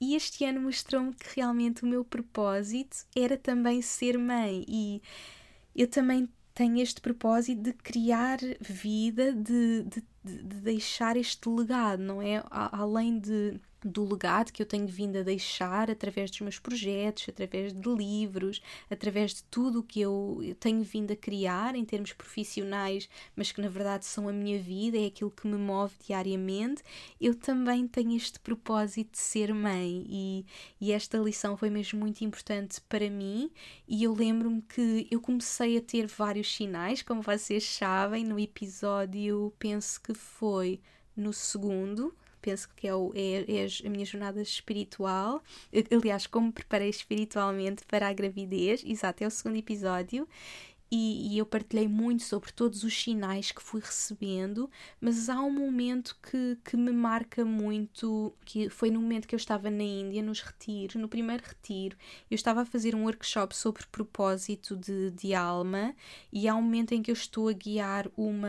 E 0.00 0.14
este 0.14 0.44
ano 0.44 0.60
mostrou-me 0.60 1.14
que 1.14 1.36
realmente 1.36 1.82
o 1.82 1.86
meu 1.86 2.04
propósito 2.04 2.98
era 3.16 3.36
também 3.36 3.80
ser 3.80 4.18
mãe 4.18 4.64
e 4.68 5.02
eu 5.74 5.88
também 5.88 6.28
tenho 6.54 6.78
este 6.78 7.00
propósito 7.00 7.62
de 7.62 7.72
criar 7.72 8.38
vida, 8.60 9.32
de, 9.32 9.82
de, 9.84 10.02
de 10.24 10.60
deixar 10.60 11.16
este 11.16 11.48
legado, 11.48 12.02
não 12.02 12.20
é? 12.20 12.42
Além 12.50 13.18
de 13.18 13.60
do 13.86 14.04
legado 14.04 14.52
que 14.52 14.60
eu 14.60 14.66
tenho 14.66 14.86
vindo 14.86 15.18
a 15.18 15.22
deixar 15.22 15.90
através 15.90 16.30
dos 16.30 16.40
meus 16.40 16.58
projetos, 16.58 17.26
através 17.28 17.72
de 17.72 17.88
livros, 17.88 18.60
através 18.90 19.34
de 19.34 19.44
tudo 19.44 19.80
o 19.80 19.82
que 19.82 20.00
eu, 20.00 20.40
tenho 20.58 20.82
vindo 20.82 21.12
a 21.12 21.16
criar 21.16 21.74
em 21.74 21.84
termos 21.84 22.12
profissionais, 22.12 23.08
mas 23.34 23.52
que 23.52 23.60
na 23.60 23.68
verdade 23.68 24.04
são 24.04 24.28
a 24.28 24.32
minha 24.32 24.58
vida, 24.58 24.98
é 24.98 25.06
aquilo 25.06 25.30
que 25.30 25.46
me 25.46 25.56
move 25.56 25.94
diariamente, 26.04 26.82
eu 27.20 27.34
também 27.34 27.86
tenho 27.86 28.16
este 28.16 28.40
propósito 28.40 29.12
de 29.12 29.18
ser 29.18 29.54
mãe. 29.54 30.04
E, 30.08 30.46
e 30.80 30.92
esta 30.92 31.18
lição 31.18 31.56
foi 31.56 31.70
mesmo 31.70 32.00
muito 32.00 32.22
importante 32.22 32.80
para 32.82 33.08
mim. 33.08 33.50
E 33.86 34.02
eu 34.02 34.14
lembro-me 34.14 34.62
que 34.62 35.06
eu 35.10 35.20
comecei 35.20 35.76
a 35.76 35.80
ter 35.80 36.06
vários 36.06 36.54
sinais, 36.54 37.02
como 37.02 37.22
vocês 37.22 37.64
sabem, 37.64 38.24
no 38.24 38.38
episódio, 38.38 39.52
penso 39.58 40.00
que 40.00 40.14
foi 40.14 40.80
no 41.16 41.32
segundo, 41.32 42.14
penso 42.46 42.68
que 42.76 42.86
é, 42.86 42.94
o, 42.94 43.12
é, 43.12 43.44
é 43.64 43.66
a 43.84 43.90
minha 43.90 44.04
jornada 44.04 44.40
espiritual. 44.40 45.42
Aliás, 45.90 46.28
como 46.28 46.46
me 46.46 46.52
preparei 46.52 46.88
espiritualmente 46.88 47.84
para 47.86 48.06
a 48.06 48.12
gravidez, 48.12 48.84
exato, 48.86 49.24
é 49.24 49.26
o 49.26 49.30
segundo 49.30 49.56
episódio 49.56 50.28
e, 50.90 51.34
e, 51.34 51.38
eu 51.38 51.44
partilhei 51.44 51.88
muito 51.88 52.22
sobre 52.22 52.52
todos 52.52 52.84
os 52.84 53.02
sinais 53.02 53.50
que 53.50 53.60
fui 53.60 53.80
recebendo, 53.80 54.70
mas 55.00 55.28
há 55.28 55.40
um 55.40 55.50
momento 55.50 56.16
que, 56.22 56.56
que 56.64 56.76
me 56.76 56.92
marca 56.92 57.44
muito, 57.44 58.32
que 58.44 58.68
foi 58.68 58.88
no 58.88 59.00
momento 59.00 59.26
que 59.26 59.34
eu 59.34 59.38
estava 59.38 59.68
na 59.68 59.82
Índia, 59.82 60.22
nos 60.22 60.40
retiros, 60.40 60.94
no 60.94 61.08
primeiro 61.08 61.42
retiro, 61.44 61.96
eu 62.30 62.36
estava 62.36 62.62
a 62.62 62.64
fazer 62.64 62.94
um 62.94 63.02
workshop 63.02 63.56
sobre 63.56 63.84
propósito 63.90 64.76
de, 64.76 65.10
de 65.10 65.34
alma, 65.34 65.92
e 66.32 66.46
há 66.46 66.54
um 66.54 66.62
momento 66.62 66.92
em 66.92 67.02
que 67.02 67.10
eu 67.10 67.14
estou 67.14 67.48
a 67.48 67.52
guiar 67.52 68.08
uma, 68.16 68.48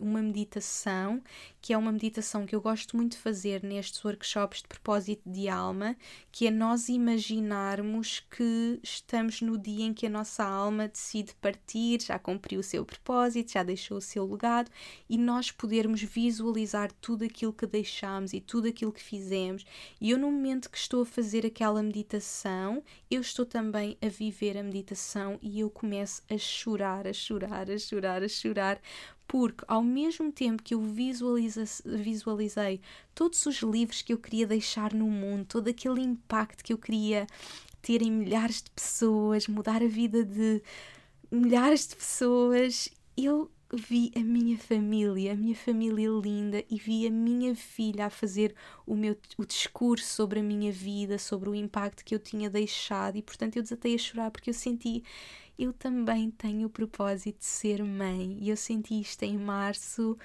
uma 0.00 0.20
meditação, 0.20 1.22
que 1.60 1.72
é 1.72 1.78
uma 1.78 1.92
meditação 1.92 2.44
que 2.44 2.56
eu 2.56 2.60
gosto 2.60 2.96
muito 2.96 3.12
de 3.12 3.18
fazer 3.18 3.62
nestes 3.62 4.04
workshops 4.04 4.62
de 4.62 4.68
propósito 4.68 5.22
de 5.30 5.48
alma, 5.48 5.96
que 6.32 6.48
é 6.48 6.50
nós 6.50 6.88
imaginarmos 6.88 8.20
que 8.30 8.80
estamos 8.82 9.40
no 9.40 9.56
dia 9.56 9.84
em 9.84 9.94
que 9.94 10.06
a 10.06 10.10
nossa 10.10 10.44
alma 10.44 10.88
decide 10.88 11.34
partir 11.36 11.67
partir, 11.68 12.02
já 12.02 12.18
cumpriu 12.18 12.60
o 12.60 12.62
seu 12.62 12.84
propósito, 12.84 13.52
já 13.52 13.62
deixou 13.62 13.98
o 13.98 14.00
seu 14.00 14.26
legado 14.26 14.70
e 15.08 15.18
nós 15.18 15.50
podermos 15.50 16.02
visualizar 16.02 16.90
tudo 17.00 17.24
aquilo 17.24 17.52
que 17.52 17.66
deixamos 17.66 18.32
e 18.32 18.40
tudo 18.40 18.68
aquilo 18.68 18.92
que 18.92 19.02
fizemos. 19.02 19.64
E 20.00 20.10
eu, 20.10 20.18
no 20.18 20.30
momento 20.30 20.70
que 20.70 20.78
estou 20.78 21.02
a 21.02 21.06
fazer 21.06 21.44
aquela 21.44 21.82
meditação, 21.82 22.82
eu 23.10 23.20
estou 23.20 23.44
também 23.44 23.98
a 24.00 24.08
viver 24.08 24.56
a 24.56 24.62
meditação 24.62 25.38
e 25.42 25.60
eu 25.60 25.68
começo 25.68 26.22
a 26.30 26.38
chorar, 26.38 27.06
a 27.06 27.12
chorar, 27.12 27.70
a 27.70 27.78
chorar, 27.78 28.22
a 28.22 28.28
chorar, 28.28 28.80
porque 29.26 29.62
ao 29.68 29.82
mesmo 29.82 30.32
tempo 30.32 30.62
que 30.62 30.72
eu 30.72 30.80
visualizei 30.80 32.80
todos 33.14 33.44
os 33.44 33.56
livros 33.56 34.00
que 34.00 34.14
eu 34.14 34.18
queria 34.18 34.46
deixar 34.46 34.94
no 34.94 35.06
mundo, 35.06 35.44
todo 35.44 35.68
aquele 35.68 36.00
impacto 36.00 36.64
que 36.64 36.72
eu 36.72 36.78
queria 36.78 37.26
ter 37.82 38.02
em 38.02 38.10
milhares 38.10 38.62
de 38.62 38.70
pessoas, 38.70 39.46
mudar 39.46 39.82
a 39.82 39.86
vida 39.86 40.24
de 40.24 40.62
milhares 41.30 41.88
de 41.88 41.96
pessoas, 41.96 42.88
eu 43.16 43.50
vi 43.72 44.10
a 44.16 44.20
minha 44.20 44.56
família, 44.56 45.32
a 45.32 45.36
minha 45.36 45.54
família 45.54 46.08
linda 46.08 46.64
e 46.70 46.78
vi 46.78 47.06
a 47.06 47.10
minha 47.10 47.54
filha 47.54 48.06
a 48.06 48.10
fazer 48.10 48.54
o 48.86 48.94
meu 48.94 49.16
o 49.36 49.44
discurso 49.44 50.06
sobre 50.06 50.40
a 50.40 50.42
minha 50.42 50.72
vida, 50.72 51.18
sobre 51.18 51.50
o 51.50 51.54
impacto 51.54 52.04
que 52.04 52.14
eu 52.14 52.18
tinha 52.18 52.48
deixado 52.48 53.16
e 53.16 53.22
portanto 53.22 53.56
eu 53.56 53.62
desatei 53.62 53.94
a 53.94 53.98
chorar 53.98 54.30
porque 54.30 54.50
eu 54.50 54.54
senti 54.54 55.04
eu 55.58 55.72
também 55.72 56.30
tenho 56.30 56.68
o 56.68 56.70
propósito 56.70 57.40
de 57.40 57.44
ser 57.44 57.82
mãe 57.84 58.38
e 58.40 58.48
eu 58.48 58.56
senti 58.56 59.00
isto 59.00 59.22
em 59.24 59.36
março 59.36 60.16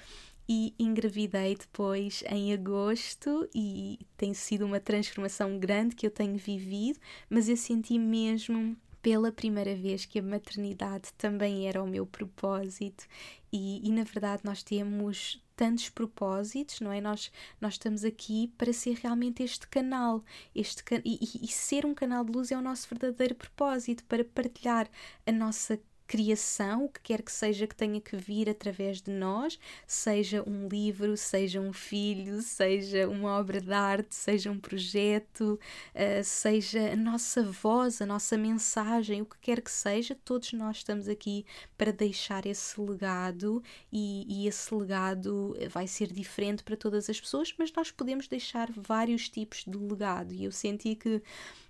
e 0.48 0.74
engravidei 0.78 1.54
depois 1.56 2.22
em 2.28 2.52
agosto 2.52 3.48
e 3.54 3.98
tem 4.16 4.32
sido 4.34 4.64
uma 4.64 4.78
transformação 4.78 5.58
grande 5.58 5.96
que 5.96 6.06
eu 6.06 6.10
tenho 6.10 6.36
vivido, 6.36 6.98
mas 7.30 7.48
eu 7.48 7.56
senti 7.56 7.98
mesmo 7.98 8.76
pela 9.04 9.30
primeira 9.30 9.76
vez 9.76 10.06
que 10.06 10.18
a 10.18 10.22
maternidade 10.22 11.12
também 11.18 11.68
era 11.68 11.82
o 11.82 11.86
meu 11.86 12.06
propósito 12.06 13.04
e, 13.52 13.86
e 13.86 13.92
na 13.92 14.02
verdade 14.02 14.40
nós 14.42 14.62
temos 14.62 15.44
tantos 15.54 15.90
propósitos, 15.90 16.80
não 16.80 16.90
é? 16.90 17.02
Nós, 17.02 17.30
nós 17.60 17.74
estamos 17.74 18.02
aqui 18.02 18.50
para 18.56 18.72
ser 18.72 18.94
realmente 18.94 19.42
este 19.42 19.68
canal, 19.68 20.24
este 20.54 20.82
can 20.82 21.02
e, 21.04 21.18
e, 21.42 21.48
ser 21.48 21.84
um 21.84 21.92
canal 21.92 22.24
de 22.24 22.32
luz 22.32 22.50
é 22.50 22.56
o 22.56 22.62
nosso 22.62 22.88
verdadeiro 22.88 23.34
propósito, 23.34 24.02
para 24.04 24.24
partilhar 24.24 24.88
a 25.26 25.30
nossa 25.30 25.78
criação, 26.06 26.84
o 26.84 26.88
que 26.88 27.00
quer 27.00 27.22
que 27.22 27.32
seja 27.32 27.66
que 27.66 27.74
tenha 27.74 28.00
que 28.00 28.16
vir 28.16 28.48
através 28.48 29.00
de 29.00 29.10
nós, 29.10 29.58
seja 29.86 30.42
um 30.46 30.68
livro, 30.68 31.16
seja 31.16 31.60
um 31.60 31.72
filho, 31.72 32.42
seja 32.42 33.08
uma 33.08 33.38
obra 33.38 33.60
de 33.60 33.72
arte, 33.72 34.14
seja 34.14 34.50
um 34.50 34.58
projeto, 34.58 35.58
uh, 35.94 36.24
seja 36.24 36.92
a 36.92 36.96
nossa 36.96 37.42
voz, 37.42 38.00
a 38.00 38.06
nossa 38.06 38.36
mensagem, 38.36 39.22
o 39.22 39.26
que 39.26 39.38
quer 39.40 39.60
que 39.60 39.70
seja, 39.70 40.16
todos 40.24 40.52
nós 40.52 40.78
estamos 40.78 41.08
aqui 41.08 41.44
para 41.76 41.92
deixar 41.92 42.46
esse 42.46 42.80
legado 42.80 43.62
e, 43.92 44.24
e 44.28 44.48
esse 44.48 44.74
legado 44.74 45.56
vai 45.70 45.86
ser 45.86 46.12
diferente 46.12 46.62
para 46.62 46.76
todas 46.76 47.08
as 47.08 47.20
pessoas, 47.20 47.54
mas 47.58 47.72
nós 47.72 47.90
podemos 47.90 48.28
deixar 48.28 48.70
vários 48.76 49.28
tipos 49.28 49.64
de 49.66 49.76
legado. 49.76 50.32
E 50.32 50.44
eu 50.44 50.52
senti 50.52 50.94
que 50.94 51.22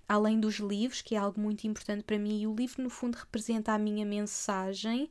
além 0.07 0.39
dos 0.39 0.55
livros, 0.55 1.01
que 1.01 1.15
é 1.15 1.17
algo 1.17 1.39
muito 1.39 1.65
importante 1.65 2.03
para 2.03 2.19
mim, 2.19 2.41
e 2.41 2.47
o 2.47 2.55
livro 2.55 2.83
no 2.83 2.89
fundo 2.89 3.15
representa 3.15 3.73
a 3.73 3.79
minha 3.79 4.05
mensagem, 4.05 5.09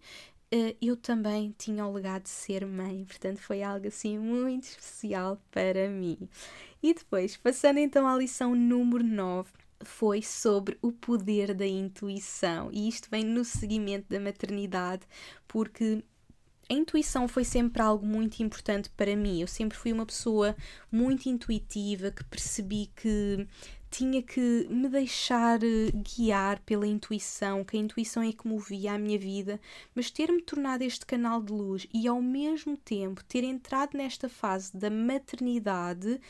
eh, 0.50 0.76
eu 0.80 0.96
também 0.96 1.54
tinha 1.58 1.84
o 1.86 1.92
legado 1.92 2.24
de 2.24 2.28
ser 2.28 2.66
mãe, 2.66 3.04
portanto 3.04 3.38
foi 3.38 3.62
algo 3.62 3.88
assim 3.88 4.18
muito 4.18 4.64
especial 4.64 5.40
para 5.50 5.88
mim. 5.88 6.28
E 6.82 6.94
depois, 6.94 7.36
passando 7.36 7.78
então 7.78 8.06
à 8.06 8.16
lição 8.16 8.54
número 8.54 9.02
9, 9.02 9.50
foi 9.82 10.22
sobre 10.22 10.78
o 10.80 10.92
poder 10.92 11.54
da 11.54 11.66
intuição, 11.66 12.70
e 12.72 12.88
isto 12.88 13.08
vem 13.10 13.24
no 13.24 13.44
seguimento 13.44 14.06
da 14.08 14.20
maternidade, 14.20 15.06
porque 15.48 16.04
a 16.70 16.74
intuição 16.74 17.28
foi 17.28 17.44
sempre 17.44 17.82
algo 17.82 18.06
muito 18.06 18.42
importante 18.42 18.88
para 18.90 19.14
mim. 19.14 19.40
Eu 19.40 19.46
sempre 19.46 19.76
fui 19.76 19.92
uma 19.92 20.06
pessoa 20.06 20.56
muito 20.90 21.28
intuitiva 21.28 22.10
que 22.10 22.24
percebi 22.24 22.90
que 22.96 23.46
tinha 23.96 24.20
que 24.20 24.66
me 24.68 24.88
deixar 24.88 25.62
eh, 25.62 25.92
guiar 25.94 26.58
pela 26.66 26.84
intuição, 26.84 27.62
que 27.62 27.76
a 27.76 27.80
intuição 27.80 28.24
é 28.24 28.32
que 28.32 28.48
movia 28.48 28.92
a 28.94 28.98
minha 28.98 29.16
vida, 29.16 29.60
mas 29.94 30.10
ter-me 30.10 30.42
tornado 30.42 30.82
este 30.82 31.06
canal 31.06 31.40
de 31.40 31.52
luz 31.52 31.86
e 31.94 32.08
ao 32.08 32.20
mesmo 32.20 32.76
tempo 32.76 33.22
ter 33.22 33.44
entrado 33.44 33.96
nesta 33.96 34.28
fase 34.28 34.76
da 34.76 34.90
maternidade 34.90 36.20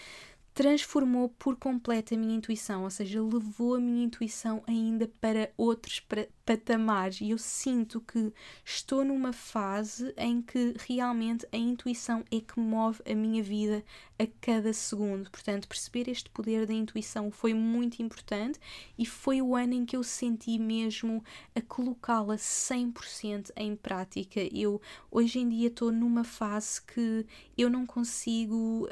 transformou 0.54 1.28
por 1.30 1.56
completo 1.56 2.14
a 2.14 2.16
minha 2.16 2.36
intuição, 2.36 2.84
ou 2.84 2.90
seja, 2.90 3.20
levou 3.20 3.74
a 3.74 3.80
minha 3.80 4.04
intuição 4.04 4.62
ainda 4.68 5.10
para 5.20 5.50
outros 5.56 6.00
patamares. 6.46 7.20
E 7.20 7.30
eu 7.30 7.38
sinto 7.38 8.00
que 8.00 8.32
estou 8.64 9.04
numa 9.04 9.32
fase 9.32 10.14
em 10.16 10.40
que 10.40 10.76
realmente 10.86 11.44
a 11.50 11.56
intuição 11.56 12.24
é 12.30 12.40
que 12.40 12.60
move 12.60 13.02
a 13.04 13.16
minha 13.16 13.42
vida 13.42 13.84
a 14.16 14.26
cada 14.40 14.72
segundo. 14.72 15.28
Portanto, 15.28 15.66
perceber 15.66 16.08
este 16.08 16.30
poder 16.30 16.66
da 16.66 16.72
intuição 16.72 17.32
foi 17.32 17.52
muito 17.52 18.00
importante 18.00 18.60
e 18.96 19.04
foi 19.04 19.42
o 19.42 19.56
ano 19.56 19.74
em 19.74 19.84
que 19.84 19.96
eu 19.96 20.04
senti 20.04 20.56
mesmo 20.56 21.24
a 21.52 21.60
colocá-la 21.60 22.36
100% 22.36 23.50
em 23.56 23.74
prática. 23.74 24.40
Eu 24.52 24.80
hoje 25.10 25.40
em 25.40 25.48
dia 25.48 25.66
estou 25.66 25.90
numa 25.90 26.22
fase 26.22 26.80
que 26.80 27.26
eu 27.58 27.68
não 27.68 27.84
consigo 27.84 28.88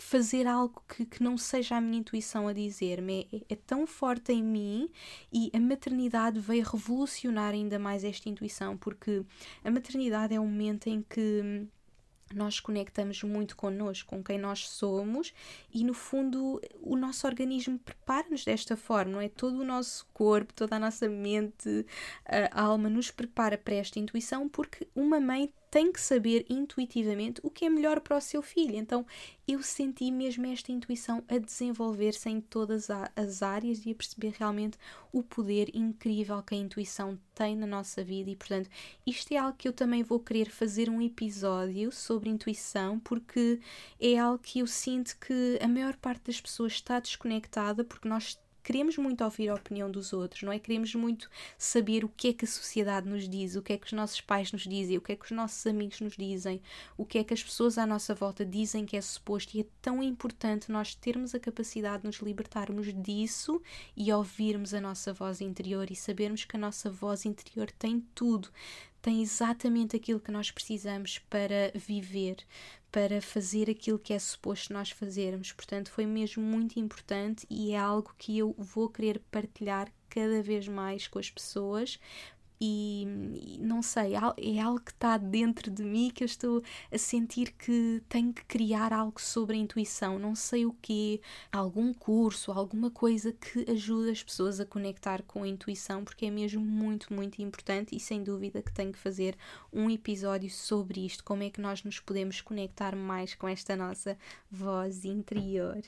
fazer 0.00 0.46
algo 0.46 0.82
que, 0.88 1.04
que 1.04 1.22
não 1.22 1.36
seja 1.36 1.76
a 1.76 1.80
minha 1.80 1.98
intuição 1.98 2.48
a 2.48 2.52
dizer-me. 2.52 3.28
É, 3.32 3.54
é, 3.54 3.56
tão 3.56 3.86
forte 3.86 4.32
em 4.32 4.42
mim 4.42 4.90
e 5.32 5.50
a 5.54 5.60
maternidade 5.60 6.40
veio 6.40 6.64
revolucionar 6.64 7.52
ainda 7.52 7.78
mais 7.78 8.02
esta 8.04 8.28
intuição, 8.28 8.76
porque 8.76 9.22
a 9.64 9.70
maternidade 9.70 10.34
é 10.34 10.40
um 10.40 10.46
momento 10.46 10.88
em 10.88 11.02
que 11.02 11.66
nós 12.34 12.60
conectamos 12.60 13.22
muito 13.24 13.56
connosco, 13.56 14.08
com 14.08 14.22
quem 14.22 14.38
nós 14.38 14.68
somos, 14.68 15.34
e 15.72 15.82
no 15.82 15.92
fundo 15.92 16.60
o 16.80 16.96
nosso 16.96 17.26
organismo 17.26 17.78
prepara-nos 17.78 18.44
desta 18.44 18.76
forma, 18.76 19.12
não 19.12 19.20
é? 19.20 19.28
Todo 19.28 19.58
o 19.60 19.64
nosso 19.64 20.06
corpo, 20.14 20.54
toda 20.54 20.76
a 20.76 20.78
nossa 20.78 21.08
mente, 21.08 21.84
a 22.24 22.62
alma 22.62 22.88
nos 22.88 23.10
prepara 23.10 23.58
para 23.58 23.74
esta 23.74 23.98
intuição, 23.98 24.48
porque 24.48 24.86
uma 24.94 25.18
mãe 25.18 25.52
tem 25.70 25.92
que 25.92 26.00
saber 26.00 26.44
intuitivamente 26.48 27.40
o 27.44 27.50
que 27.50 27.64
é 27.64 27.70
melhor 27.70 28.00
para 28.00 28.16
o 28.16 28.20
seu 28.20 28.42
filho. 28.42 28.76
Então 28.76 29.06
eu 29.46 29.62
senti 29.62 30.10
mesmo 30.10 30.46
esta 30.46 30.72
intuição 30.72 31.22
a 31.28 31.38
desenvolver-se 31.38 32.28
em 32.28 32.40
todas 32.40 32.88
as 33.16 33.42
áreas 33.42 33.84
e 33.86 33.90
a 33.90 33.94
perceber 33.94 34.34
realmente 34.38 34.78
o 35.12 35.22
poder 35.22 35.70
incrível 35.74 36.42
que 36.42 36.54
a 36.54 36.58
intuição 36.58 37.18
tem 37.34 37.56
na 37.56 37.66
nossa 37.66 38.02
vida. 38.02 38.30
E 38.30 38.36
portanto, 38.36 38.68
isto 39.06 39.32
é 39.32 39.36
algo 39.36 39.56
que 39.56 39.68
eu 39.68 39.72
também 39.72 40.02
vou 40.02 40.20
querer 40.20 40.50
fazer 40.50 40.88
um 40.88 41.00
episódio 41.00 41.92
sobre 41.92 42.30
intuição, 42.30 42.98
porque 43.00 43.60
é 44.00 44.18
algo 44.18 44.38
que 44.38 44.60
eu 44.60 44.66
sinto 44.66 45.16
que 45.18 45.58
a 45.60 45.68
maior 45.68 45.96
parte 45.96 46.24
das 46.24 46.40
pessoas 46.40 46.72
está 46.72 46.98
desconectada 46.98 47.84
porque 47.84 48.08
nós 48.08 48.38
queremos 48.62 48.96
muito 48.96 49.24
ouvir 49.24 49.48
a 49.48 49.54
opinião 49.54 49.90
dos 49.90 50.12
outros, 50.12 50.42
não 50.42 50.52
é? 50.52 50.58
Queremos 50.58 50.94
muito 50.94 51.30
saber 51.58 52.04
o 52.04 52.08
que 52.08 52.28
é 52.28 52.32
que 52.32 52.44
a 52.44 52.48
sociedade 52.48 53.08
nos 53.08 53.28
diz, 53.28 53.56
o 53.56 53.62
que 53.62 53.72
é 53.72 53.78
que 53.78 53.86
os 53.86 53.92
nossos 53.92 54.20
pais 54.20 54.52
nos 54.52 54.62
dizem, 54.62 54.96
o 54.96 55.00
que 55.00 55.12
é 55.12 55.16
que 55.16 55.24
os 55.24 55.30
nossos 55.30 55.66
amigos 55.66 56.00
nos 56.00 56.16
dizem, 56.16 56.60
o 56.96 57.04
que 57.04 57.18
é 57.18 57.24
que 57.24 57.34
as 57.34 57.42
pessoas 57.42 57.78
à 57.78 57.86
nossa 57.86 58.14
volta 58.14 58.44
dizem 58.44 58.86
que 58.86 58.96
é 58.96 59.00
suposto. 59.00 59.56
E 59.56 59.60
é 59.60 59.66
tão 59.80 60.02
importante 60.02 60.70
nós 60.70 60.94
termos 60.94 61.34
a 61.34 61.40
capacidade 61.40 62.02
de 62.02 62.06
nos 62.06 62.18
libertarmos 62.18 62.92
disso 63.02 63.60
e 63.96 64.12
ouvirmos 64.12 64.74
a 64.74 64.80
nossa 64.80 65.12
voz 65.12 65.40
interior 65.40 65.90
e 65.90 65.96
sabermos 65.96 66.44
que 66.44 66.56
a 66.56 66.60
nossa 66.60 66.90
voz 66.90 67.24
interior 67.24 67.70
tem 67.70 68.00
tudo 68.14 68.50
tem 69.02 69.22
exatamente 69.22 69.96
aquilo 69.96 70.20
que 70.20 70.30
nós 70.30 70.50
precisamos 70.50 71.18
para 71.18 71.72
viver, 71.74 72.36
para 72.90 73.20
fazer 73.20 73.70
aquilo 73.70 73.98
que 73.98 74.12
é 74.12 74.18
suposto 74.18 74.72
nós 74.72 74.90
fazermos. 74.90 75.52
Portanto, 75.52 75.90
foi 75.90 76.06
mesmo 76.06 76.42
muito 76.42 76.78
importante 76.78 77.46
e 77.48 77.72
é 77.72 77.78
algo 77.78 78.14
que 78.18 78.36
eu 78.38 78.54
vou 78.58 78.88
querer 78.88 79.20
partilhar 79.30 79.92
cada 80.08 80.42
vez 80.42 80.66
mais 80.66 81.06
com 81.06 81.18
as 81.18 81.30
pessoas 81.30 81.98
e, 82.60 83.06
e, 83.56 83.58
não 83.58 83.82
sei, 83.82 84.12
é 84.14 84.60
algo 84.60 84.80
que 84.80 84.90
está 84.90 85.16
dentro 85.16 85.70
de 85.70 85.82
mim 85.82 86.10
que 86.10 86.22
eu 86.22 86.26
estou 86.26 86.62
a 86.92 86.98
sentir 86.98 87.52
que 87.52 88.02
tenho 88.08 88.34
que 88.34 88.44
criar 88.44 88.92
algo 88.92 89.20
sobre 89.20 89.56
a 89.56 89.58
intuição. 89.58 90.18
Não 90.18 90.34
sei 90.34 90.66
o 90.66 90.72
que, 90.82 91.22
algum 91.50 91.94
curso, 91.94 92.52
alguma 92.52 92.90
coisa 92.90 93.32
que 93.32 93.70
ajude 93.70 94.10
as 94.10 94.22
pessoas 94.22 94.60
a 94.60 94.66
conectar 94.66 95.22
com 95.22 95.42
a 95.42 95.48
intuição, 95.48 96.04
porque 96.04 96.26
é 96.26 96.30
mesmo 96.30 96.60
muito, 96.60 97.12
muito 97.14 97.40
importante 97.40 97.96
e 97.96 98.00
sem 98.00 98.22
dúvida 98.22 98.60
que 98.60 98.72
tenho 98.72 98.92
que 98.92 98.98
fazer 98.98 99.36
um 99.72 99.90
episódio 99.90 100.50
sobre 100.50 101.06
isto, 101.06 101.24
como 101.24 101.42
é 101.42 101.50
que 101.50 101.60
nós 101.60 101.82
nos 101.82 101.98
podemos 101.98 102.42
conectar 102.42 102.94
mais 102.94 103.34
com 103.34 103.48
esta 103.48 103.74
nossa 103.74 104.18
voz 104.50 105.04
interior. 105.06 105.80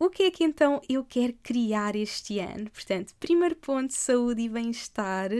o 0.00 0.08
que 0.08 0.22
é 0.22 0.30
que 0.30 0.42
então 0.42 0.80
eu 0.88 1.04
quero 1.04 1.34
criar 1.42 1.94
este 1.94 2.38
ano? 2.38 2.70
Portanto, 2.70 3.14
primeiro 3.20 3.54
ponto, 3.54 3.92
saúde 3.92 4.40
e 4.40 4.48
bem-estar. 4.48 5.30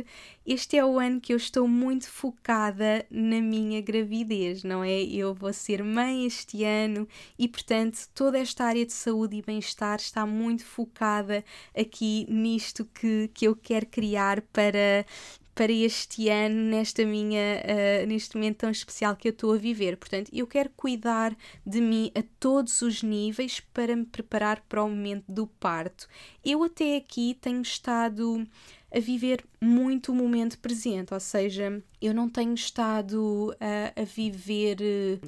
Este 0.47 0.77
é 0.77 0.85
o 0.85 0.99
ano 0.99 1.19
que 1.19 1.33
eu 1.33 1.39
estou 1.39 1.67
muito 1.67 2.07
focada 2.11 3.07
na 3.11 3.41
minha 3.41 3.81
gravidez, 3.81 4.63
não 4.63 4.85
é? 4.85 5.01
Eu 5.03 5.33
vou 5.33 5.51
ser 5.55 5.83
mãe 5.83 6.27
este 6.27 6.63
ano 6.63 7.09
e, 7.39 7.49
portanto, 7.49 8.07
toda 8.15 8.39
esta 8.39 8.65
área 8.65 8.85
de 8.85 8.93
saúde 8.93 9.37
e 9.37 9.43
bem-estar 9.43 9.99
está 9.99 10.27
muito 10.27 10.67
focada 10.67 11.43
aqui 11.75 12.27
nisto 12.29 12.85
que, 12.85 13.31
que 13.33 13.47
eu 13.49 13.57
quero 13.57 13.87
criar 13.87 14.43
para 14.53 15.07
para 15.55 15.73
este 15.73 16.29
ano, 16.29 16.71
nesta 16.71 17.05
minha, 17.05 17.63
uh, 17.63 18.07
neste 18.07 18.37
momento 18.37 18.59
tão 18.59 18.71
especial 18.71 19.17
que 19.17 19.29
eu 19.29 19.33
estou 19.33 19.53
a 19.53 19.57
viver. 19.57 19.97
Portanto, 19.97 20.31
eu 20.33 20.47
quero 20.47 20.71
cuidar 20.77 21.37
de 21.67 21.81
mim 21.81 22.11
a 22.15 22.23
todos 22.39 22.83
os 22.83 23.03
níveis 23.03 23.61
para 23.73 23.95
me 23.95 24.05
preparar 24.05 24.63
para 24.69 24.83
o 24.83 24.89
momento 24.89 25.25
do 25.29 25.47
parto. 25.47 26.09
Eu 26.45 26.63
até 26.63 26.97
aqui 26.97 27.37
tenho 27.41 27.63
estado 27.63 28.47
a 28.95 28.99
viver 28.99 29.45
muito 29.61 30.11
o 30.11 30.15
momento 30.15 30.59
presente, 30.59 31.13
ou 31.13 31.21
seja, 31.21 31.83
eu 32.01 32.15
não 32.15 32.29
tenho 32.31 32.55
estado 32.55 33.55
a, 33.61 34.01
a, 34.01 34.05
viver, 34.05 34.79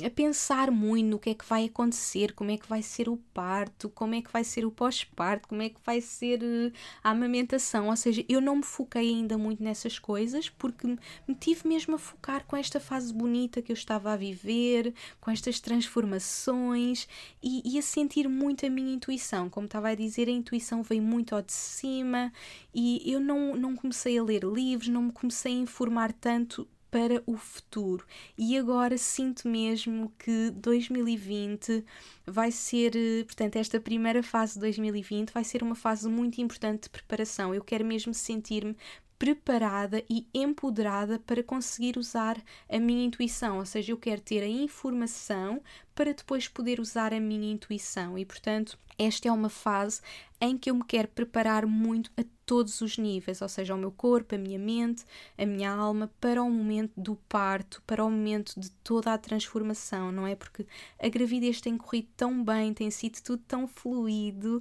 a 0.05 0.09
pensar 0.09 0.71
muito 0.71 1.07
no 1.07 1.19
que 1.19 1.31
é 1.31 1.35
que 1.35 1.45
vai 1.45 1.67
acontecer, 1.67 2.33
como 2.33 2.51
é 2.51 2.57
que 2.57 2.67
vai 2.67 2.83
ser 2.83 3.11
o 3.11 3.19
parto, 3.35 3.91
como 3.91 4.15
é 4.15 4.23
que 4.23 4.33
vai 4.33 4.43
ser 4.43 4.65
o 4.65 4.71
pós-parto, 4.71 5.49
como 5.49 5.61
é 5.61 5.69
que 5.69 5.81
vai 5.85 6.01
ser 6.01 6.43
eh, 6.43 6.73
a 7.05 7.11
amamentação, 7.11 7.89
ou 7.89 7.97
seja, 7.97 8.25
eu 8.27 8.41
não 8.41 8.57
me 8.57 8.63
foquei 8.63 9.11
ainda 9.11 9.37
muito 9.37 9.63
nessas 9.63 9.99
coisas 9.99 10.49
porque 10.49 10.87
me 10.87 11.35
tive 11.39 11.69
mesmo 11.69 11.95
a 11.97 11.99
focar 11.99 12.47
com 12.47 12.57
esta 12.57 12.81
fase 12.81 13.13
bonita 13.13 13.61
que 13.61 13.71
eu 13.71 13.75
estava 13.75 14.13
a 14.13 14.17
viver, 14.17 14.95
com 15.21 15.31
estas 15.31 15.61
transformações 15.61 17.07
e, 17.43 17.63
e 17.65 17.79
a 17.79 17.83
sentir 17.83 18.29
muito 18.29 18.65
a 18.65 18.71
minha 18.71 18.95
intuição. 18.95 19.51
Como 19.51 19.67
estava 19.67 19.89
a 19.91 19.95
dizer, 19.95 20.27
a 20.29 20.33
intuição 20.33 20.83
veio 20.83 21.03
muito 21.03 21.35
ao 21.35 21.43
de 21.43 21.53
cima 21.53 22.33
e 22.75 23.03
eu 23.05 23.21
não, 23.21 23.52
não 23.57 23.75
comecei 23.77 24.19
a 24.19 24.23
ler 24.23 24.45
livros, 24.45 24.89
não 24.89 25.03
me 25.03 25.13
comecei 25.13 25.53
a 25.53 25.61
informar 25.61 26.13
tanto 26.13 26.69
para 26.93 27.23
o 27.27 27.39
futuro. 27.39 28.05
E 28.37 28.57
agora 28.59 28.99
sinto 28.99 29.49
mesmo 29.49 30.13
que 30.19 30.51
2020 30.51 31.83
vai 32.27 32.53
ser, 32.53 32.93
portanto, 33.25 33.57
esta 33.57 33.81
primeira 33.81 34.23
fase 34.23 34.55
de 34.55 34.61
2020 34.61 35.31
vai 35.31 35.43
ser 35.43 35.63
uma 35.63 35.75
fase 35.75 36.07
muito 36.07 36.39
importante 36.43 36.83
de 36.83 36.91
preparação. 36.91 37.55
Eu 37.55 37.65
quero 37.65 37.85
mesmo 37.85 38.13
sentir-me 38.13 38.77
preparada 39.23 40.03
e 40.11 40.27
empoderada 40.35 41.17
para 41.17 41.45
conseguir 41.45 41.97
usar 41.97 42.43
a 42.69 42.81
minha 42.81 43.05
intuição, 43.05 43.59
ou 43.59 43.65
seja, 43.65 43.93
eu 43.93 43.97
quero 43.97 44.21
ter 44.21 44.43
a 44.43 44.49
informação 44.49 45.63
para 45.95 46.13
depois 46.13 46.49
poder 46.49 46.81
usar 46.81 47.15
a 47.15 47.21
minha 47.21 47.53
intuição. 47.53 48.19
E, 48.19 48.25
portanto, 48.25 48.77
esta 48.99 49.29
é 49.29 49.31
uma 49.31 49.49
fase 49.49 50.01
em 50.41 50.59
que 50.59 50.69
eu 50.69 50.75
me 50.75 50.83
quero 50.85 51.07
preparar 51.07 51.67
muito 51.67 52.11
a 52.17 52.25
todos 52.45 52.81
os 52.81 52.99
níveis, 52.99 53.41
ou 53.41 53.49
seja, 53.49 53.77
o 53.77 53.79
meu 53.79 53.93
corpo, 53.93 54.35
a 54.35 54.39
minha 54.39 54.59
mente, 54.59 55.05
a 55.39 55.47
minha 55.47 55.71
alma, 55.71 56.11
para 56.21 56.43
o 56.43 56.51
momento 56.51 56.93
do 56.97 57.15
parto, 57.29 57.81
para 57.87 58.05
o 58.05 58.11
momento 58.11 58.59
de 58.59 58.73
toda 58.83 59.15
a 59.15 59.19
transformação, 59.19 60.11
não 60.11 60.27
é? 60.27 60.35
Porque 60.35 60.67
a 60.99 61.09
gravidez 61.09 61.61
tem 61.61 61.79
corrido 61.79 62.09
tão 62.17 62.43
bem, 62.43 62.75
tem 62.75 62.91
sido 62.91 63.23
tudo 63.23 63.45
tão 63.47 63.69
fluido 63.69 64.61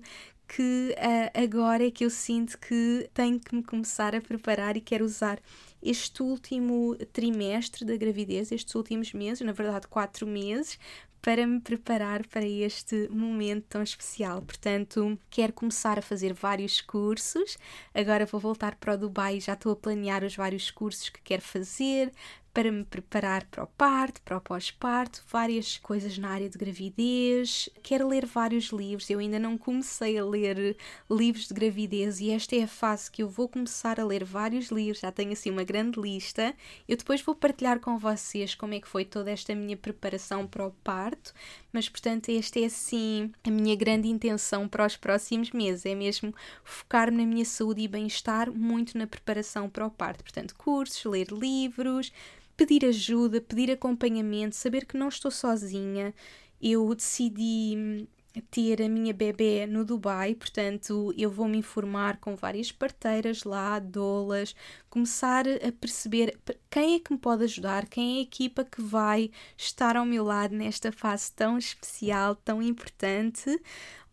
que 0.54 0.94
uh, 0.98 1.42
agora 1.42 1.88
é 1.88 1.90
que 1.90 2.04
eu 2.04 2.10
sinto 2.10 2.60
que 2.60 3.10
tenho 3.14 3.40
que 3.40 3.56
me 3.56 3.64
começar 3.64 4.14
a 4.14 4.20
preparar 4.20 4.76
e 4.76 4.82
quero 4.82 5.06
usar 5.06 5.40
este 5.82 6.22
último 6.22 6.94
trimestre 7.14 7.86
da 7.86 7.96
gravidez, 7.96 8.52
estes 8.52 8.76
últimos 8.76 9.14
meses, 9.14 9.40
na 9.46 9.54
verdade 9.54 9.88
quatro 9.88 10.28
meses, 10.28 10.78
para 11.22 11.48
me 11.48 11.62
preparar 11.62 12.28
para 12.28 12.46
este 12.46 13.08
momento 13.10 13.66
tão 13.70 13.82
especial. 13.82 14.42
Portanto, 14.42 15.18
quero 15.30 15.54
começar 15.54 15.98
a 15.98 16.02
fazer 16.02 16.34
vários 16.34 16.82
cursos. 16.82 17.58
Agora 17.94 18.26
vou 18.26 18.42
voltar 18.42 18.76
para 18.76 18.96
o 18.96 18.98
Dubai 18.98 19.38
e 19.38 19.40
já 19.40 19.54
estou 19.54 19.72
a 19.72 19.76
planear 19.76 20.24
os 20.24 20.36
vários 20.36 20.70
cursos 20.70 21.08
que 21.10 21.22
quero 21.22 21.44
fazer 21.44 22.12
para 22.54 22.72
me 22.72 22.84
preparar 22.84 23.46
para 23.46 23.64
o 23.64 23.68
parto, 23.68 24.22
para 24.22 24.38
o 24.38 24.42
pós-parto, 24.42 25.24
várias 25.28 25.78
coisas 25.78 26.18
na 26.18 26.30
área 26.30 26.50
de 26.50 26.58
gravidez. 26.58 27.70
Quero 27.82 28.08
ler 28.08 28.26
vários 28.26 28.66
livros, 28.66 29.10
eu 29.10 29.20
ainda 29.20 29.40
não 29.40 29.58
comecei 29.58 30.18
a 30.18 30.26
ler 30.26 30.76
livros 31.10 31.48
de 31.48 31.54
gravidez 31.54 32.20
e 32.20 32.32
esta 32.32 32.56
é 32.56 32.64
a 32.64 32.68
fase 32.68 33.10
que 33.10 33.24
eu 33.24 33.30
vou 33.30 33.48
começar 33.48 34.00
a 34.00 34.06
ler 34.06 34.24
vários 34.24 34.70
livros, 34.70 35.00
já 35.00 35.12
tenho 35.12 35.32
assim 35.32 35.50
uma 35.50 35.64
grande 35.64 36.00
lista. 36.00 36.54
Eu 36.88 36.98
depois 36.98 37.22
vou 37.22 37.36
partilhar 37.36 37.80
com 37.80 37.98
vocês 37.98 38.54
como 38.54 38.74
é 38.74 38.80
que 38.80 38.88
foi 38.88 39.06
toda 39.06 39.32
esta 39.32 39.56
minha 39.56 39.78
preparação 39.78 40.46
para 40.46 40.68
o 40.68 40.72
parto, 40.84 41.34
mas 41.72 41.88
portanto 41.88 42.30
esta 42.30 42.60
é 42.60 42.66
assim 42.66 43.32
a 43.46 43.50
minha 43.50 43.76
grande 43.76 44.10
intenção 44.10 44.68
para 44.68 44.86
os 44.86 44.98
próximos 44.98 45.52
meses, 45.52 45.86
é 45.86 45.96
mesmo 45.96 46.34
focar-me 46.64 47.18
na 47.18 47.26
minha 47.26 47.46
saúde 47.46 47.82
e 47.82 47.88
bem-estar 47.88 48.52
muito 48.52 48.98
na 48.98 49.08
preparação 49.08 49.70
para 49.70 49.86
o 49.86 49.92
parto. 49.92 50.24
Portanto, 50.24 50.56
cursos, 50.56 51.04
ler 51.06 51.28
livros, 51.32 52.12
pedir 52.56 52.86
ajuda, 52.86 53.42
pedir 53.42 53.72
acompanhamento, 53.72 54.56
saber 54.56 54.86
que 54.86 54.98
não 54.98 55.10
estou 55.10 55.32
sozinha. 55.32 56.14
Eu 56.62 56.94
decidi 56.94 57.76
hum, 57.78 58.08
ter 58.50 58.82
a 58.82 58.88
minha 58.88 59.14
bebê 59.14 59.66
no 59.68 59.84
Dubai, 59.84 60.36
portanto, 60.36 61.14
eu 61.18 61.30
vou 61.30 61.48
me 61.48 61.58
informar 61.58 62.18
com 62.18 62.36
várias 62.36 62.72
parteiras 62.72 63.44
lá, 63.44 63.78
doulas, 63.80 64.56
começar 64.90 65.46
a 65.48 65.72
perceber 65.72 66.38
quem 66.70 66.96
é 66.96 67.00
que 67.00 67.12
me 67.12 67.20
pode 67.20 67.44
ajudar, 67.44 67.88
quem 67.88 68.18
é 68.18 68.20
a 68.20 68.24
equipa 68.24 68.64
que 68.64 68.82
vai 68.82 69.32
estar 69.58 69.98
ao 69.98 70.06
meu 70.06 70.24
lado 70.24 70.56
nesta 70.56 70.92
fase 70.92 71.32
tão 71.34 71.58
especial, 71.58 72.36
tão 72.36 72.62
importante. 72.62 73.60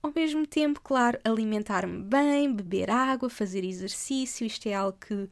Ao 0.03 0.13
mesmo 0.15 0.47
tempo, 0.47 0.81
claro, 0.81 1.19
alimentar-me 1.25 2.03
bem, 2.03 2.53
beber 2.53 2.91
água, 2.91 3.29
fazer 3.29 3.65
exercício, 3.65 4.47
isto 4.47 4.69
é 4.69 4.75
algo 4.75 4.97
que 4.99 5.29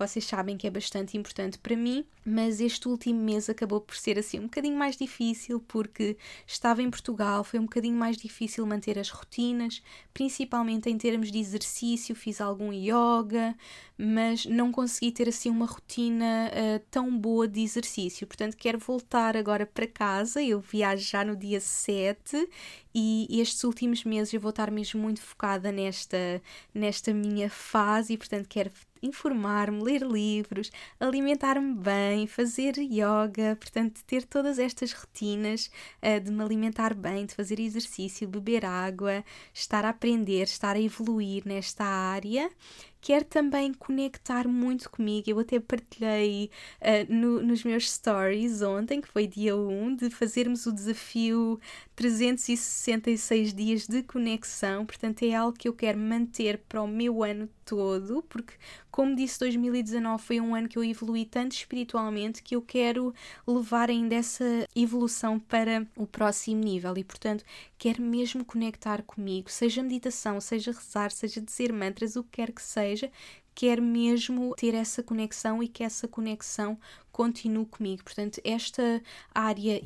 vocês 0.00 0.24
sabem 0.24 0.56
que 0.56 0.66
é 0.66 0.70
bastante 0.70 1.18
importante 1.18 1.58
para 1.58 1.76
mim, 1.76 2.06
mas 2.24 2.58
este 2.58 2.88
último 2.88 3.22
mês 3.22 3.50
acabou 3.50 3.82
por 3.82 3.94
ser 3.94 4.18
assim 4.18 4.38
um 4.38 4.44
bocadinho 4.44 4.76
mais 4.76 4.96
difícil 4.96 5.60
porque 5.60 6.16
estava 6.46 6.82
em 6.82 6.90
Portugal, 6.90 7.44
foi 7.44 7.60
um 7.60 7.64
bocadinho 7.64 7.96
mais 7.96 8.16
difícil 8.16 8.64
manter 8.66 8.98
as 8.98 9.10
rotinas, 9.10 9.82
principalmente 10.14 10.88
em 10.88 10.96
termos 10.96 11.30
de 11.30 11.38
exercício, 11.38 12.14
fiz 12.14 12.40
algum 12.40 12.72
yoga, 12.72 13.54
mas 13.98 14.46
não 14.46 14.72
consegui 14.72 15.12
ter 15.12 15.28
assim 15.28 15.50
uma 15.50 15.66
rotina 15.66 16.50
uh, 16.50 16.82
tão 16.90 17.14
boa 17.16 17.46
de 17.46 17.60
exercício. 17.60 18.26
Portanto, 18.26 18.56
quero 18.56 18.78
voltar 18.78 19.36
agora 19.36 19.66
para 19.66 19.86
casa. 19.86 20.42
Eu 20.42 20.60
viajo 20.60 21.06
já 21.06 21.22
no 21.22 21.36
dia 21.36 21.60
7 21.60 22.48
e 22.94 23.40
estes 23.40 23.62
últimos 23.64 24.04
meses 24.04 24.32
eu 24.32 24.40
vou 24.40 24.48
estar 24.50 24.70
mesmo 24.70 25.00
muito 25.02 25.20
focada 25.20 25.70
nesta, 25.70 26.40
nesta 26.72 27.12
minha 27.12 27.50
fase 27.50 28.14
e, 28.14 28.16
portanto, 28.16 28.48
quero 28.48 28.70
informar-me, 29.02 29.82
ler 29.82 30.06
livros, 30.06 30.70
alimentar-me 30.98 31.74
bem, 31.74 32.26
fazer 32.26 32.76
yoga, 32.78 33.56
portanto, 33.56 34.02
ter 34.06 34.24
todas 34.24 34.58
estas 34.58 34.92
rotinas 34.92 35.70
uh, 36.02 36.20
de 36.20 36.30
me 36.30 36.42
alimentar 36.42 36.94
bem, 36.94 37.26
de 37.26 37.34
fazer 37.34 37.60
exercício, 37.60 38.28
beber 38.28 38.64
água, 38.64 39.24
estar 39.52 39.84
a 39.84 39.90
aprender, 39.90 40.44
estar 40.44 40.76
a 40.76 40.80
evoluir 40.80 41.42
nesta 41.46 41.84
área 41.84 42.50
quer 43.00 43.24
também 43.24 43.72
conectar 43.72 44.46
muito 44.46 44.90
comigo. 44.90 45.30
Eu 45.30 45.38
até 45.38 45.58
partilhei 45.58 46.50
uh, 46.80 47.12
no, 47.12 47.42
nos 47.42 47.64
meus 47.64 47.90
stories 47.90 48.62
ontem, 48.62 49.00
que 49.00 49.08
foi 49.08 49.26
dia 49.26 49.56
1, 49.56 49.96
de 49.96 50.10
fazermos 50.10 50.66
o 50.66 50.72
desafio 50.72 51.58
366 51.96 53.54
dias 53.54 53.86
de 53.86 54.02
conexão. 54.02 54.84
Portanto, 54.84 55.22
é 55.22 55.34
algo 55.34 55.56
que 55.56 55.68
eu 55.68 55.74
quero 55.74 55.98
manter 55.98 56.58
para 56.68 56.82
o 56.82 56.88
meu 56.88 57.22
ano 57.22 57.48
todo, 57.70 58.22
porque, 58.28 58.54
como 58.90 59.14
disse, 59.14 59.38
2019 59.38 60.22
foi 60.22 60.40
um 60.40 60.54
ano 60.56 60.68
que 60.68 60.76
eu 60.76 60.82
evolui 60.82 61.24
tanto 61.24 61.52
espiritualmente 61.52 62.42
que 62.42 62.56
eu 62.56 62.62
quero 62.62 63.14
levar 63.46 63.88
ainda 63.88 64.16
essa 64.16 64.44
evolução 64.74 65.38
para 65.38 65.86
o 65.96 66.04
próximo 66.04 66.60
nível 66.60 66.96
e, 66.96 67.04
portanto, 67.04 67.44
quero 67.78 68.02
mesmo 68.02 68.44
conectar 68.44 69.02
comigo, 69.02 69.48
seja 69.48 69.82
meditação, 69.82 70.40
seja 70.40 70.72
rezar, 70.72 71.12
seja 71.12 71.40
dizer 71.40 71.72
mantras, 71.72 72.16
o 72.16 72.24
que 72.24 72.30
quer 72.40 72.50
que 72.50 72.62
seja, 72.62 72.89
quer 73.54 73.80
mesmo 73.80 74.54
ter 74.56 74.74
essa 74.74 75.02
conexão 75.02 75.62
e 75.62 75.68
que 75.68 75.82
essa 75.84 76.08
conexão 76.08 76.78
continue 77.20 77.66
comigo. 77.66 78.02
Portanto, 78.02 78.40
esta 78.42 79.02
área 79.34 79.78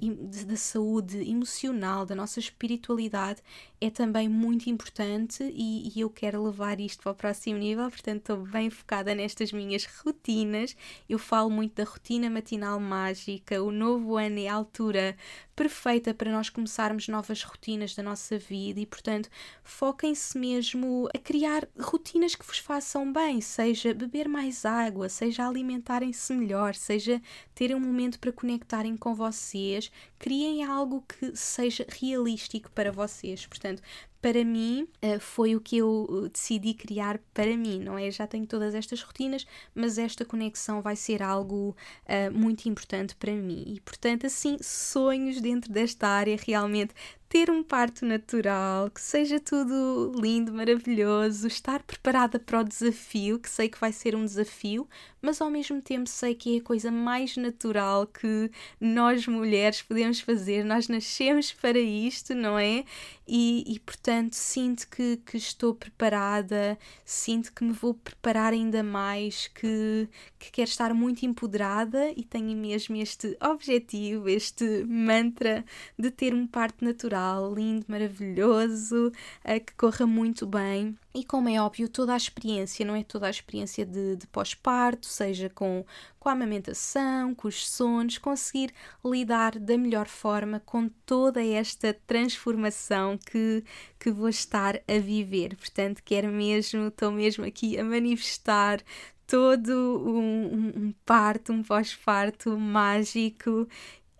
da 0.46 0.56
saúde 0.56 1.28
emocional, 1.28 2.06
da 2.06 2.14
nossa 2.14 2.38
espiritualidade, 2.38 3.42
é 3.80 3.90
também 3.90 4.28
muito 4.28 4.70
importante 4.70 5.42
e, 5.42 5.92
e, 5.94 6.00
eu 6.00 6.08
quero 6.08 6.42
levar 6.44 6.78
isto 6.80 7.02
para 7.02 7.12
o 7.12 7.14
próximo 7.14 7.58
nível. 7.58 7.90
Portanto, 7.90 8.18
estou 8.20 8.36
bem 8.38 8.70
focada 8.70 9.14
nestas 9.16 9.52
minhas 9.52 9.84
rotinas. 9.84 10.76
Eu 11.08 11.18
falo 11.18 11.50
muito 11.50 11.74
da 11.74 11.84
rotina 11.84 12.30
matinal 12.30 12.78
mágica. 12.78 13.60
O 13.60 13.72
novo 13.72 14.16
ano 14.16 14.38
é 14.38 14.46
a 14.46 14.54
altura 14.54 15.16
perfeita 15.54 16.14
para 16.14 16.32
nós 16.32 16.48
começarmos 16.48 17.08
novas 17.08 17.42
rotinas 17.42 17.94
da 17.94 18.02
nossa 18.02 18.38
vida 18.38 18.80
e, 18.80 18.86
portanto, 18.86 19.28
foquem-se 19.62 20.38
mesmo 20.38 21.08
a 21.14 21.18
criar 21.18 21.68
rotinas 21.78 22.34
que 22.34 22.44
vos 22.44 22.58
façam 22.58 23.12
bem, 23.12 23.40
seja 23.40 23.92
beber 23.92 24.28
mais 24.28 24.64
água, 24.64 25.08
seja 25.08 25.46
alimentarem-se 25.46 26.32
melhor, 26.32 26.74
seja 26.74 27.20
terem 27.54 27.76
um 27.76 27.80
momento 27.80 28.18
para 28.18 28.32
conectarem 28.32 28.96
com 28.96 29.14
vocês, 29.14 29.90
criem 30.18 30.64
algo 30.64 31.04
que 31.08 31.36
seja 31.36 31.86
realístico 31.88 32.70
para 32.70 32.92
vocês. 32.92 33.46
Portanto, 33.46 33.82
para 34.24 34.42
mim 34.42 34.88
uh, 35.02 35.20
foi 35.20 35.54
o 35.54 35.60
que 35.60 35.76
eu 35.76 36.30
decidi 36.32 36.72
criar 36.72 37.18
para 37.34 37.54
mim, 37.58 37.78
não 37.78 37.98
é? 37.98 38.10
Já 38.10 38.26
tenho 38.26 38.46
todas 38.46 38.74
estas 38.74 39.02
rotinas, 39.02 39.46
mas 39.74 39.98
esta 39.98 40.24
conexão 40.24 40.80
vai 40.80 40.96
ser 40.96 41.22
algo 41.22 41.76
uh, 42.06 42.32
muito 42.32 42.66
importante 42.66 43.14
para 43.16 43.32
mim. 43.32 43.64
E 43.66 43.80
portanto, 43.80 44.26
assim, 44.26 44.56
sonhos 44.62 45.42
dentro 45.42 45.70
desta 45.70 46.08
área 46.08 46.38
realmente 46.42 46.94
ter 47.28 47.50
um 47.50 47.62
parto 47.62 48.06
natural, 48.06 48.90
que 48.90 49.00
seja 49.00 49.40
tudo 49.40 50.12
lindo, 50.14 50.52
maravilhoso, 50.52 51.46
estar 51.48 51.82
preparada 51.82 52.38
para 52.38 52.60
o 52.60 52.64
desafio, 52.64 53.38
que 53.38 53.50
sei 53.50 53.68
que 53.68 53.80
vai 53.80 53.92
ser 53.92 54.14
um 54.14 54.24
desafio, 54.24 54.88
mas 55.20 55.40
ao 55.40 55.50
mesmo 55.50 55.80
tempo 55.80 56.08
sei 56.08 56.34
que 56.34 56.56
é 56.56 56.60
a 56.60 56.62
coisa 56.62 56.90
mais 56.90 57.36
natural 57.36 58.06
que 58.06 58.50
nós 58.80 59.26
mulheres 59.26 59.82
podemos 59.82 60.20
fazer. 60.20 60.64
Nós 60.64 60.86
nascemos 60.86 61.50
para 61.50 61.78
isto, 61.78 62.34
não 62.34 62.58
é? 62.58 62.84
E, 63.26 63.64
e 63.66 63.80
portanto 63.80 64.34
sinto 64.34 64.86
que, 64.88 65.16
que 65.24 65.36
estou 65.36 65.74
preparada, 65.74 66.78
sinto 67.04 67.52
que 67.52 67.64
me 67.64 67.72
vou 67.72 67.94
preparar 67.94 68.52
ainda 68.52 68.82
mais, 68.82 69.48
que, 69.48 70.08
que 70.38 70.52
quero 70.52 70.68
estar 70.68 70.92
muito 70.92 71.24
empoderada 71.24 72.10
e 72.14 72.22
tenho 72.22 72.54
mesmo 72.56 72.96
este 72.96 73.36
objetivo, 73.42 74.28
este 74.28 74.84
mantra 74.84 75.64
de 75.98 76.10
ter 76.10 76.34
um 76.34 76.46
parto 76.46 76.84
natural 76.84 77.13
lindo, 77.54 77.86
maravilhoso, 77.88 79.08
uh, 79.08 79.64
que 79.64 79.74
corra 79.74 80.06
muito 80.06 80.46
bem. 80.46 80.96
E 81.14 81.24
como 81.24 81.48
é 81.48 81.60
óbvio, 81.60 81.88
toda 81.88 82.12
a 82.12 82.16
experiência, 82.16 82.84
não 82.84 82.96
é 82.96 83.04
toda 83.04 83.26
a 83.26 83.30
experiência 83.30 83.86
de, 83.86 84.16
de 84.16 84.26
pós-parto, 84.26 85.06
seja 85.06 85.48
com, 85.48 85.84
com 86.18 86.28
a 86.28 86.32
amamentação, 86.32 87.34
com 87.34 87.46
os 87.46 87.68
sonos, 87.68 88.18
conseguir 88.18 88.72
lidar 89.04 89.58
da 89.58 89.78
melhor 89.78 90.08
forma 90.08 90.60
com 90.60 90.88
toda 91.06 91.44
esta 91.44 91.94
transformação 92.06 93.16
que, 93.16 93.62
que 93.98 94.10
vou 94.10 94.28
estar 94.28 94.76
a 94.88 94.98
viver. 94.98 95.56
Portanto, 95.56 96.02
quero 96.04 96.28
mesmo, 96.28 96.88
estou 96.88 97.12
mesmo 97.12 97.44
aqui 97.44 97.78
a 97.78 97.84
manifestar 97.84 98.82
todo 99.26 99.70
um, 100.06 100.86
um 100.86 100.94
parto, 101.04 101.52
um 101.52 101.62
pós-parto 101.62 102.58
mágico 102.58 103.66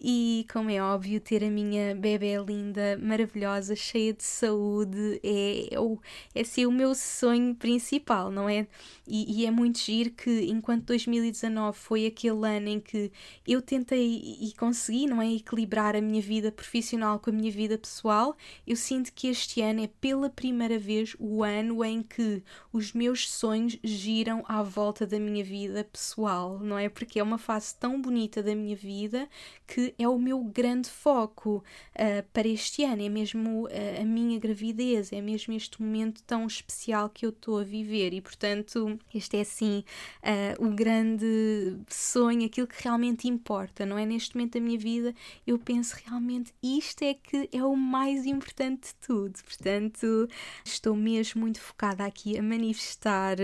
e, 0.06 0.46
como 0.52 0.68
é 0.68 0.82
óbvio, 0.82 1.18
ter 1.18 1.42
a 1.42 1.48
minha 1.48 1.94
bebê 1.94 2.36
linda, 2.36 2.98
maravilhosa, 3.00 3.74
cheia 3.74 4.12
de 4.12 4.22
saúde 4.22 5.18
é, 5.24 5.74
é, 5.74 6.40
é 6.40 6.44
ser 6.44 6.66
o 6.66 6.70
meu 6.70 6.94
sonho 6.94 7.54
principal, 7.54 8.30
não 8.30 8.46
é? 8.46 8.66
E, 9.08 9.40
e, 9.40 9.46
é 9.46 9.50
muito 9.50 9.78
giro 9.78 10.10
que, 10.10 10.44
enquanto 10.50 10.84
2019 10.88 11.78
foi 11.78 12.04
aquele 12.04 12.46
ano 12.46 12.68
em 12.68 12.80
que 12.80 13.10
eu 13.48 13.62
tentei 13.62 14.36
e 14.42 14.52
consegui, 14.58 15.06
não 15.06 15.22
é? 15.22 15.32
Equilibrar 15.32 15.96
a 15.96 16.02
minha 16.02 16.20
vida 16.20 16.52
profissional 16.52 17.18
com 17.18 17.30
a 17.30 17.32
minha 17.32 17.50
vida 17.50 17.78
pessoal, 17.78 18.36
eu 18.66 18.76
sinto 18.76 19.10
que 19.10 19.28
este 19.28 19.62
ano 19.62 19.84
é 19.84 19.88
pela 20.02 20.28
primeira 20.28 20.78
vez 20.78 21.16
o 21.18 21.42
ano 21.42 21.82
em 21.82 22.02
que 22.02 22.42
os 22.70 22.92
meus 22.92 23.30
sonhos 23.30 23.78
giram 23.82 24.44
à 24.46 24.62
volta 24.62 25.06
da 25.06 25.18
minha 25.18 25.42
vida 25.42 25.82
pessoal, 25.82 26.58
não 26.58 26.76
é? 26.76 26.90
Porque 26.90 27.18
é 27.18 27.22
uma 27.22 27.38
fase 27.38 27.74
tão 27.76 28.02
bonita 28.02 28.42
da 28.42 28.54
minha 28.54 28.76
vida 28.76 29.26
que 29.66 29.93
é 29.98 30.08
o 30.08 30.18
meu 30.18 30.42
grande 30.42 30.88
foco 30.88 31.62
uh, 31.94 32.28
para 32.32 32.48
este 32.48 32.84
ano, 32.84 33.02
é 33.02 33.08
mesmo 33.08 33.64
uh, 33.64 34.00
a 34.00 34.04
minha 34.04 34.38
gravidez, 34.38 35.12
é 35.12 35.20
mesmo 35.20 35.54
este 35.54 35.80
momento 35.80 36.22
tão 36.24 36.46
especial 36.46 37.08
que 37.08 37.26
eu 37.26 37.30
estou 37.30 37.58
a 37.58 37.64
viver. 37.64 38.12
E, 38.12 38.20
portanto, 38.20 38.98
este 39.14 39.36
é 39.36 39.40
assim 39.40 39.84
uh, 40.22 40.66
o 40.66 40.70
grande 40.70 41.78
sonho, 41.88 42.46
aquilo 42.46 42.66
que 42.66 42.82
realmente 42.82 43.28
importa, 43.28 43.86
não 43.86 43.98
é? 43.98 44.06
Neste 44.06 44.36
momento 44.36 44.54
da 44.54 44.60
minha 44.60 44.78
vida, 44.78 45.14
eu 45.46 45.58
penso 45.58 45.96
realmente 46.04 46.52
isto 46.62 47.02
é 47.02 47.14
que 47.14 47.48
é 47.52 47.62
o 47.62 47.76
mais 47.76 48.26
importante 48.26 48.88
de 48.88 48.94
tudo, 49.06 49.38
portanto, 49.44 50.28
estou 50.64 50.94
mesmo 50.94 51.40
muito 51.40 51.60
focada 51.60 52.04
aqui 52.04 52.38
a 52.38 52.42
manifestar 52.42 53.36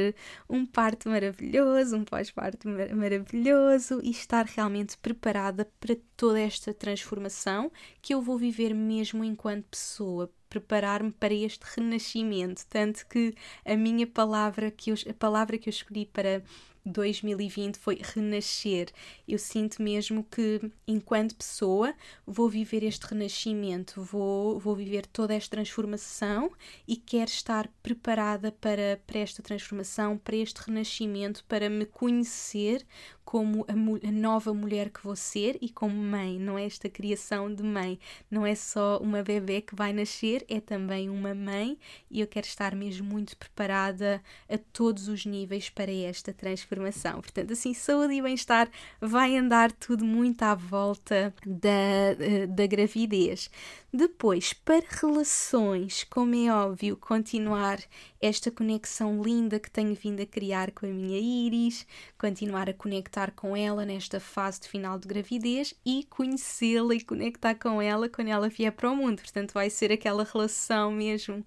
um 0.48 0.64
parto 0.64 1.08
maravilhoso, 1.08 1.96
um 1.96 2.04
pós-parto 2.04 2.68
mar 2.68 2.94
maravilhoso 2.94 4.00
e 4.02 4.10
estar 4.10 4.46
realmente 4.46 4.96
preparada 4.98 5.64
para 5.78 5.96
toda 6.20 6.38
esta 6.38 6.74
transformação 6.74 7.72
que 8.02 8.12
eu 8.12 8.20
vou 8.20 8.36
viver 8.36 8.74
mesmo 8.74 9.24
enquanto 9.24 9.64
pessoa, 9.70 10.30
preparar-me 10.50 11.10
para 11.10 11.32
este 11.32 11.64
renascimento, 11.74 12.66
tanto 12.68 13.06
que 13.06 13.34
a 13.64 13.74
minha 13.74 14.06
palavra 14.06 14.70
que 14.70 14.90
eu, 14.90 14.96
a 15.08 15.14
palavra 15.14 15.56
que 15.56 15.70
eu 15.70 15.70
escolhi 15.70 16.04
para 16.04 16.42
2020 16.84 17.76
foi 17.78 18.00
renascer. 18.02 18.90
Eu 19.26 19.38
sinto 19.38 19.82
mesmo 19.82 20.24
que, 20.24 20.60
enquanto 20.86 21.36
pessoa, 21.36 21.94
vou 22.26 22.48
viver 22.48 22.82
este 22.82 23.06
renascimento, 23.06 24.02
vou, 24.02 24.58
vou 24.58 24.74
viver 24.74 25.06
toda 25.06 25.34
esta 25.34 25.56
transformação 25.56 26.50
e 26.86 26.96
quero 26.96 27.30
estar 27.30 27.66
preparada 27.82 28.52
para, 28.52 29.00
para 29.06 29.20
esta 29.20 29.42
transformação, 29.42 30.18
para 30.18 30.36
este 30.36 30.58
renascimento, 30.58 31.44
para 31.44 31.70
me 31.70 31.86
conhecer 31.86 32.86
como 33.30 33.64
a, 33.68 34.08
a, 34.08 34.10
nova 34.10 34.52
mulher 34.52 34.90
que 34.90 35.04
vou 35.04 35.14
ser 35.14 35.56
e 35.60 35.68
como 35.68 35.94
mãe, 35.94 36.36
não 36.36 36.58
é 36.58 36.66
esta 36.66 36.88
criação 36.88 37.54
de 37.54 37.62
mãe, 37.62 37.96
não 38.28 38.44
é 38.44 38.56
só 38.56 38.98
uma 38.98 39.22
bebê 39.22 39.60
que 39.60 39.72
vai 39.72 39.92
nascer, 39.92 40.44
é 40.48 40.58
também 40.58 41.08
uma 41.08 41.32
mãe 41.32 41.78
e 42.10 42.20
eu 42.20 42.26
quero 42.26 42.48
estar 42.48 42.74
mesmo 42.74 43.08
muito 43.08 43.36
preparada 43.36 44.20
a 44.48 44.58
todos 44.58 45.06
os 45.06 45.24
níveis 45.24 45.70
para 45.70 45.92
esta 45.92 46.32
transformação. 46.32 47.20
Portanto, 47.20 47.52
assim, 47.52 47.72
saúde 47.72 48.14
e 48.14 48.20
bem-estar 48.20 48.68
vai 49.00 49.36
andar 49.36 49.70
tudo 49.70 50.04
muito 50.04 50.42
à 50.42 50.56
volta 50.56 51.32
da, 51.46 52.46
da 52.48 52.66
gravidez. 52.66 53.48
Depois, 53.92 54.52
para 54.52 54.84
relações, 54.88 56.04
como 56.04 56.32
é 56.36 56.52
óbvio, 56.52 56.96
continuar 56.96 57.80
esta 58.20 58.48
conexão 58.48 59.20
linda 59.20 59.58
que 59.58 59.68
tenho 59.68 59.96
vindo 59.96 60.22
a 60.22 60.26
criar 60.26 60.70
com 60.70 60.86
a 60.86 60.88
minha 60.88 61.18
Iris, 61.18 61.84
continuar 62.16 62.70
a 62.70 62.72
conectar 62.72 63.19
com 63.28 63.56
ela 63.56 63.84
nesta 63.84 64.20
fase 64.20 64.60
de 64.60 64.68
final 64.68 64.98
de 64.98 65.08
gravidez 65.08 65.74
e 65.84 66.06
conhecê-la 66.08 66.94
e 66.94 67.00
conectar 67.00 67.56
com 67.56 67.82
ela 67.82 68.08
quando 68.08 68.28
ela 68.28 68.48
vier 68.48 68.72
para 68.72 68.90
o 68.90 68.96
mundo. 68.96 69.20
Portanto, 69.20 69.52
vai 69.52 69.68
ser 69.68 69.90
aquela 69.90 70.24
relação 70.24 70.92
mesmo 70.92 71.44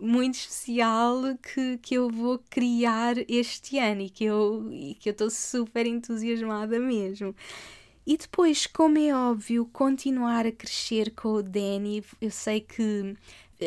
muito 0.00 0.34
especial 0.34 1.22
que, 1.40 1.78
que 1.78 1.94
eu 1.94 2.10
vou 2.10 2.38
criar 2.50 3.14
este 3.28 3.78
ano 3.78 4.02
e 4.02 4.10
que 4.10 4.24
eu 4.24 4.68
estou 5.06 5.30
super 5.30 5.86
entusiasmada 5.86 6.78
mesmo. 6.78 7.34
E 8.06 8.18
depois, 8.18 8.66
como 8.66 8.98
é 8.98 9.14
óbvio, 9.14 9.64
continuar 9.72 10.46
a 10.46 10.52
crescer 10.52 11.10
com 11.12 11.28
o 11.34 11.42
Danny. 11.42 12.04
Eu 12.20 12.30
sei 12.30 12.60
que 12.60 13.16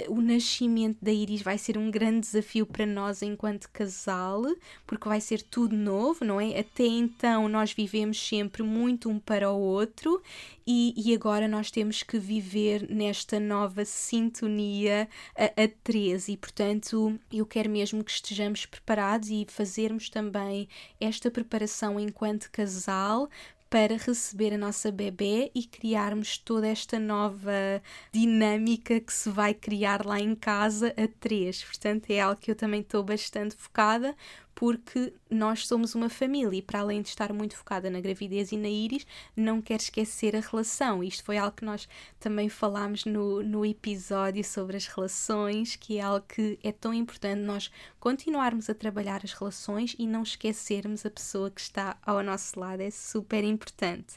o 0.09 0.21
nascimento 0.21 0.97
da 1.01 1.11
Iris 1.11 1.41
vai 1.41 1.57
ser 1.57 1.77
um 1.77 1.89
grande 1.89 2.21
desafio 2.21 2.65
para 2.65 2.85
nós 2.85 3.21
enquanto 3.21 3.69
casal, 3.71 4.43
porque 4.85 5.07
vai 5.07 5.21
ser 5.21 5.41
tudo 5.41 5.75
novo, 5.75 6.23
não 6.25 6.39
é? 6.39 6.59
Até 6.59 6.85
então 6.85 7.47
nós 7.47 7.71
vivemos 7.73 8.19
sempre 8.19 8.63
muito 8.63 9.09
um 9.09 9.19
para 9.19 9.51
o 9.51 9.59
outro 9.59 10.21
e, 10.65 10.93
e 10.97 11.13
agora 11.13 11.47
nós 11.47 11.71
temos 11.71 12.03
que 12.03 12.19
viver 12.19 12.89
nesta 12.89 13.39
nova 13.39 13.85
sintonia 13.85 15.07
a, 15.35 15.45
a 15.45 15.67
três 15.83 16.27
e, 16.27 16.35
portanto, 16.35 17.17
eu 17.31 17.45
quero 17.45 17.69
mesmo 17.69 18.03
que 18.03 18.11
estejamos 18.11 18.65
preparados 18.65 19.29
e 19.29 19.45
fazermos 19.49 20.09
também 20.09 20.67
esta 20.99 21.31
preparação 21.31 21.99
enquanto 21.99 22.51
casal 22.51 23.29
para 23.69 23.97
receber 23.97 24.53
a 24.53 24.57
nossa 24.57 24.91
bebê 24.91 25.51
e 25.53 25.63
criarmos 25.65 26.37
toda 26.37 26.67
esta 26.67 26.99
nova 26.99 27.81
dinâmica 28.11 28.99
que 28.99 29.13
se 29.13 29.29
vai 29.29 29.53
criar 29.53 30.05
lá 30.05 30.19
em 30.19 30.35
casa 30.35 30.93
a 30.97 31.07
três. 31.19 31.63
Portanto, 31.63 32.09
é 32.09 32.19
algo 32.21 32.39
que 32.39 32.51
eu 32.51 32.55
também 32.55 32.81
estou 32.81 33.03
bastante 33.03 33.55
focada, 33.55 34.15
porque 34.57 35.13
nós 35.29 35.67
somos 35.67 35.93
uma 35.93 36.09
família 36.09 36.57
e, 36.57 36.63
para 36.63 36.79
além 36.79 37.03
de 37.03 37.09
estar 37.09 37.31
muito 37.31 37.55
focada 37.55 37.91
na 37.91 38.01
gravidez 38.01 38.51
e 38.51 38.57
na 38.57 38.67
íris, 38.67 39.05
não 39.35 39.61
quer 39.61 39.75
esquecer 39.75 40.35
a 40.35 40.39
relação. 40.39 41.03
Isto 41.03 41.23
foi 41.23 41.37
algo 41.37 41.55
que 41.55 41.63
nós 41.63 41.87
também 42.19 42.49
falámos 42.49 43.05
no, 43.05 43.43
no 43.43 43.63
episódio 43.63 44.43
sobre 44.43 44.75
as 44.75 44.87
relações, 44.87 45.75
que 45.75 45.99
é 45.99 46.01
algo 46.01 46.25
que 46.27 46.57
é 46.63 46.71
tão 46.71 46.91
importante 46.91 47.39
nós 47.39 47.71
continuarmos 47.99 48.67
a 48.67 48.73
trabalhar 48.73 49.21
as 49.23 49.31
relações 49.31 49.95
e 49.99 50.07
não 50.07 50.23
esquecermos 50.23 51.05
a 51.05 51.11
pessoa 51.11 51.51
que 51.51 51.61
está 51.61 51.95
ao 52.03 52.23
nosso 52.23 52.59
lado. 52.59 52.81
É 52.81 52.89
super 52.89 53.43
importante. 53.43 54.15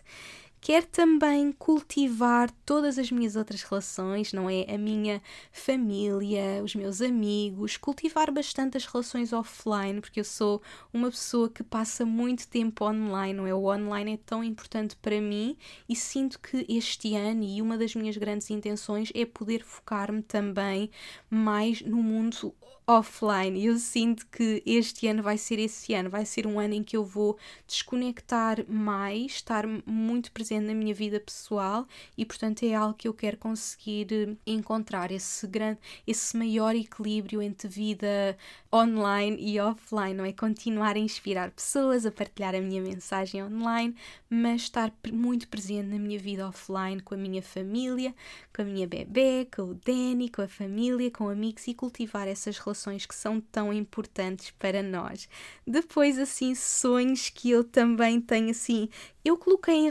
Quero 0.62 0.86
também 0.88 1.52
cultivar 1.52 2.50
todas 2.66 2.98
as 2.98 3.10
minhas 3.10 3.34
outras 3.34 3.62
relações, 3.62 4.32
não 4.32 4.48
é? 4.48 4.66
A 4.68 4.76
minha 4.76 5.22
família, 5.50 6.62
os 6.62 6.74
meus 6.74 7.00
amigos, 7.00 7.78
cultivar 7.78 8.30
bastante 8.30 8.76
as 8.76 8.84
relações 8.84 9.32
offline, 9.32 10.02
porque 10.02 10.20
eu 10.20 10.24
sou 10.24 10.60
uma 10.92 11.10
pessoa 11.10 11.48
que 11.48 11.62
passa 11.62 12.04
muito 12.04 12.46
tempo 12.46 12.84
online, 12.84 13.32
não 13.32 13.46
é? 13.46 13.54
O 13.54 13.72
online 13.72 14.14
é 14.14 14.18
tão 14.18 14.44
importante 14.44 14.96
para 14.96 15.18
mim 15.18 15.56
e 15.88 15.96
sinto 15.96 16.38
que 16.38 16.66
este 16.68 17.14
ano, 17.16 17.42
e 17.42 17.62
uma 17.62 17.78
das 17.78 17.94
minhas 17.94 18.18
grandes 18.18 18.50
intenções 18.50 19.10
é 19.14 19.24
poder 19.24 19.64
focar-me 19.64 20.22
também 20.22 20.90
mais 21.30 21.80
no 21.80 22.02
mundo 22.02 22.54
offline. 22.86 23.64
Eu 23.64 23.78
sinto 23.78 24.26
que 24.26 24.62
este 24.66 25.06
ano 25.06 25.22
vai 25.22 25.38
ser 25.38 25.58
esse 25.58 25.94
ano, 25.94 26.10
vai 26.10 26.24
ser 26.26 26.46
um 26.46 26.58
ano 26.58 26.74
em 26.74 26.82
que 26.82 26.96
eu 26.96 27.04
vou 27.04 27.38
desconectar 27.66 28.64
mais, 28.68 29.32
estar 29.32 29.64
muito 29.86 30.32
presente 30.32 30.49
na 30.58 30.74
minha 30.74 30.94
vida 30.94 31.20
pessoal 31.20 31.86
e, 32.16 32.24
portanto, 32.24 32.64
é 32.64 32.74
algo 32.74 32.94
que 32.94 33.06
eu 33.06 33.14
quero 33.14 33.36
conseguir 33.36 34.08
eh, 34.10 34.34
encontrar 34.46 35.12
esse 35.12 35.46
grande, 35.46 35.78
esse 36.06 36.36
maior 36.36 36.74
equilíbrio 36.74 37.42
entre 37.42 37.68
vida 37.68 38.36
online 38.72 39.36
e 39.38 39.60
offline, 39.60 40.14
não 40.14 40.24
é? 40.24 40.32
Continuar 40.32 40.96
a 40.96 40.98
inspirar 40.98 41.50
pessoas, 41.50 42.06
a 42.06 42.10
partilhar 42.10 42.54
a 42.54 42.60
minha 42.60 42.80
mensagem 42.80 43.42
online, 43.44 43.94
mas 44.28 44.62
estar 44.62 44.92
muito 45.12 45.46
presente 45.48 45.88
na 45.88 45.98
minha 45.98 46.18
vida 46.18 46.48
offline 46.48 47.00
com 47.00 47.14
a 47.14 47.18
minha 47.18 47.42
família, 47.42 48.14
com 48.54 48.62
a 48.62 48.64
minha 48.64 48.86
bebê, 48.86 49.46
com 49.54 49.62
o 49.62 49.74
Danny, 49.74 50.28
com 50.28 50.42
a 50.42 50.48
família, 50.48 51.10
com 51.10 51.28
amigos 51.28 51.66
e 51.66 51.74
cultivar 51.74 52.26
essas 52.26 52.58
relações 52.58 53.06
que 53.06 53.14
são 53.14 53.40
tão 53.40 53.72
importantes 53.72 54.50
para 54.52 54.82
nós. 54.82 55.28
Depois, 55.66 56.18
assim, 56.18 56.54
sonhos 56.54 57.28
que 57.28 57.50
eu 57.50 57.64
também 57.64 58.20
tenho, 58.20 58.50
assim, 58.50 58.88
eu 59.24 59.36
coloquei 59.36 59.74
em 59.74 59.88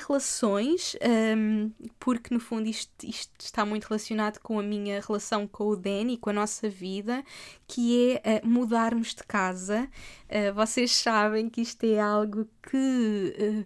relações, 0.50 0.96
um, 1.38 1.72
porque 2.00 2.34
no 2.34 2.40
fundo 2.40 2.68
isto, 2.68 2.92
isto, 3.04 3.32
está 3.40 3.66
muito 3.66 3.86
relacionado 3.86 4.40
com 4.40 4.60
a 4.60 4.64
minha 4.64 5.02
relação 5.02 5.48
com 5.48 5.68
o 5.68 5.76
Danny, 5.76 6.18
com 6.18 6.30
a 6.30 6.34
nossa 6.34 6.70
vida, 6.70 7.24
que 7.68 8.20
é 8.24 8.42
uh, 8.44 8.48
mudarmos 8.48 9.14
de 9.14 9.24
casa. 9.24 9.88
Uh, 10.28 10.54
vocês 10.54 10.92
sabem 10.92 11.50
que 11.50 11.62
isto 11.62 11.84
é 11.84 12.00
algo 12.00 12.48
que. 12.70 13.36
Uh, 13.40 13.66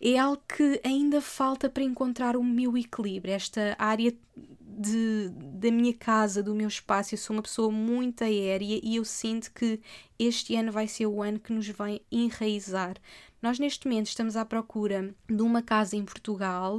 é 0.00 0.18
algo 0.18 0.42
que 0.46 0.80
ainda 0.84 1.18
falta 1.22 1.70
para 1.70 1.82
encontrar 1.82 2.36
o 2.36 2.44
meu 2.44 2.76
equilíbrio, 2.76 3.32
esta 3.32 3.74
área 3.78 4.12
de, 4.60 5.30
da 5.30 5.70
minha 5.70 5.94
casa, 5.94 6.42
do 6.42 6.54
meu 6.54 6.68
espaço. 6.68 7.14
Eu 7.14 7.18
sou 7.18 7.34
uma 7.34 7.42
pessoa 7.42 7.70
muito 7.70 8.22
aérea 8.22 8.80
e 8.82 8.96
eu 8.96 9.04
sinto 9.04 9.50
que 9.54 9.80
este 10.18 10.56
ano 10.56 10.70
vai 10.70 10.88
ser 10.88 11.06
o 11.06 11.22
ano 11.22 11.40
que 11.40 11.54
nos 11.54 11.68
vai 11.68 12.02
enraizar 12.12 12.96
nós, 13.44 13.58
neste 13.58 13.86
momento, 13.86 14.06
estamos 14.06 14.36
à 14.36 14.44
procura 14.44 15.14
de 15.28 15.42
uma 15.42 15.60
casa 15.60 15.94
em 15.94 16.02
Portugal, 16.02 16.78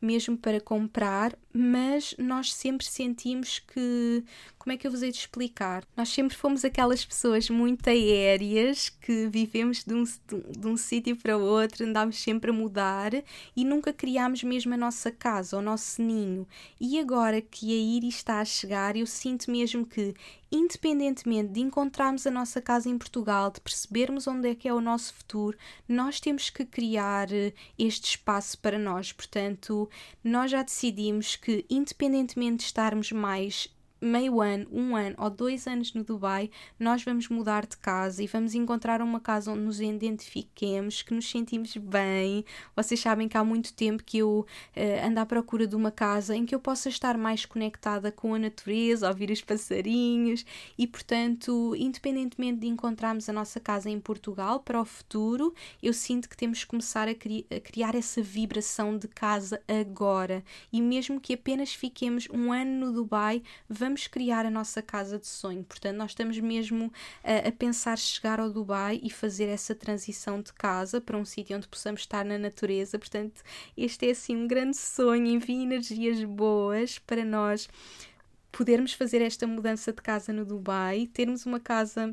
mesmo 0.00 0.38
para 0.38 0.60
comprar, 0.60 1.36
mas 1.52 2.14
nós 2.16 2.54
sempre 2.54 2.86
sentimos 2.86 3.58
que. 3.58 4.22
Como 4.56 4.72
é 4.72 4.76
que 4.76 4.86
eu 4.86 4.92
vos 4.92 5.02
hei 5.02 5.10
de 5.10 5.18
explicar? 5.18 5.84
Nós 5.96 6.08
sempre 6.08 6.36
fomos 6.36 6.64
aquelas 6.64 7.04
pessoas 7.04 7.50
muito 7.50 7.88
aéreas 7.90 8.88
que 8.88 9.26
vivemos 9.26 9.82
de 9.82 9.92
um, 9.92 10.04
de 10.04 10.66
um 10.66 10.76
sítio 10.76 11.16
para 11.16 11.36
outro, 11.36 11.84
andámos 11.84 12.16
sempre 12.18 12.50
a 12.50 12.54
mudar 12.54 13.12
e 13.56 13.64
nunca 13.64 13.92
criámos 13.92 14.44
mesmo 14.44 14.72
a 14.72 14.76
nossa 14.76 15.10
casa, 15.10 15.58
o 15.58 15.62
nosso 15.62 16.00
ninho. 16.00 16.46
E 16.80 16.98
agora 17.00 17.42
que 17.42 17.72
a 17.72 17.96
Iris 17.96 18.14
está 18.14 18.40
a 18.40 18.44
chegar, 18.44 18.96
eu 18.96 19.06
sinto 19.06 19.50
mesmo 19.50 19.84
que 19.84 20.14
independentemente 20.50 21.52
de 21.52 21.60
encontrarmos 21.60 22.26
a 22.26 22.30
nossa 22.30 22.60
casa 22.60 22.88
em 22.88 22.98
Portugal, 22.98 23.50
de 23.50 23.60
percebermos 23.60 24.26
onde 24.26 24.48
é 24.48 24.54
que 24.54 24.68
é 24.68 24.74
o 24.74 24.80
nosso 24.80 25.14
futuro, 25.14 25.56
nós 25.88 26.20
temos 26.20 26.50
que 26.50 26.64
criar 26.64 27.32
eh, 27.32 27.52
este 27.78 28.10
espaço 28.10 28.58
para 28.58 28.78
nós. 28.78 29.12
Portanto, 29.12 29.88
nós 30.22 30.50
já 30.50 30.62
decidimos 30.62 31.36
que, 31.36 31.64
independentemente 31.68 32.58
de 32.58 32.64
estarmos 32.64 33.10
mais 33.12 33.68
meio 34.04 34.40
ano, 34.40 34.66
um 34.70 34.94
ano 34.94 35.16
ou 35.18 35.30
dois 35.30 35.66
anos 35.66 35.94
no 35.94 36.04
Dubai, 36.04 36.50
nós 36.78 37.02
vamos 37.02 37.28
mudar 37.28 37.66
de 37.66 37.76
casa 37.76 38.22
e 38.22 38.26
vamos 38.26 38.54
encontrar 38.54 39.00
uma 39.00 39.18
casa 39.18 39.50
onde 39.50 39.62
nos 39.62 39.80
identifiquemos, 39.80 41.02
que 41.02 41.14
nos 41.14 41.28
sentimos 41.28 41.76
bem. 41.76 42.44
Vocês 42.76 43.00
sabem 43.00 43.28
que 43.28 43.36
há 43.36 43.42
muito 43.42 43.72
tempo 43.72 44.04
que 44.04 44.18
eu 44.18 44.46
uh, 44.76 45.06
ando 45.06 45.20
à 45.20 45.26
procura 45.26 45.66
de 45.66 45.74
uma 45.74 45.90
casa 45.90 46.36
em 46.36 46.44
que 46.44 46.54
eu 46.54 46.60
possa 46.60 46.88
estar 46.88 47.16
mais 47.16 47.46
conectada 47.46 48.12
com 48.12 48.34
a 48.34 48.38
natureza, 48.38 49.08
ouvir 49.08 49.30
os 49.30 49.40
passarinhos 49.40 50.44
e, 50.76 50.86
portanto, 50.86 51.74
independentemente 51.76 52.60
de 52.60 52.66
encontrarmos 52.66 53.28
a 53.28 53.32
nossa 53.32 53.58
casa 53.58 53.88
em 53.88 53.98
Portugal 53.98 54.60
para 54.60 54.80
o 54.80 54.84
futuro, 54.84 55.54
eu 55.82 55.92
sinto 55.92 56.28
que 56.28 56.36
temos 56.36 56.62
que 56.62 56.66
começar 56.66 57.08
a, 57.08 57.14
cri 57.14 57.46
a 57.50 57.58
criar 57.58 57.94
essa 57.94 58.22
vibração 58.22 58.98
de 58.98 59.08
casa 59.08 59.62
agora. 59.66 60.44
E 60.72 60.82
mesmo 60.82 61.20
que 61.20 61.34
apenas 61.34 61.72
fiquemos 61.72 62.28
um 62.30 62.52
ano 62.52 62.86
no 62.86 62.92
Dubai, 62.92 63.42
vamos 63.68 63.93
vamos 63.94 64.08
criar 64.08 64.44
a 64.44 64.50
nossa 64.50 64.82
casa 64.82 65.20
de 65.20 65.28
sonho. 65.28 65.62
Portanto, 65.62 65.96
nós 65.96 66.10
estamos 66.10 66.36
mesmo 66.40 66.92
a, 67.22 67.48
a 67.48 67.52
pensar 67.52 67.96
chegar 67.96 68.40
ao 68.40 68.50
Dubai 68.50 68.98
e 69.00 69.08
fazer 69.08 69.44
essa 69.44 69.72
transição 69.72 70.42
de 70.42 70.52
casa 70.52 71.00
para 71.00 71.16
um 71.16 71.24
sítio 71.24 71.56
onde 71.56 71.68
possamos 71.68 72.00
estar 72.00 72.24
na 72.24 72.36
natureza. 72.36 72.98
Portanto, 72.98 73.40
este 73.76 74.08
é 74.08 74.10
assim 74.10 74.34
um 74.34 74.48
grande 74.48 74.76
sonho, 74.76 75.26
envia 75.28 75.62
energias 75.62 76.24
boas 76.24 76.98
para 76.98 77.24
nós 77.24 77.68
podermos 78.50 78.92
fazer 78.92 79.22
esta 79.22 79.46
mudança 79.46 79.92
de 79.92 80.02
casa 80.02 80.32
no 80.32 80.44
Dubai, 80.44 81.08
termos 81.12 81.46
uma 81.46 81.60
casa 81.60 82.12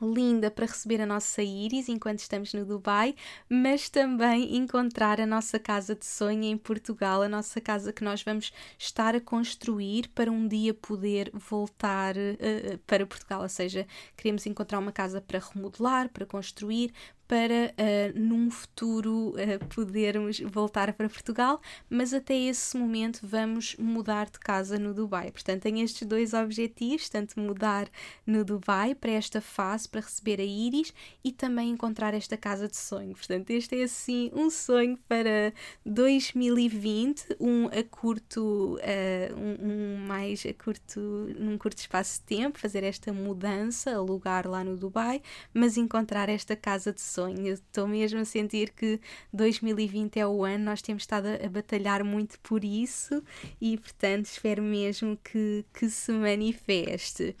linda 0.00 0.50
para 0.50 0.66
receber 0.66 1.00
a 1.00 1.06
nossa 1.06 1.42
Iris 1.42 1.88
enquanto 1.88 2.20
estamos 2.20 2.52
no 2.52 2.64
Dubai, 2.64 3.14
mas 3.48 3.88
também 3.88 4.56
encontrar 4.56 5.20
a 5.20 5.26
nossa 5.26 5.58
casa 5.58 5.94
de 5.94 6.04
sonho 6.04 6.44
em 6.44 6.56
Portugal, 6.56 7.22
a 7.22 7.28
nossa 7.28 7.60
casa 7.60 7.92
que 7.92 8.04
nós 8.04 8.22
vamos 8.22 8.52
estar 8.78 9.14
a 9.14 9.20
construir 9.20 10.08
para 10.08 10.30
um 10.30 10.46
dia 10.46 10.74
poder 10.74 11.30
voltar 11.32 12.16
uh, 12.16 12.78
para 12.86 13.06
Portugal. 13.06 13.42
Ou 13.42 13.48
seja, 13.48 13.86
queremos 14.16 14.46
encontrar 14.46 14.78
uma 14.78 14.92
casa 14.92 15.20
para 15.20 15.38
remodelar, 15.38 16.08
para 16.08 16.26
construir, 16.26 16.92
para 17.28 17.72
uh, 17.72 18.18
num 18.18 18.50
futuro 18.50 19.30
uh, 19.30 19.66
podermos 19.74 20.40
voltar 20.40 20.92
para 20.92 21.08
Portugal, 21.08 21.60
mas 21.90 22.14
até 22.14 22.34
esse 22.36 22.76
momento 22.76 23.20
vamos 23.22 23.74
mudar 23.76 24.30
de 24.30 24.38
casa 24.38 24.78
no 24.78 24.94
Dubai. 24.94 25.30
Portanto, 25.32 25.62
tenho 25.62 25.84
estes 25.84 26.06
dois 26.06 26.32
objetivos: 26.32 27.08
tanto 27.08 27.38
mudar 27.40 27.88
no 28.26 28.44
Dubai 28.44 28.94
para 28.94 29.10
esta 29.10 29.40
fase, 29.40 29.88
para 29.88 30.00
receber 30.00 30.40
a 30.40 30.44
Iris 30.44 30.94
e 31.24 31.32
também 31.32 31.70
encontrar 31.70 32.14
esta 32.14 32.36
casa 32.36 32.68
de 32.68 32.76
sonho. 32.76 33.14
Portanto, 33.14 33.50
este 33.50 33.80
é 33.80 33.84
assim 33.84 34.30
um 34.32 34.48
sonho 34.48 34.98
para 35.08 35.52
2020, 35.84 37.36
um 37.40 37.66
a 37.66 37.82
curto, 37.82 38.76
uh, 38.76 39.36
um, 39.36 39.68
um, 39.68 40.06
mais 40.06 40.44
a 40.46 40.54
curto, 40.54 41.00
num 41.38 41.58
curto 41.58 41.78
espaço 41.78 42.20
de 42.20 42.36
tempo, 42.36 42.58
fazer 42.58 42.84
esta 42.84 43.12
mudança, 43.12 43.96
alugar 43.96 44.46
lá 44.46 44.62
no 44.62 44.76
Dubai, 44.76 45.20
mas 45.52 45.76
encontrar 45.76 46.28
esta 46.28 46.54
casa 46.54 46.92
de 46.92 47.00
sonho 47.00 47.15
sonho. 47.16 47.54
Estou 47.54 47.88
mesmo 47.88 48.20
a 48.20 48.24
sentir 48.24 48.70
que 48.70 49.00
2020 49.32 50.18
é 50.18 50.26
o 50.26 50.44
ano, 50.44 50.64
nós 50.64 50.82
temos 50.82 51.02
estado 51.02 51.26
a, 51.26 51.46
a 51.46 51.48
batalhar 51.48 52.04
muito 52.04 52.38
por 52.40 52.64
isso 52.64 53.22
e, 53.60 53.76
portanto, 53.78 54.26
espero 54.26 54.62
mesmo 54.62 55.18
que, 55.24 55.64
que 55.72 55.88
se 55.88 56.12
manifeste. 56.12 57.34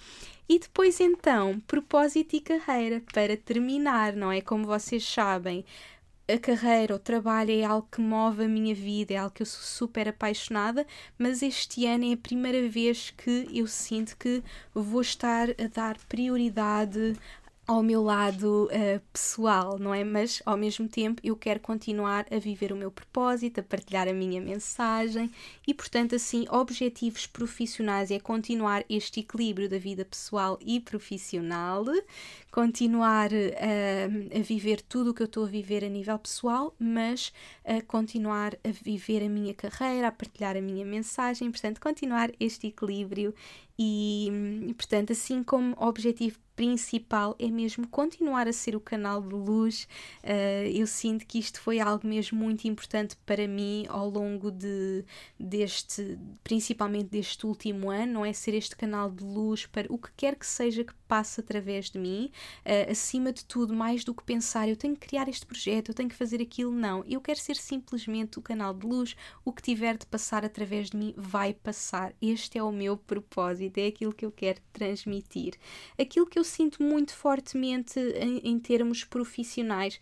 E 0.48 0.58
depois, 0.58 1.00
então, 1.00 1.60
propósito 1.66 2.36
e 2.36 2.40
carreira, 2.40 3.02
para 3.12 3.36
terminar, 3.36 4.14
não 4.14 4.30
é? 4.30 4.40
Como 4.40 4.64
vocês 4.64 5.04
sabem, 5.04 5.64
a 6.28 6.38
carreira, 6.38 6.94
o 6.94 6.98
trabalho 6.98 7.52
é 7.52 7.64
algo 7.64 7.86
que 7.90 8.00
move 8.00 8.44
a 8.44 8.48
minha 8.48 8.74
vida, 8.74 9.14
é 9.14 9.16
algo 9.16 9.34
que 9.34 9.42
eu 9.42 9.46
sou 9.46 9.62
super 9.62 10.08
apaixonada, 10.08 10.86
mas 11.18 11.42
este 11.42 11.86
ano 11.86 12.04
é 12.04 12.14
a 12.14 12.16
primeira 12.16 12.68
vez 12.68 13.10
que 13.10 13.46
eu 13.52 13.66
sinto 13.66 14.16
que 14.16 14.42
vou 14.74 15.00
estar 15.00 15.50
a 15.50 15.68
dar 15.72 15.96
prioridade 16.08 17.16
ao 17.66 17.82
meu 17.82 18.00
lado 18.02 18.66
uh, 18.66 19.00
pessoal, 19.12 19.78
não 19.78 19.92
é? 19.92 20.04
Mas 20.04 20.40
ao 20.46 20.56
mesmo 20.56 20.88
tempo 20.88 21.20
eu 21.24 21.34
quero 21.34 21.58
continuar 21.58 22.24
a 22.30 22.38
viver 22.38 22.72
o 22.72 22.76
meu 22.76 22.90
propósito, 22.90 23.58
a 23.58 23.62
partilhar 23.62 24.06
a 24.06 24.12
minha 24.12 24.40
mensagem 24.40 25.30
e, 25.66 25.74
portanto, 25.74 26.14
assim, 26.14 26.46
objetivos 26.48 27.26
profissionais 27.26 28.10
é 28.10 28.20
continuar 28.20 28.84
este 28.88 29.20
equilíbrio 29.20 29.68
da 29.68 29.78
vida 29.78 30.04
pessoal 30.04 30.58
e 30.64 30.78
profissional, 30.78 31.84
continuar 32.56 33.30
uh, 33.32 34.38
a 34.38 34.42
viver 34.42 34.80
tudo 34.80 35.10
o 35.10 35.14
que 35.14 35.20
eu 35.20 35.26
estou 35.26 35.44
a 35.44 35.46
viver 35.46 35.84
a 35.84 35.90
nível 35.90 36.18
pessoal, 36.18 36.74
mas 36.78 37.30
uh, 37.66 37.84
continuar 37.86 38.54
a 38.64 38.70
viver 38.82 39.22
a 39.22 39.28
minha 39.28 39.52
carreira, 39.52 40.08
a 40.08 40.10
partilhar 40.10 40.56
a 40.56 40.62
minha 40.62 40.82
mensagem, 40.82 41.50
portanto, 41.50 41.78
continuar 41.78 42.30
este 42.40 42.68
equilíbrio 42.68 43.34
e, 43.78 44.72
portanto, 44.74 45.12
assim 45.12 45.42
como 45.42 45.76
objetivo 45.78 46.38
principal 46.56 47.36
é 47.38 47.50
mesmo 47.50 47.86
continuar 47.86 48.48
a 48.48 48.52
ser 48.52 48.74
o 48.74 48.80
canal 48.80 49.20
de 49.20 49.34
luz. 49.34 49.86
Uh, 50.24 50.66
eu 50.74 50.86
sinto 50.86 51.26
que 51.26 51.38
isto 51.38 51.60
foi 51.60 51.78
algo 51.78 52.06
mesmo 52.06 52.38
muito 52.38 52.66
importante 52.66 53.14
para 53.26 53.46
mim 53.46 53.84
ao 53.90 54.08
longo 54.08 54.50
de, 54.50 55.04
deste, 55.38 56.18
principalmente 56.42 57.10
deste 57.10 57.46
último 57.46 57.90
ano, 57.90 58.14
não 58.14 58.24
é 58.24 58.32
ser 58.32 58.54
este 58.54 58.74
canal 58.74 59.10
de 59.10 59.22
luz 59.22 59.66
para 59.66 59.92
o 59.92 59.98
que 59.98 60.08
quer 60.16 60.36
que 60.36 60.46
seja 60.46 60.82
que 60.82 60.94
passe 61.06 61.40
através 61.40 61.90
de 61.90 61.98
mim. 61.98 62.30
Uh, 62.64 62.90
acima 62.90 63.32
de 63.32 63.44
tudo, 63.44 63.74
mais 63.74 64.04
do 64.04 64.14
que 64.14 64.22
pensar, 64.22 64.68
eu 64.68 64.76
tenho 64.76 64.94
que 64.94 65.06
criar 65.06 65.28
este 65.28 65.46
projeto, 65.46 65.90
eu 65.90 65.94
tenho 65.94 66.08
que 66.08 66.14
fazer 66.14 66.40
aquilo, 66.40 66.72
não. 66.72 67.04
Eu 67.06 67.20
quero 67.20 67.38
ser 67.38 67.56
simplesmente 67.56 68.38
o 68.38 68.42
canal 68.42 68.74
de 68.74 68.86
luz, 68.86 69.16
o 69.44 69.52
que 69.52 69.62
tiver 69.62 69.96
de 69.96 70.06
passar 70.06 70.44
através 70.44 70.90
de 70.90 70.96
mim 70.96 71.14
vai 71.16 71.54
passar. 71.54 72.12
Este 72.20 72.58
é 72.58 72.62
o 72.62 72.72
meu 72.72 72.96
propósito, 72.96 73.78
é 73.78 73.86
aquilo 73.86 74.12
que 74.12 74.24
eu 74.24 74.32
quero 74.32 74.60
transmitir. 74.72 75.54
Aquilo 75.98 76.26
que 76.26 76.38
eu 76.38 76.44
sinto 76.44 76.82
muito 76.82 77.12
fortemente 77.14 77.98
em, 77.98 78.38
em 78.38 78.58
termos 78.58 79.04
profissionais 79.04 80.00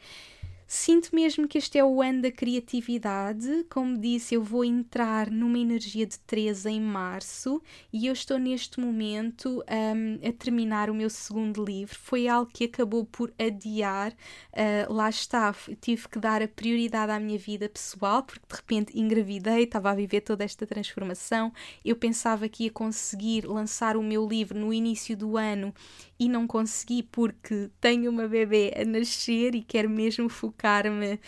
Sinto 0.67 1.15
mesmo 1.15 1.47
que 1.47 1.59
este 1.59 1.79
é 1.79 1.85
o 1.85 2.01
ano 2.01 2.23
da 2.23 2.33
criatividade. 2.33 3.67
Como 3.69 3.99
disse, 3.99 4.35
eu 4.35 4.43
vou 4.43 4.65
entrar 4.65 5.31
numa 5.31 5.59
energia 5.59 6.07
de 6.07 6.19
13 6.21 6.71
em 6.71 6.81
março 6.81 7.62
e 7.93 8.07
eu 8.07 8.12
estou 8.12 8.39
neste 8.39 8.81
momento 8.81 9.62
um, 9.69 10.29
a 10.29 10.33
terminar 10.33 10.89
o 10.89 10.95
meu 10.95 11.11
segundo 11.11 11.62
livro. 11.62 11.97
Foi 11.99 12.27
algo 12.27 12.51
que 12.51 12.65
acabou 12.65 13.05
por 13.05 13.33
adiar. 13.39 14.12
Uh, 14.53 14.93
lá 14.93 15.11
está, 15.11 15.55
tive 15.81 16.09
que 16.09 16.19
dar 16.19 16.43
a 16.43 16.49
prioridade 16.49 17.12
à 17.12 17.21
minha 17.21 17.39
vida 17.39 17.69
pessoal 17.69 18.23
porque 18.23 18.47
de 18.49 18.55
repente 18.55 18.99
engravidei, 18.99 19.65
estava 19.65 19.91
a 19.91 19.95
viver 19.95 20.23
toda 20.23 20.45
esta 20.45 20.67
transformação. 20.67 21.53
Eu 21.85 21.97
pensava 21.97 22.49
que 22.49 22.65
ia 22.65 22.71
conseguir 22.71 23.45
lançar 23.47 23.97
o 23.97 24.03
meu 24.03 24.27
livro 24.27 24.59
no 24.59 24.73
início 24.73 25.17
do 25.17 25.37
ano 25.37 25.75
e 26.19 26.29
não 26.29 26.47
consegui 26.47 27.03
porque 27.03 27.71
tenho 27.81 28.11
uma 28.11 28.27
bebê 28.27 28.73
a 28.77 28.85
nascer 28.85 29.55
e 29.55 29.62
quero 29.62 29.91
mesmo 29.91 30.29
focar-me 30.55 31.15
uh, 31.15 31.19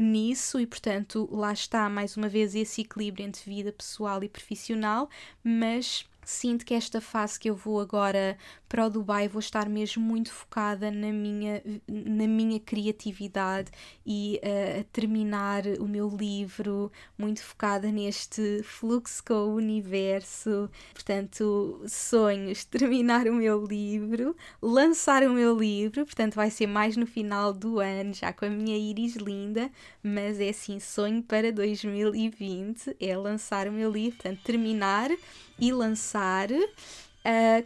nisso 0.00 0.60
e 0.60 0.66
portanto 0.66 1.28
lá 1.32 1.52
está 1.52 1.88
mais 1.88 2.16
uma 2.16 2.28
vez 2.28 2.54
esse 2.54 2.82
equilíbrio 2.82 3.26
entre 3.26 3.50
vida 3.50 3.72
pessoal 3.72 4.22
e 4.22 4.28
profissional, 4.28 5.08
mas 5.42 6.06
sinto 6.22 6.64
que 6.64 6.74
esta 6.74 7.00
fase 7.00 7.38
que 7.38 7.48
eu 7.48 7.54
vou 7.54 7.80
agora 7.80 8.36
para 8.68 8.86
o 8.86 8.90
Dubai 8.90 9.28
vou 9.28 9.40
estar 9.40 9.68
mesmo 9.68 10.02
muito 10.02 10.32
focada 10.32 10.90
na 10.90 11.12
minha, 11.12 11.62
na 11.86 12.26
minha 12.26 12.58
criatividade 12.58 13.70
e 14.04 14.40
uh, 14.42 14.80
a 14.80 14.84
terminar 14.92 15.64
o 15.78 15.86
meu 15.86 16.08
livro, 16.08 16.90
muito 17.16 17.42
focada 17.42 17.90
neste 17.90 18.62
fluxo 18.62 19.22
com 19.24 19.34
o 19.34 19.54
universo. 19.54 20.68
Portanto, 20.92 21.82
sonhos 21.86 22.64
terminar 22.66 23.26
o 23.26 23.34
meu 23.34 23.64
livro, 23.64 24.36
lançar 24.60 25.22
o 25.22 25.32
meu 25.32 25.56
livro, 25.56 26.04
portanto, 26.04 26.34
vai 26.34 26.50
ser 26.50 26.66
mais 26.66 26.96
no 26.96 27.06
final 27.06 27.52
do 27.52 27.78
ano, 27.78 28.12
já 28.12 28.32
com 28.32 28.44
a 28.44 28.50
minha 28.50 28.76
íris 28.76 29.16
linda, 29.16 29.70
mas 30.02 30.40
é 30.40 30.48
assim, 30.48 30.80
sonho 30.80 31.22
para 31.22 31.52
2020 31.52 32.96
é 33.00 33.16
lançar 33.16 33.68
o 33.68 33.72
meu 33.72 33.90
livro, 33.90 34.18
portanto, 34.18 34.40
terminar 34.42 35.10
e 35.58 35.72
lançar. 35.72 36.48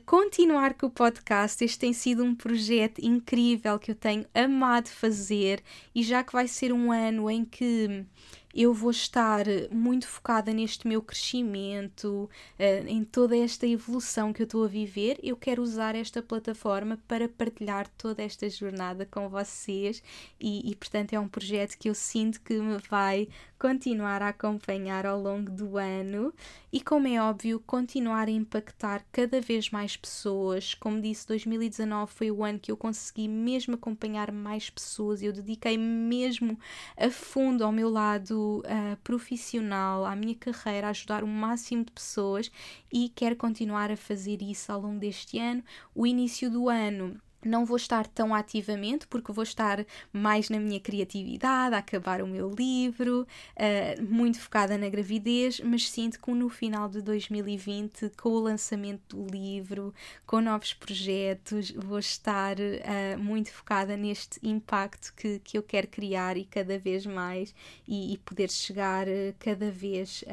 Continuar 0.07 0.75
com 0.75 0.87
o 0.87 0.91
podcast. 0.91 1.63
Este 1.63 1.79
tem 1.79 1.93
sido 1.93 2.25
um 2.25 2.35
projeto 2.35 2.99
incrível 3.05 3.79
que 3.79 3.91
eu 3.91 3.95
tenho 3.95 4.25
amado 4.35 4.89
fazer 4.89 5.63
e 5.95 6.03
já 6.03 6.25
que 6.25 6.33
vai 6.33 6.49
ser 6.49 6.73
um 6.73 6.91
ano 6.91 7.31
em 7.31 7.45
que 7.45 8.05
eu 8.53 8.75
vou 8.75 8.91
estar 8.91 9.45
muito 9.71 10.09
focada 10.09 10.53
neste 10.53 10.87
meu 10.87 11.01
crescimento, 11.01 12.29
uh, 12.59 12.89
em 12.89 13.05
toda 13.05 13.37
esta 13.37 13.67
evolução 13.67 14.33
que 14.33 14.43
eu 14.43 14.45
estou 14.45 14.65
a 14.65 14.69
viver. 14.69 15.19
Eu 15.23 15.37
quero 15.37 15.63
usar 15.63 15.95
esta 15.95 16.21
plataforma 16.21 16.99
para 17.07 17.29
partilhar 17.29 17.89
toda 17.97 18.23
esta 18.23 18.49
jornada 18.51 19.07
com 19.07 19.29
vocês 19.29 20.03
e, 20.41 20.69
e, 20.71 20.75
portanto, 20.75 21.13
é 21.13 21.21
um 21.21 21.29
projeto 21.29 21.77
que 21.79 21.89
eu 21.89 21.95
sinto 21.95 22.41
que 22.41 22.55
me 22.55 22.79
vai 22.89 23.29
continuar 23.59 24.23
a 24.23 24.29
acompanhar 24.29 25.05
ao 25.05 25.21
longo 25.21 25.51
do 25.51 25.77
ano 25.77 26.33
e, 26.73 26.81
como 26.81 27.07
é 27.07 27.23
óbvio, 27.23 27.63
continuar 27.67 28.27
a 28.27 28.31
impactar 28.31 29.05
cada 29.13 29.41
vez 29.41 29.71
mais 29.71 29.97
pessoas. 29.97 30.75
Como 30.75 31.01
disse, 31.01 31.27
2019 31.29 32.13
foi 32.13 32.31
o 32.31 32.43
ano 32.43 32.59
que 32.59 32.73
eu 32.73 32.77
consegui 32.77 33.29
mesmo 33.29 33.75
acompanhar 33.75 34.33
mais 34.33 34.71
pessoas, 34.71 35.23
eu 35.23 35.33
dediquei 35.33 35.77
mesmo 35.77 36.59
a 36.97 37.11
fundo 37.11 37.63
ao 37.63 37.71
meu 37.71 37.91
lado 37.91 38.40
uh, 38.41 38.97
profissional, 39.03 40.05
à 40.05 40.15
minha 40.17 40.35
carreira, 40.35 40.89
a 40.89 40.91
ajudar 40.91 41.23
o 41.23 41.27
máximo 41.27 41.85
de 41.85 41.93
pessoas 41.93 42.51
e 42.93 43.09
quero 43.09 43.37
continuar 43.37 43.91
a 43.91 43.97
fazer 43.97 44.43
isso 44.43 44.73
ao 44.73 44.81
longo 44.81 44.99
deste 44.99 45.39
ano. 45.39 45.63
O 45.95 46.07
início 46.07 46.51
do 46.51 46.69
ano 46.69 47.21
não 47.45 47.65
vou 47.65 47.77
estar 47.77 48.07
tão 48.07 48.35
ativamente 48.35 49.07
porque 49.07 49.33
vou 49.33 49.45
estar 49.45 49.85
mais 50.13 50.49
na 50.49 50.59
minha 50.59 50.81
criatividade, 50.81 51.75
a 51.75 51.79
acabar 51.79 52.23
o 52.23 52.27
meu 52.27 52.51
livro, 52.51 53.27
uh, 53.57 54.03
muito 54.03 54.41
focada 54.41 54.77
na 54.77 54.89
gravidez, 54.89 55.61
mas 55.61 55.91
sinto 55.91 56.21
que 56.21 56.31
no 56.31 56.49
final 56.49 56.89
de 56.89 57.03
2020, 57.03 58.11
com 58.17 58.31
o 58.31 58.41
lançamento 58.41 59.17
do 59.17 59.31
livro, 59.31 59.93
com 60.27 60.41
novos 60.41 60.73
projetos, 60.75 61.71
vou 61.73 61.99
estar 61.99 62.57
uh, 62.59 63.19
muito 63.19 63.53
focada 63.53 63.97
neste 63.97 64.39
impacto 64.43 65.13
que, 65.15 65.39
que 65.41 65.59
eu 65.59 65.63
quero 65.63 65.89
criar 65.89 66.37
e 66.37 66.45
cada 66.45 66.79
vez 66.79 67.05
mais 67.07 67.55
e, 67.87 68.13
e 68.15 68.19
poder 68.19 68.51
chegar 68.51 69.09
uh, 69.09 69.35
cada 69.39 69.71
vez 69.71 70.25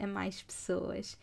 a 0.00 0.06
mais 0.06 0.42
pessoas. 0.42 1.18